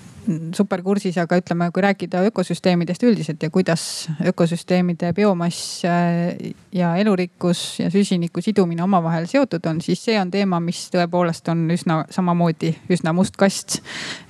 super 0.55 0.81
kursis, 0.81 1.17
aga 1.21 1.37
ütleme, 1.39 1.67
kui 1.73 1.83
rääkida 1.85 2.23
ökosüsteemidest 2.29 3.03
üldiselt 3.05 3.43
ja 3.43 3.49
kuidas 3.53 4.07
ökosüsteemide 4.25 5.11
biomass 5.13 5.83
ja 5.83 6.95
elurikkus 6.97 7.79
ja 7.79 7.91
süsiniku 7.93 8.41
sidumine 8.41 8.83
omavahel 8.83 9.29
seotud 9.29 9.65
on, 9.69 9.81
siis 9.85 10.01
see 10.05 10.17
on 10.19 10.31
teema, 10.33 10.59
mis 10.63 10.87
tõepoolest 10.93 11.51
on 11.53 11.65
üsna 11.75 12.03
samamoodi 12.13 12.73
üsna 12.89 13.13
must 13.13 13.37
kast. 13.37 13.81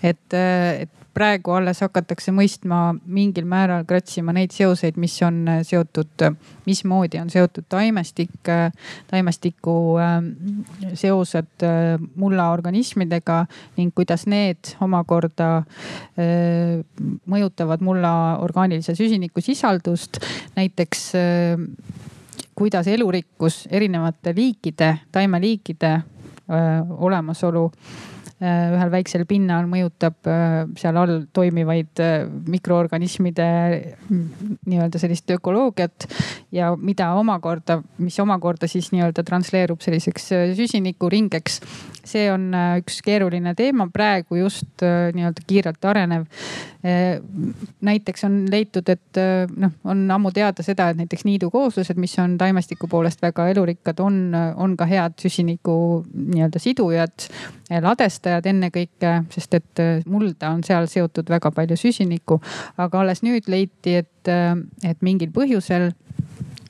et, 0.03 0.34
äh, 0.34 0.86
et 0.86 1.04
praegu 1.16 1.53
alles 1.55 1.80
hakatakse 1.84 2.34
mõistma 2.36 2.80
mingil 3.05 3.47
määral 3.47 3.86
kratsima 3.88 4.34
neid 4.36 4.53
seoseid, 4.55 4.97
mis 4.99 5.16
on 5.26 5.41
äh, 5.49 5.61
seotud, 5.68 6.26
mismoodi 6.68 7.22
on 7.22 7.32
seotud 7.32 7.68
taimestik, 7.72 8.36
äh, 8.51 8.70
taimestiku 9.11 9.76
äh, 10.01 10.16
seosed 10.93 11.66
mullaorganismidega 12.20 13.41
ning 13.78 13.93
kuidas 13.95 14.26
need 14.32 14.76
omakorda 14.84 15.49
mõjutavad 17.32 17.84
mulla 17.86 18.11
orgaanilise 18.43 18.95
süsiniku 18.95 19.43
sisaldust. 19.43 20.20
näiteks 20.55 21.11
kuidas 22.55 22.88
elurikkus 22.88 23.66
erinevate 23.72 24.36
liikide, 24.36 24.91
taimeliikide 25.11 25.93
olemasolu 26.97 27.70
Äh, 27.70 28.14
ühel 28.45 28.91
väiksel 28.93 29.25
pinnal 29.29 29.67
mõjutab 29.69 30.29
äh, 30.29 30.55
seal 30.79 30.99
all 30.99 31.23
toimivaid 31.35 32.01
äh, 32.03 32.25
mikroorganismide 32.51 33.47
mm, 34.09 34.57
nii-öelda 34.69 35.01
sellist 35.01 35.31
ökoloogiat 35.35 36.07
ja 36.55 36.73
mida 36.77 37.11
omakorda, 37.19 37.79
mis 38.01 38.17
omakorda 38.21 38.69
siis 38.71 38.91
nii-öelda 38.93 39.25
transleerub 39.27 39.83
selliseks 39.85 40.31
süsinikuringeks. 40.59 41.61
See 42.05 42.29
on 42.31 42.51
üks 42.79 43.01
keeruline 43.05 43.55
teema 43.57 43.87
praegu 43.93 44.39
just 44.39 44.83
nii-öelda 44.85 45.45
kiirelt 45.47 45.85
arenev 45.85 46.27
Äh, 46.85 47.21
näiteks 47.81 48.23
on 48.23 48.45
leitud, 48.51 48.89
et 48.89 49.17
äh, 49.17 49.49
noh, 49.57 49.71
on 49.83 50.03
ammu 50.11 50.29
teada 50.31 50.61
seda, 50.63 50.91
et 50.91 50.99
näiteks 50.99 51.23
niidukooslused, 51.25 51.97
mis 51.97 52.13
on 52.21 52.35
taimestiku 52.37 52.85
poolest 52.91 53.23
väga 53.25 53.47
elurikkad, 53.49 54.03
on, 54.05 54.19
on 54.35 54.75
ka 54.77 54.85
head 54.85 55.15
süsiniku 55.17 55.77
nii-öelda 56.13 56.61
sidujad, 56.61 57.25
ladestajad 57.81 58.45
ennekõike, 58.51 59.15
sest 59.33 59.57
et 59.57 59.81
äh, 59.81 60.05
mulda 60.05 60.51
on 60.53 60.61
seal 60.67 60.85
seotud 60.91 61.31
väga 61.31 61.49
palju 61.55 61.79
süsinikku. 61.79 62.37
aga 62.77 63.01
alles 63.01 63.23
nüüd 63.25 63.49
leiti, 63.49 63.95
et, 64.03 64.33
et 64.85 65.01
mingil 65.01 65.33
põhjusel 65.33 65.89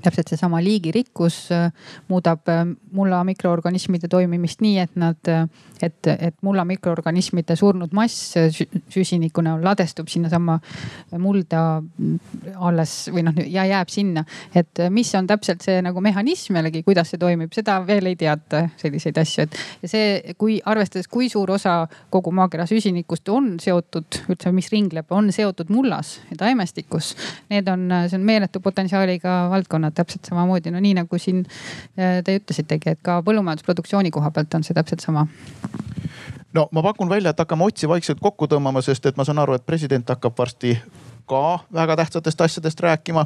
täpselt 0.06 0.32
seesama 0.32 0.62
liigirikkus 0.64 1.38
äh, 1.54 1.70
muudab 2.08 2.50
äh, 2.50 2.64
mulla 2.96 3.24
mikroorganismide 3.28 4.10
toimimist 4.12 4.62
nii, 4.64 4.78
et 4.84 4.96
nad, 5.00 5.20
äh, 5.32 5.48
et, 5.82 6.08
et 6.14 6.38
mulla 6.46 6.66
mikroorganismide 6.68 7.58
surnud 7.60 7.94
mass 7.96 8.36
süsiniku 8.94 9.44
näol 9.46 9.64
ladestub 9.66 10.10
sinnasamma 10.12 10.58
mulda 11.22 11.64
alles 12.56 12.96
või 13.14 13.26
noh 13.26 13.40
ja 13.42 13.66
jääb 13.70 13.92
sinna. 13.92 14.26
et 14.56 14.86
mis 14.90 15.14
on 15.16 15.28
täpselt 15.28 15.64
see 15.66 15.82
nagu 15.86 16.02
mehhanism 16.02 16.56
jällegi, 16.60 16.84
kuidas 16.84 17.12
see 17.14 17.22
toimib, 17.22 17.54
seda 17.56 17.80
veel 17.88 18.12
ei 18.12 18.16
teata, 18.20 18.66
selliseid 18.82 19.18
asju, 19.22 19.46
et 19.46 19.60
ja 19.84 19.92
see, 19.92 20.36
kui 20.38 20.58
arvestades, 20.66 21.08
kui 21.12 21.30
suur 21.32 21.52
osa 21.56 21.76
kogu 22.14 22.32
maakera 22.36 22.68
süsinikust 22.70 23.30
on 23.34 23.56
seotud 23.62 24.22
üldse, 24.30 24.52
mis 24.56 24.70
ringleb, 24.74 25.10
on 25.16 25.32
seotud 25.36 25.72
mullas 25.74 26.16
ja 26.30 26.40
taimestikus. 26.46 27.14
Need 27.50 27.70
on, 27.72 27.88
see 28.10 28.20
on 28.20 28.26
meeletu 28.28 28.62
potentsiaaliga 28.64 29.36
valdkonnad 29.52 29.95
täpselt 29.98 30.30
samamoodi, 30.32 30.74
no 30.74 30.84
nii 30.84 30.96
nagu 31.02 31.22
siin 31.22 31.44
äh, 31.46 32.22
te 32.26 32.38
ütlesitegi, 32.42 32.96
et 32.96 33.04
ka 33.06 33.22
põllumajandusproduktsiooni 33.26 34.14
koha 34.16 34.32
pealt 34.36 34.60
on 34.60 34.68
see 34.68 34.78
täpselt 34.78 35.04
sama 35.06 35.28
no 36.56 36.70
ma 36.72 36.84
pakun 36.84 37.10
välja, 37.10 37.34
et 37.34 37.40
hakkame 37.40 37.68
otsi 37.68 37.90
vaikselt 37.90 38.22
kokku 38.24 38.48
tõmbama, 38.52 38.84
sest 38.86 39.06
et 39.10 39.18
ma 39.18 39.26
saan 39.28 39.42
aru, 39.44 39.58
et 39.58 39.66
president 39.66 40.16
hakkab 40.16 40.38
varsti 40.38 40.76
ka 41.26 41.60
väga 41.74 41.96
tähtsatest 41.98 42.42
asjadest 42.42 42.80
rääkima 42.80 43.26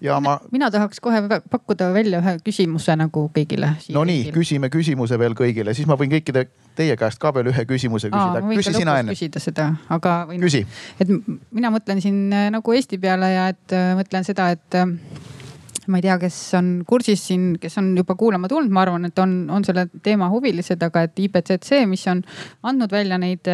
ja 0.00 0.20
ma. 0.20 0.38
mina 0.52 0.70
tahaks 0.70 1.00
kohe 1.00 1.22
pakkuda 1.50 1.92
välja 1.94 2.20
ühe 2.20 2.36
küsimuse 2.44 2.96
nagu 2.98 3.28
kõigile. 3.36 3.70
Nonii, 3.94 4.32
küsime 4.34 4.70
küsimuse 4.72 5.18
veel 5.18 5.36
kõigile, 5.38 5.74
siis 5.74 5.86
ma 5.86 5.94
võin 5.98 6.10
kõikide 6.10 6.46
teie 6.76 6.96
käest 6.98 7.22
ka 7.22 7.32
veel 7.34 7.52
ühe 7.52 7.66
küsimuse 7.70 8.10
küsida. 8.10 8.42
küsi 8.50 8.74
sina 8.74 8.98
enne. 8.98 9.14
küsida 9.14 9.42
seda, 9.42 9.68
aga 9.88 10.18
võin. 10.30 10.42
küsi. 10.42 10.66
et 11.00 11.12
mina 11.50 11.70
mõtlen 11.70 12.02
siin 12.02 12.26
äh, 12.32 12.50
nagu 12.50 12.74
Eesti 12.74 12.98
peale 12.98 13.30
ja 13.32 13.48
et 13.54 13.72
äh, 13.78 13.94
mõtlen 13.98 14.26
seda, 14.26 14.50
et 14.50 14.80
ma 15.88 16.00
ei 16.00 16.06
tea, 16.06 16.18
kes 16.20 16.38
on 16.58 16.70
kursis 16.88 17.22
siin, 17.28 17.54
kes 17.62 17.78
on 17.80 17.92
juba 17.96 18.16
kuulama 18.18 18.48
tulnud, 18.50 18.72
ma 18.72 18.84
arvan, 18.86 19.08
et 19.10 19.18
on, 19.22 19.38
on 19.52 19.64
selle 19.66 19.86
teema 20.02 20.28
huvilised, 20.32 20.82
aga 20.82 21.06
et 21.06 21.24
IPCC, 21.26 21.84
mis 21.90 22.06
on 22.12 22.22
andnud 22.66 22.92
välja 22.92 23.18
neid 23.22 23.48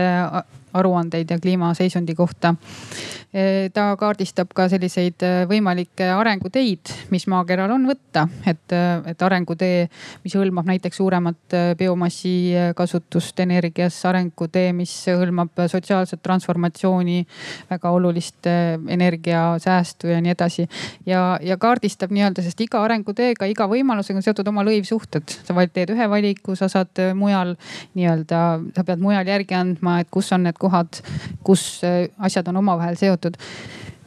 aruandeid 0.72 1.30
ja 1.30 1.38
kliimaseisundi 1.38 2.14
kohta. 2.14 2.54
ta 3.72 3.84
kaardistab 3.96 4.50
ka 4.52 4.66
selliseid 4.68 5.24
võimalikke 5.48 6.04
arenguteid, 6.12 6.90
mis 7.10 7.24
maakeral 7.32 7.70
on 7.72 7.86
võtta, 7.88 8.26
et, 8.46 8.74
et 9.08 9.22
arengutee, 9.24 9.86
mis 10.24 10.34
hõlmab 10.36 10.68
näiteks 10.68 11.00
suuremat 11.00 11.56
biomassi 11.78 12.52
kasutust 12.76 13.40
energias, 13.40 13.96
arengutee, 14.08 14.74
mis 14.76 14.92
hõlmab 15.08 15.64
sotsiaalset 15.72 16.20
transformatsiooni, 16.22 17.22
väga 17.70 17.94
olulist 17.96 18.50
energiasäästu 18.98 20.12
ja 20.12 20.20
nii 20.20 20.34
edasi. 20.36 20.68
ja, 21.06 21.38
ja 21.42 21.56
kaardistab 21.56 22.12
nii-öelda, 22.12 22.44
sest 22.44 22.60
iga 22.60 22.84
arenguteega, 22.84 23.48
iga 23.48 23.68
võimalusega 23.68 24.20
on 24.20 24.28
seotud 24.28 24.52
oma 24.52 24.64
lõivsuhted. 24.68 25.38
sa 25.40 25.66
teed 25.72 25.94
ühe 25.94 26.08
valiku, 26.10 26.56
sa 26.56 26.68
saad 26.68 27.00
mujal 27.16 27.56
nii-öelda, 27.96 28.42
sa 28.76 28.84
pead 28.84 29.00
mujal 29.00 29.26
järgi 29.26 29.56
andma, 29.56 30.00
et 30.02 30.10
kus 30.12 30.32
on 30.36 30.44
need 30.46 30.58
kohad, 30.62 31.02
kus 31.44 31.82
äh, 31.86 32.06
asjad 32.18 32.48
on 32.52 32.62
omavahel 32.62 32.98
seotud 33.00 33.38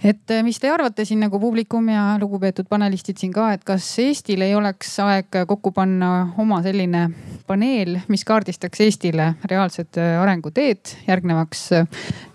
et 0.05 0.31
äh, 0.31 0.43
mis 0.45 0.59
te 0.61 0.69
arvate 0.69 1.01
siin 1.05 1.23
nagu 1.23 1.39
publikum 1.41 1.87
ja 1.89 2.03
lugupeetud 2.21 2.67
panelistid 2.69 3.17
siin 3.17 3.31
ka, 3.33 3.47
et 3.55 3.63
kas 3.65 3.87
Eestil 4.03 4.43
ei 4.45 4.53
oleks 4.55 4.91
aeg 5.01 5.39
kokku 5.49 5.71
panna 5.73 6.11
oma 6.41 6.59
selline 6.65 7.07
paneel, 7.47 7.97
mis 8.11 8.25
kaardistaks 8.27 8.83
Eestile 8.85 9.31
reaalsed 9.49 9.97
äh, 9.97 10.19
arenguteed 10.21 10.93
järgnevaks 11.07 11.63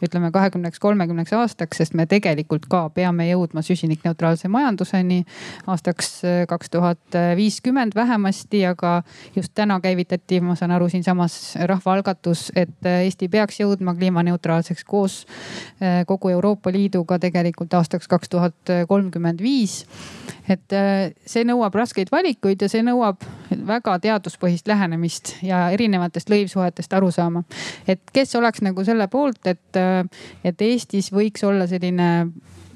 ütleme 0.02 0.32
kahekümneks, 0.34 0.80
kolmekümneks 0.82 1.34
aastaks, 1.38 1.78
sest 1.78 1.94
me 1.94 2.08
tegelikult 2.10 2.66
ka 2.70 2.82
peame 2.94 3.28
jõudma 3.28 3.62
süsinikneutraalse 3.62 4.50
majanduseni 4.50 5.20
aastaks 5.70 6.10
kaks 6.50 6.72
tuhat 6.74 7.18
viiskümmend 7.36 7.94
vähemasti, 7.94 8.64
aga 8.66 9.02
just 9.36 9.52
täna 9.54 9.78
käivitati, 9.84 10.40
ma 10.42 10.56
saan 10.58 10.74
aru, 10.74 10.88
siinsamas 10.90 11.54
rahvaalgatus, 11.70 12.48
et 12.56 12.90
Eesti 12.90 13.28
peaks 13.30 13.60
jõudma 13.60 13.94
kliimaneutraalseks 13.98 14.84
koos 14.88 15.20
kogu 16.08 16.32
Euroopa 16.32 16.72
Liiduga 16.72 17.18
tegelikult 17.20 17.59
tegelikult 17.60 17.76
aastaks 17.76 18.08
kaks 18.08 18.28
tuhat 18.28 18.72
kolmkümmend 18.88 19.40
viis. 19.40 19.86
et 20.48 20.72
äh, 20.72 21.12
see 21.26 21.44
nõuab 21.44 21.74
raskeid 21.74 22.08
valikuid 22.10 22.62
ja 22.62 22.68
see 22.68 22.82
nõuab 22.82 23.22
väga 23.50 23.98
teaduspõhist 24.00 24.66
lähenemist 24.66 25.36
ja 25.42 25.70
erinevatest 25.70 26.30
lõivsuhetest 26.30 26.92
aru 26.96 27.10
saama. 27.10 27.44
et 27.86 28.00
kes 28.12 28.34
oleks 28.34 28.62
nagu 28.62 28.84
selle 28.84 29.06
poolt, 29.08 29.46
et, 29.46 29.76
äh, 29.76 30.04
et 30.44 30.60
Eestis 30.60 31.12
võiks 31.12 31.44
olla 31.44 31.66
selline 31.66 32.30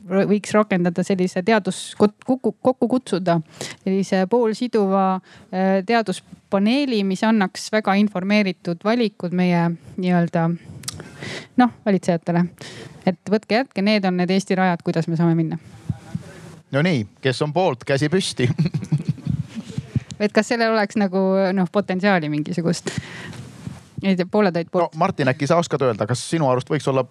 võiks 0.05 0.53
rakendada 0.53 1.03
sellise 1.03 1.43
teadus 1.43 1.95
kokku, 1.97 2.53
kokku 2.61 2.89
kutsuda 2.89 3.41
sellise 3.83 4.27
poolsiduva 4.29 5.17
äh, 5.17 5.81
teaduspaneeli, 5.87 7.03
mis 7.05 7.25
annaks 7.25 7.71
väga 7.73 7.97
informeeritud 7.97 8.85
valikud 8.85 9.33
meie 9.33 9.71
nii-öelda 9.97 10.51
noh, 11.61 11.71
valitsejatele 11.87 12.47
et 13.07 13.31
võtke 13.31 13.61
jätke, 13.61 13.83
need 13.85 14.05
on 14.09 14.17
need 14.17 14.33
Eesti 14.33 14.57
rajad, 14.59 14.83
kuidas 14.85 15.09
me 15.09 15.17
saame 15.17 15.35
minna. 15.39 15.59
Nonii, 16.75 17.05
kes 17.23 17.43
on 17.45 17.53
poolt, 17.53 17.85
käsi 17.87 18.09
püsti 18.11 18.49
et 20.25 20.33
kas 20.33 20.49
sellel 20.49 20.75
oleks 20.75 20.99
nagu 21.01 21.21
noh, 21.55 21.71
potentsiaali 21.73 22.31
mingisugust? 22.33 22.91
ei 24.03 24.17
tea, 24.17 24.27
pooled 24.31 24.57
olid 24.57 24.71
poolt 24.73 24.93
no,. 24.93 24.99
Martin, 24.99 25.31
äkki 25.33 25.47
sa 25.47 25.61
oskad 25.61 25.83
öelda, 25.87 26.07
kas 26.07 26.25
sinu 26.31 26.49
arust 26.51 26.71
võiks 26.71 26.89
olla 26.91 27.07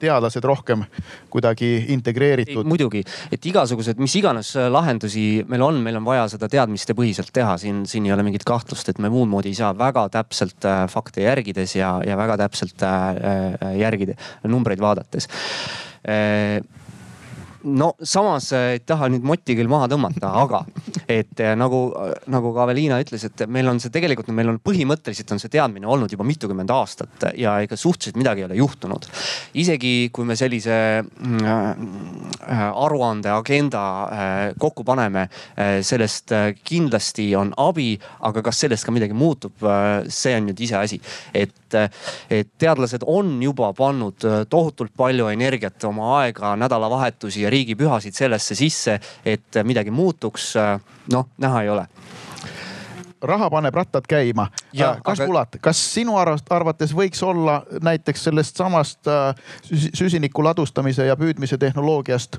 teadlased 0.00 0.44
rohkem 0.46 0.84
kuidagi 1.32 1.70
integreeritud? 1.94 2.66
muidugi, 2.68 3.02
et 3.32 3.46
igasugused, 3.50 4.00
mis 4.02 4.16
iganes 4.20 4.54
äh, 4.58 4.70
lahendusi 4.72 5.44
meil 5.48 5.64
on, 5.66 5.80
meil 5.84 6.00
on 6.00 6.08
vaja 6.08 6.26
seda 6.34 6.48
teadmistepõhiselt 6.52 7.32
teha, 7.36 7.56
siin, 7.60 7.84
siin 7.90 8.08
ei 8.08 8.16
ole 8.16 8.24
mingit 8.26 8.46
kahtlust, 8.48 8.92
et 8.92 9.00
me 9.02 9.12
muud 9.12 9.30
moodi 9.30 9.52
ei 9.52 9.60
saa 9.60 9.72
väga 9.76 10.08
täpselt 10.16 10.68
äh, 10.68 10.84
fakte 10.90 11.24
järgides 11.26 11.76
ja, 11.78 11.98
ja 12.06 12.18
väga 12.20 12.40
täpselt 12.44 12.82
äh, 12.86 12.98
äh 13.60 13.78
järgida, 13.80 14.16
numbreid 14.50 14.80
vaadates. 14.82 15.28
Äh, 16.04 16.60
no 17.64 17.94
samas 18.02 18.52
äh, 18.52 18.72
ei 18.74 18.80
taha 18.86 19.08
nüüd 19.12 19.24
motti 19.26 19.54
küll 19.58 19.68
maha 19.70 19.88
tõmmata, 19.90 20.32
aga 20.42 20.62
et 21.10 21.40
äh, 21.42 21.54
nagu, 21.58 21.80
nagu 22.30 22.52
ka 22.54 22.64
Aveliina 22.64 23.00
ütles, 23.02 23.24
et 23.26 23.42
meil 23.50 23.68
on 23.70 23.80
see 23.82 23.92
tegelikult, 23.92 24.30
meil 24.34 24.52
on 24.52 24.60
põhimõtteliselt 24.62 25.32
on 25.34 25.42
see 25.42 25.52
teadmine 25.52 25.88
olnud 25.90 26.12
juba 26.12 26.26
mitukümmend 26.28 26.70
aastat 26.74 27.30
ja 27.38 27.56
ega 27.64 27.78
suhteliselt 27.78 28.18
midagi 28.20 28.44
ei 28.44 28.48
ole 28.48 28.58
juhtunud. 28.60 29.08
isegi 29.58 30.10
kui 30.14 30.28
me 30.28 30.36
sellise 30.38 30.76
äh, 31.00 31.70
aruande 32.70 33.32
agenda 33.32 33.80
kokku 34.60 34.84
paneme, 34.84 35.26
sellest 35.86 36.32
kindlasti 36.66 37.28
on 37.38 37.52
abi, 37.60 37.94
aga 38.26 38.42
kas 38.44 38.60
sellest 38.64 38.86
ka 38.86 38.92
midagi 38.94 39.16
muutub, 39.16 39.64
see 40.08 40.34
on 40.36 40.48
nüüd 40.48 40.60
iseasi. 40.66 41.00
et, 41.34 41.76
et 42.30 42.50
teadlased 42.58 43.04
on 43.06 43.32
juba 43.42 43.72
pannud 43.76 44.26
tohutult 44.50 44.94
palju 44.96 45.30
energiat, 45.32 45.78
oma 45.88 46.12
aega, 46.20 46.54
nädalavahetusi 46.60 47.44
ja 47.44 47.52
riigipühasid 47.52 48.16
sellesse 48.16 48.56
sisse, 48.58 48.98
et 49.24 49.60
midagi 49.64 49.90
muutuks, 49.94 50.54
noh 51.12 51.28
näha 51.38 51.62
ei 51.62 51.72
ole 51.72 51.86
raha 53.22 53.50
paneb 53.50 53.74
rattad 53.74 54.04
käima. 54.08 54.46
kas 55.02 55.20
aga... 55.20 55.30
Ulat, 55.30 55.56
kas 55.60 55.80
sinu 55.94 56.16
arvates 56.50 56.94
võiks 56.96 57.22
olla 57.22 57.62
näiteks 57.82 58.24
sellest 58.24 58.56
samast 58.56 59.08
äh, 59.08 59.34
süsiniku 59.94 60.44
ladustamise 60.44 61.06
ja 61.06 61.16
püüdmise 61.16 61.58
tehnoloogiast 61.58 62.38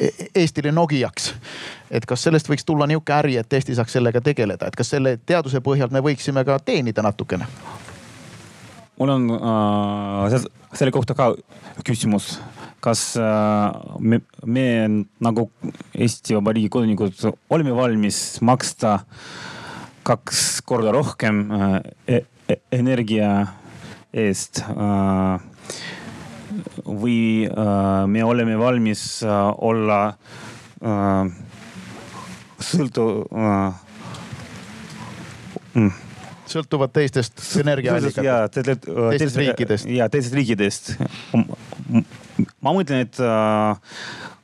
e-, 0.00 0.10
Eestile 0.34 0.72
Nokiaks? 0.72 1.34
et 1.90 2.06
kas 2.06 2.22
sellest 2.26 2.50
võiks 2.50 2.66
tulla 2.66 2.86
nihuke 2.86 3.14
äri, 3.14 3.36
et 3.36 3.52
Eesti 3.52 3.74
saaks 3.74 3.92
sellega 3.92 4.20
tegeleda, 4.20 4.66
et 4.66 4.76
kas 4.76 4.90
selle 4.90 5.16
teaduse 5.26 5.60
põhjal 5.62 5.92
me 5.94 6.02
võiksime 6.02 6.44
ka 6.44 6.58
teenida 6.58 7.02
natukene? 7.06 7.46
mul 8.98 9.14
on 9.14 9.30
äh, 9.38 10.40
selle 10.74 10.90
kohta 10.90 11.14
ka 11.14 11.34
küsimus 11.84 12.38
kas 12.80 13.16
äh, 13.16 13.72
me, 13.98 14.20
me 14.44 14.64
nagu 15.22 15.48
Eesti 15.94 16.36
Vabariigi 16.36 16.70
kodanikud 16.72 17.26
oleme 17.50 17.74
valmis 17.76 18.38
maksta 18.44 18.98
kaks 20.06 20.62
korda 20.66 20.92
rohkem 20.94 21.46
äh, 21.50 21.80
e 22.06 22.22
e 22.46 22.60
energia 22.78 23.30
eest 24.14 24.60
äh, 24.62 25.38
või 26.86 27.48
me 28.06 28.22
oleme 28.24 28.54
valmis 28.56 29.02
olla 29.26 29.98
sõltu 32.70 33.06
mm 35.74 36.06
sõltuvad 36.46 36.92
teistest 36.94 37.42
energiaallikatest, 37.60 38.86
teistest 38.86 39.40
riikidest. 39.40 39.90
ja 39.90 40.08
teistest 40.12 40.36
riikidest 40.38 40.92
ma 42.60 42.72
mõtlen, 42.76 43.06
et 43.06 43.20
äh, 43.22 43.76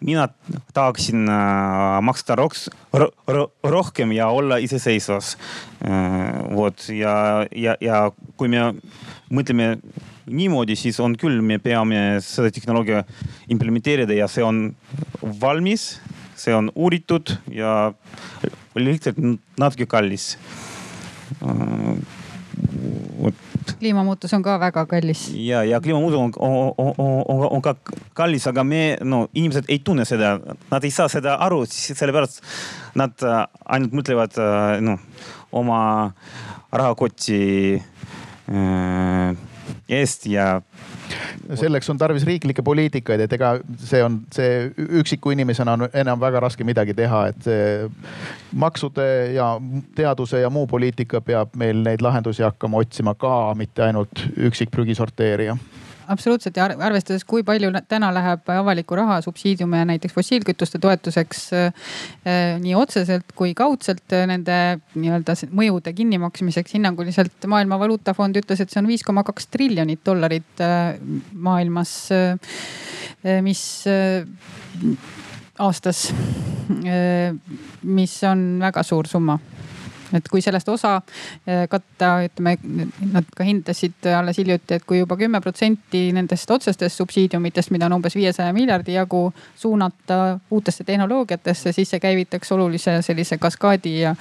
mina 0.05 0.29
tahaksin 0.75 1.27
äh, 1.29 1.99
maksta 2.05 2.37
roks, 2.39 2.69
ro, 2.93 3.11
ro, 3.29 3.47
rohkem 3.65 4.15
ja 4.17 4.29
olla 4.33 4.59
iseseisvas 4.63 5.37
äh,. 5.85 6.43
vot 6.53 6.89
ja, 6.93 7.47
ja, 7.57 7.77
ja 7.81 8.05
kui 8.37 8.51
me 8.53 8.73
mõtleme 9.33 9.77
niimoodi, 10.27 10.77
siis 10.79 11.01
on 11.03 11.17
küll, 11.19 11.41
me 11.43 11.59
peame 11.63 12.21
seda 12.25 12.51
tehnoloogia 12.55 13.03
implementeerida 13.53 14.15
ja 14.17 14.29
see 14.31 14.45
on 14.45 14.65
valmis, 15.41 15.97
see 16.39 16.55
on 16.55 16.71
uuritud 16.75 17.37
ja 17.53 17.93
lihtsalt 18.79 19.19
natuke 19.61 19.87
kallis 19.91 20.37
äh, 21.43 21.97
kliimamuutus 23.79 24.33
on 24.35 24.43
ka 24.43 24.59
väga 24.61 24.87
kallis. 24.87 25.29
ja, 25.35 25.65
ja 25.65 25.81
kliimamuutus 25.81 26.19
on, 26.19 26.33
on, 26.39 26.75
on, 26.79 26.95
on, 27.29 27.47
on 27.51 27.63
ka 27.63 27.77
kallis, 28.15 28.47
aga 28.47 28.65
me, 28.65 28.83
no 29.05 29.27
inimesed 29.35 29.69
ei 29.69 29.79
tunne 29.85 30.05
seda, 30.09 30.39
nad 30.71 30.85
ei 30.85 30.91
saa 30.91 31.09
seda 31.13 31.37
aru, 31.47 31.63
sellepärast 31.69 32.43
nad 32.99 33.27
äh, 33.27 33.45
ainult 33.77 33.97
mõtlevad 34.01 34.39
noh 34.83 35.01
oma 35.53 36.13
rahakoti 36.73 37.43
äh, 38.49 39.37
eest 39.89 40.27
ja 40.27 40.63
selleks 41.55 41.91
on 41.91 41.99
tarvis 41.99 42.27
riiklikke 42.27 42.63
poliitikaid, 42.63 43.25
et 43.25 43.33
ega 43.37 43.53
see 43.79 44.03
on, 44.05 44.21
see 44.35 44.71
üksiku 45.03 45.33
inimesena 45.35 45.77
on 45.77 45.87
enam 45.93 46.21
väga 46.21 46.43
raske 46.47 46.67
midagi 46.67 46.95
teha, 46.99 47.25
et 47.33 47.47
see 47.47 47.91
maksude 48.53 49.07
ja 49.37 49.55
teaduse 49.97 50.43
ja 50.43 50.51
muu 50.51 50.67
poliitika 50.71 51.21
peab 51.25 51.57
meil 51.59 51.83
neid 51.85 52.05
lahendusi 52.05 52.45
hakkama 52.47 52.83
otsima 52.83 53.15
ka, 53.15 53.53
mitte 53.59 53.87
ainult 53.89 54.27
üksik 54.37 54.73
prügisorteerija 54.75 55.57
absoluutselt 56.13 56.57
ja 56.57 56.67
arvestades, 56.71 57.25
kui 57.29 57.45
palju 57.47 57.71
täna 57.89 58.11
läheb 58.15 58.49
avalikku 58.55 58.97
raha 58.99 59.19
subsiidiume 59.25 59.83
näiteks 59.89 60.15
fossiilkütuste 60.15 60.81
toetuseks 60.83 61.43
äh, 61.57 61.87
nii 62.63 62.75
otseselt 62.79 63.35
kui 63.39 63.55
kaudselt 63.59 64.15
äh, 64.17 64.27
nende 64.31 64.59
nii-öelda 64.95 65.37
mõjude 65.53 65.95
kinnimaksmiseks 65.97 66.77
hinnanguliselt 66.79 67.49
Maailma 67.51 67.79
Valuutafond 67.83 68.39
ütles, 68.41 68.63
et 68.63 68.73
see 68.73 68.83
on 68.83 68.91
viis 68.91 69.05
koma 69.07 69.25
kaks 69.27 69.49
triljonit 69.53 70.05
dollarit 70.07 70.63
äh, 70.65 70.95
maailmas, 71.33 71.95
mis 73.43 73.63
aastas, 75.63 76.01
mis 77.83 78.15
on 78.27 78.45
väga 78.63 78.83
suur 78.87 79.07
summa 79.11 79.39
et 80.15 80.29
kui 80.31 80.43
sellest 80.45 80.69
osa 80.69 80.97
äh, 80.97 81.65
katta, 81.71 82.13
ütleme, 82.27 82.57
nad 83.13 83.29
ka 83.37 83.47
hindasid 83.47 84.09
alles 84.17 84.39
hiljuti, 84.39 84.79
et 84.79 84.87
kui 84.89 85.01
juba 85.03 85.17
kümme 85.21 85.41
protsenti 85.41 86.05
nendest 86.15 86.51
otsestest 86.51 87.01
subsiidiumitest, 87.01 87.73
mida 87.75 87.89
on 87.89 87.99
umbes 87.99 88.17
viiesaja 88.19 88.53
miljardi 88.53 88.97
jagu, 88.97 89.33
suunata 89.57 90.39
uutesse 90.51 90.85
tehnoloogiatesse, 90.85 91.73
siis 91.73 91.91
see 91.91 92.01
käivitaks 92.01 92.53
olulise 92.53 92.99
sellise 93.03 93.39
kaskaadi 93.39 93.95
ja, 94.01 94.15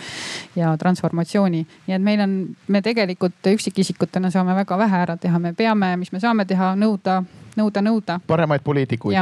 ja 0.55 0.75
transformatsiooni. 0.77 1.65
nii 1.87 1.95
et 1.95 2.01
meil 2.01 2.21
on, 2.23 2.35
me 2.67 2.81
tegelikult 2.81 3.51
üksikisikutena 3.53 4.31
saame 4.31 4.55
väga 4.55 4.77
vähe 4.77 5.05
ära 5.05 5.17
teha, 5.17 5.39
me 5.39 5.53
peame, 5.53 5.95
mis 5.97 6.11
me 6.11 6.19
saame 6.19 6.45
teha, 6.45 6.73
nõuda 6.75 7.21
nõuda, 7.57 7.81
nõuda. 7.81 8.19
paremaid 8.27 8.63
poliitikuid. 8.63 9.17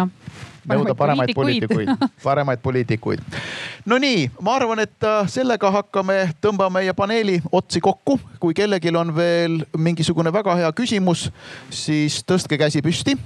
nõuda 0.70 0.96
paremaid 0.96 1.34
poliitikuid, 1.36 1.90
paremaid 2.24 2.62
poliitikuid. 2.64 3.22
Nonii, 3.90 4.30
ma 4.42 4.56
arvan, 4.56 4.84
et 4.86 5.08
äh, 5.08 5.28
sellega 5.28 5.72
hakkame, 5.72 6.18
tõmbame 6.42 6.80
meie 6.80 6.94
paneeli 6.94 7.40
otsi 7.52 7.82
kokku. 7.82 8.20
kui 8.40 8.54
kellelgi 8.54 8.96
on 8.96 9.16
veel 9.16 9.64
mingisugune 9.78 10.34
väga 10.34 10.56
hea 10.56 10.72
küsimus, 10.74 11.30
siis 11.70 12.24
tõstke 12.24 12.58
käsi 12.58 12.82
püsti 12.82 13.18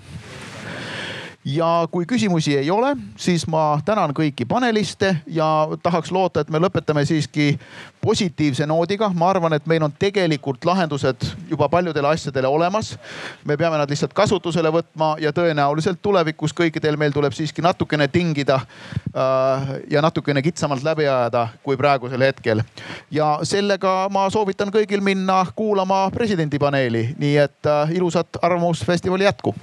ja 1.45 1.87
kui 1.91 2.05
küsimusi 2.05 2.57
ei 2.57 2.71
ole, 2.71 2.95
siis 3.17 3.47
ma 3.47 3.79
tänan 3.85 4.13
kõiki 4.15 4.45
paneliste 4.47 5.15
ja 5.27 5.67
tahaks 5.83 6.11
loota, 6.11 6.39
et 6.39 6.49
me 6.49 6.59
lõpetame 6.59 7.03
siiski 7.05 7.59
positiivse 8.01 8.65
noodiga. 8.65 9.11
ma 9.13 9.29
arvan, 9.29 9.53
et 9.53 9.65
meil 9.67 9.83
on 9.83 9.91
tegelikult 9.99 10.65
lahendused 10.65 11.27
juba 11.49 11.69
paljudele 11.69 12.07
asjadele 12.07 12.47
olemas. 12.47 12.97
me 13.45 13.57
peame 13.57 13.77
nad 13.77 13.89
lihtsalt 13.89 14.13
kasutusele 14.13 14.69
võtma 14.71 15.15
ja 15.19 15.31
tõenäoliselt 15.31 15.99
tulevikus 16.01 16.53
kõikidel 16.53 16.97
meil 16.97 17.11
tuleb 17.11 17.33
siiski 17.33 17.61
natukene 17.61 18.07
tingida 18.07 18.55
äh, 18.55 19.79
ja 19.91 20.01
natukene 20.01 20.41
kitsamalt 20.41 20.83
läbi 20.83 21.07
ajada 21.07 21.47
kui 21.63 21.77
praegusel 21.77 22.21
hetkel. 22.21 22.63
ja 23.11 23.39
sellega 23.43 24.07
ma 24.11 24.29
soovitan 24.29 24.71
kõigil 24.71 25.01
minna 25.01 25.45
kuulama 25.55 26.09
presidendipaneeli, 26.13 27.15
nii 27.17 27.37
et 27.37 27.65
äh, 27.65 27.91
ilusat 27.91 28.27
Arvamusfestivali 28.41 29.23
jätku 29.23 29.55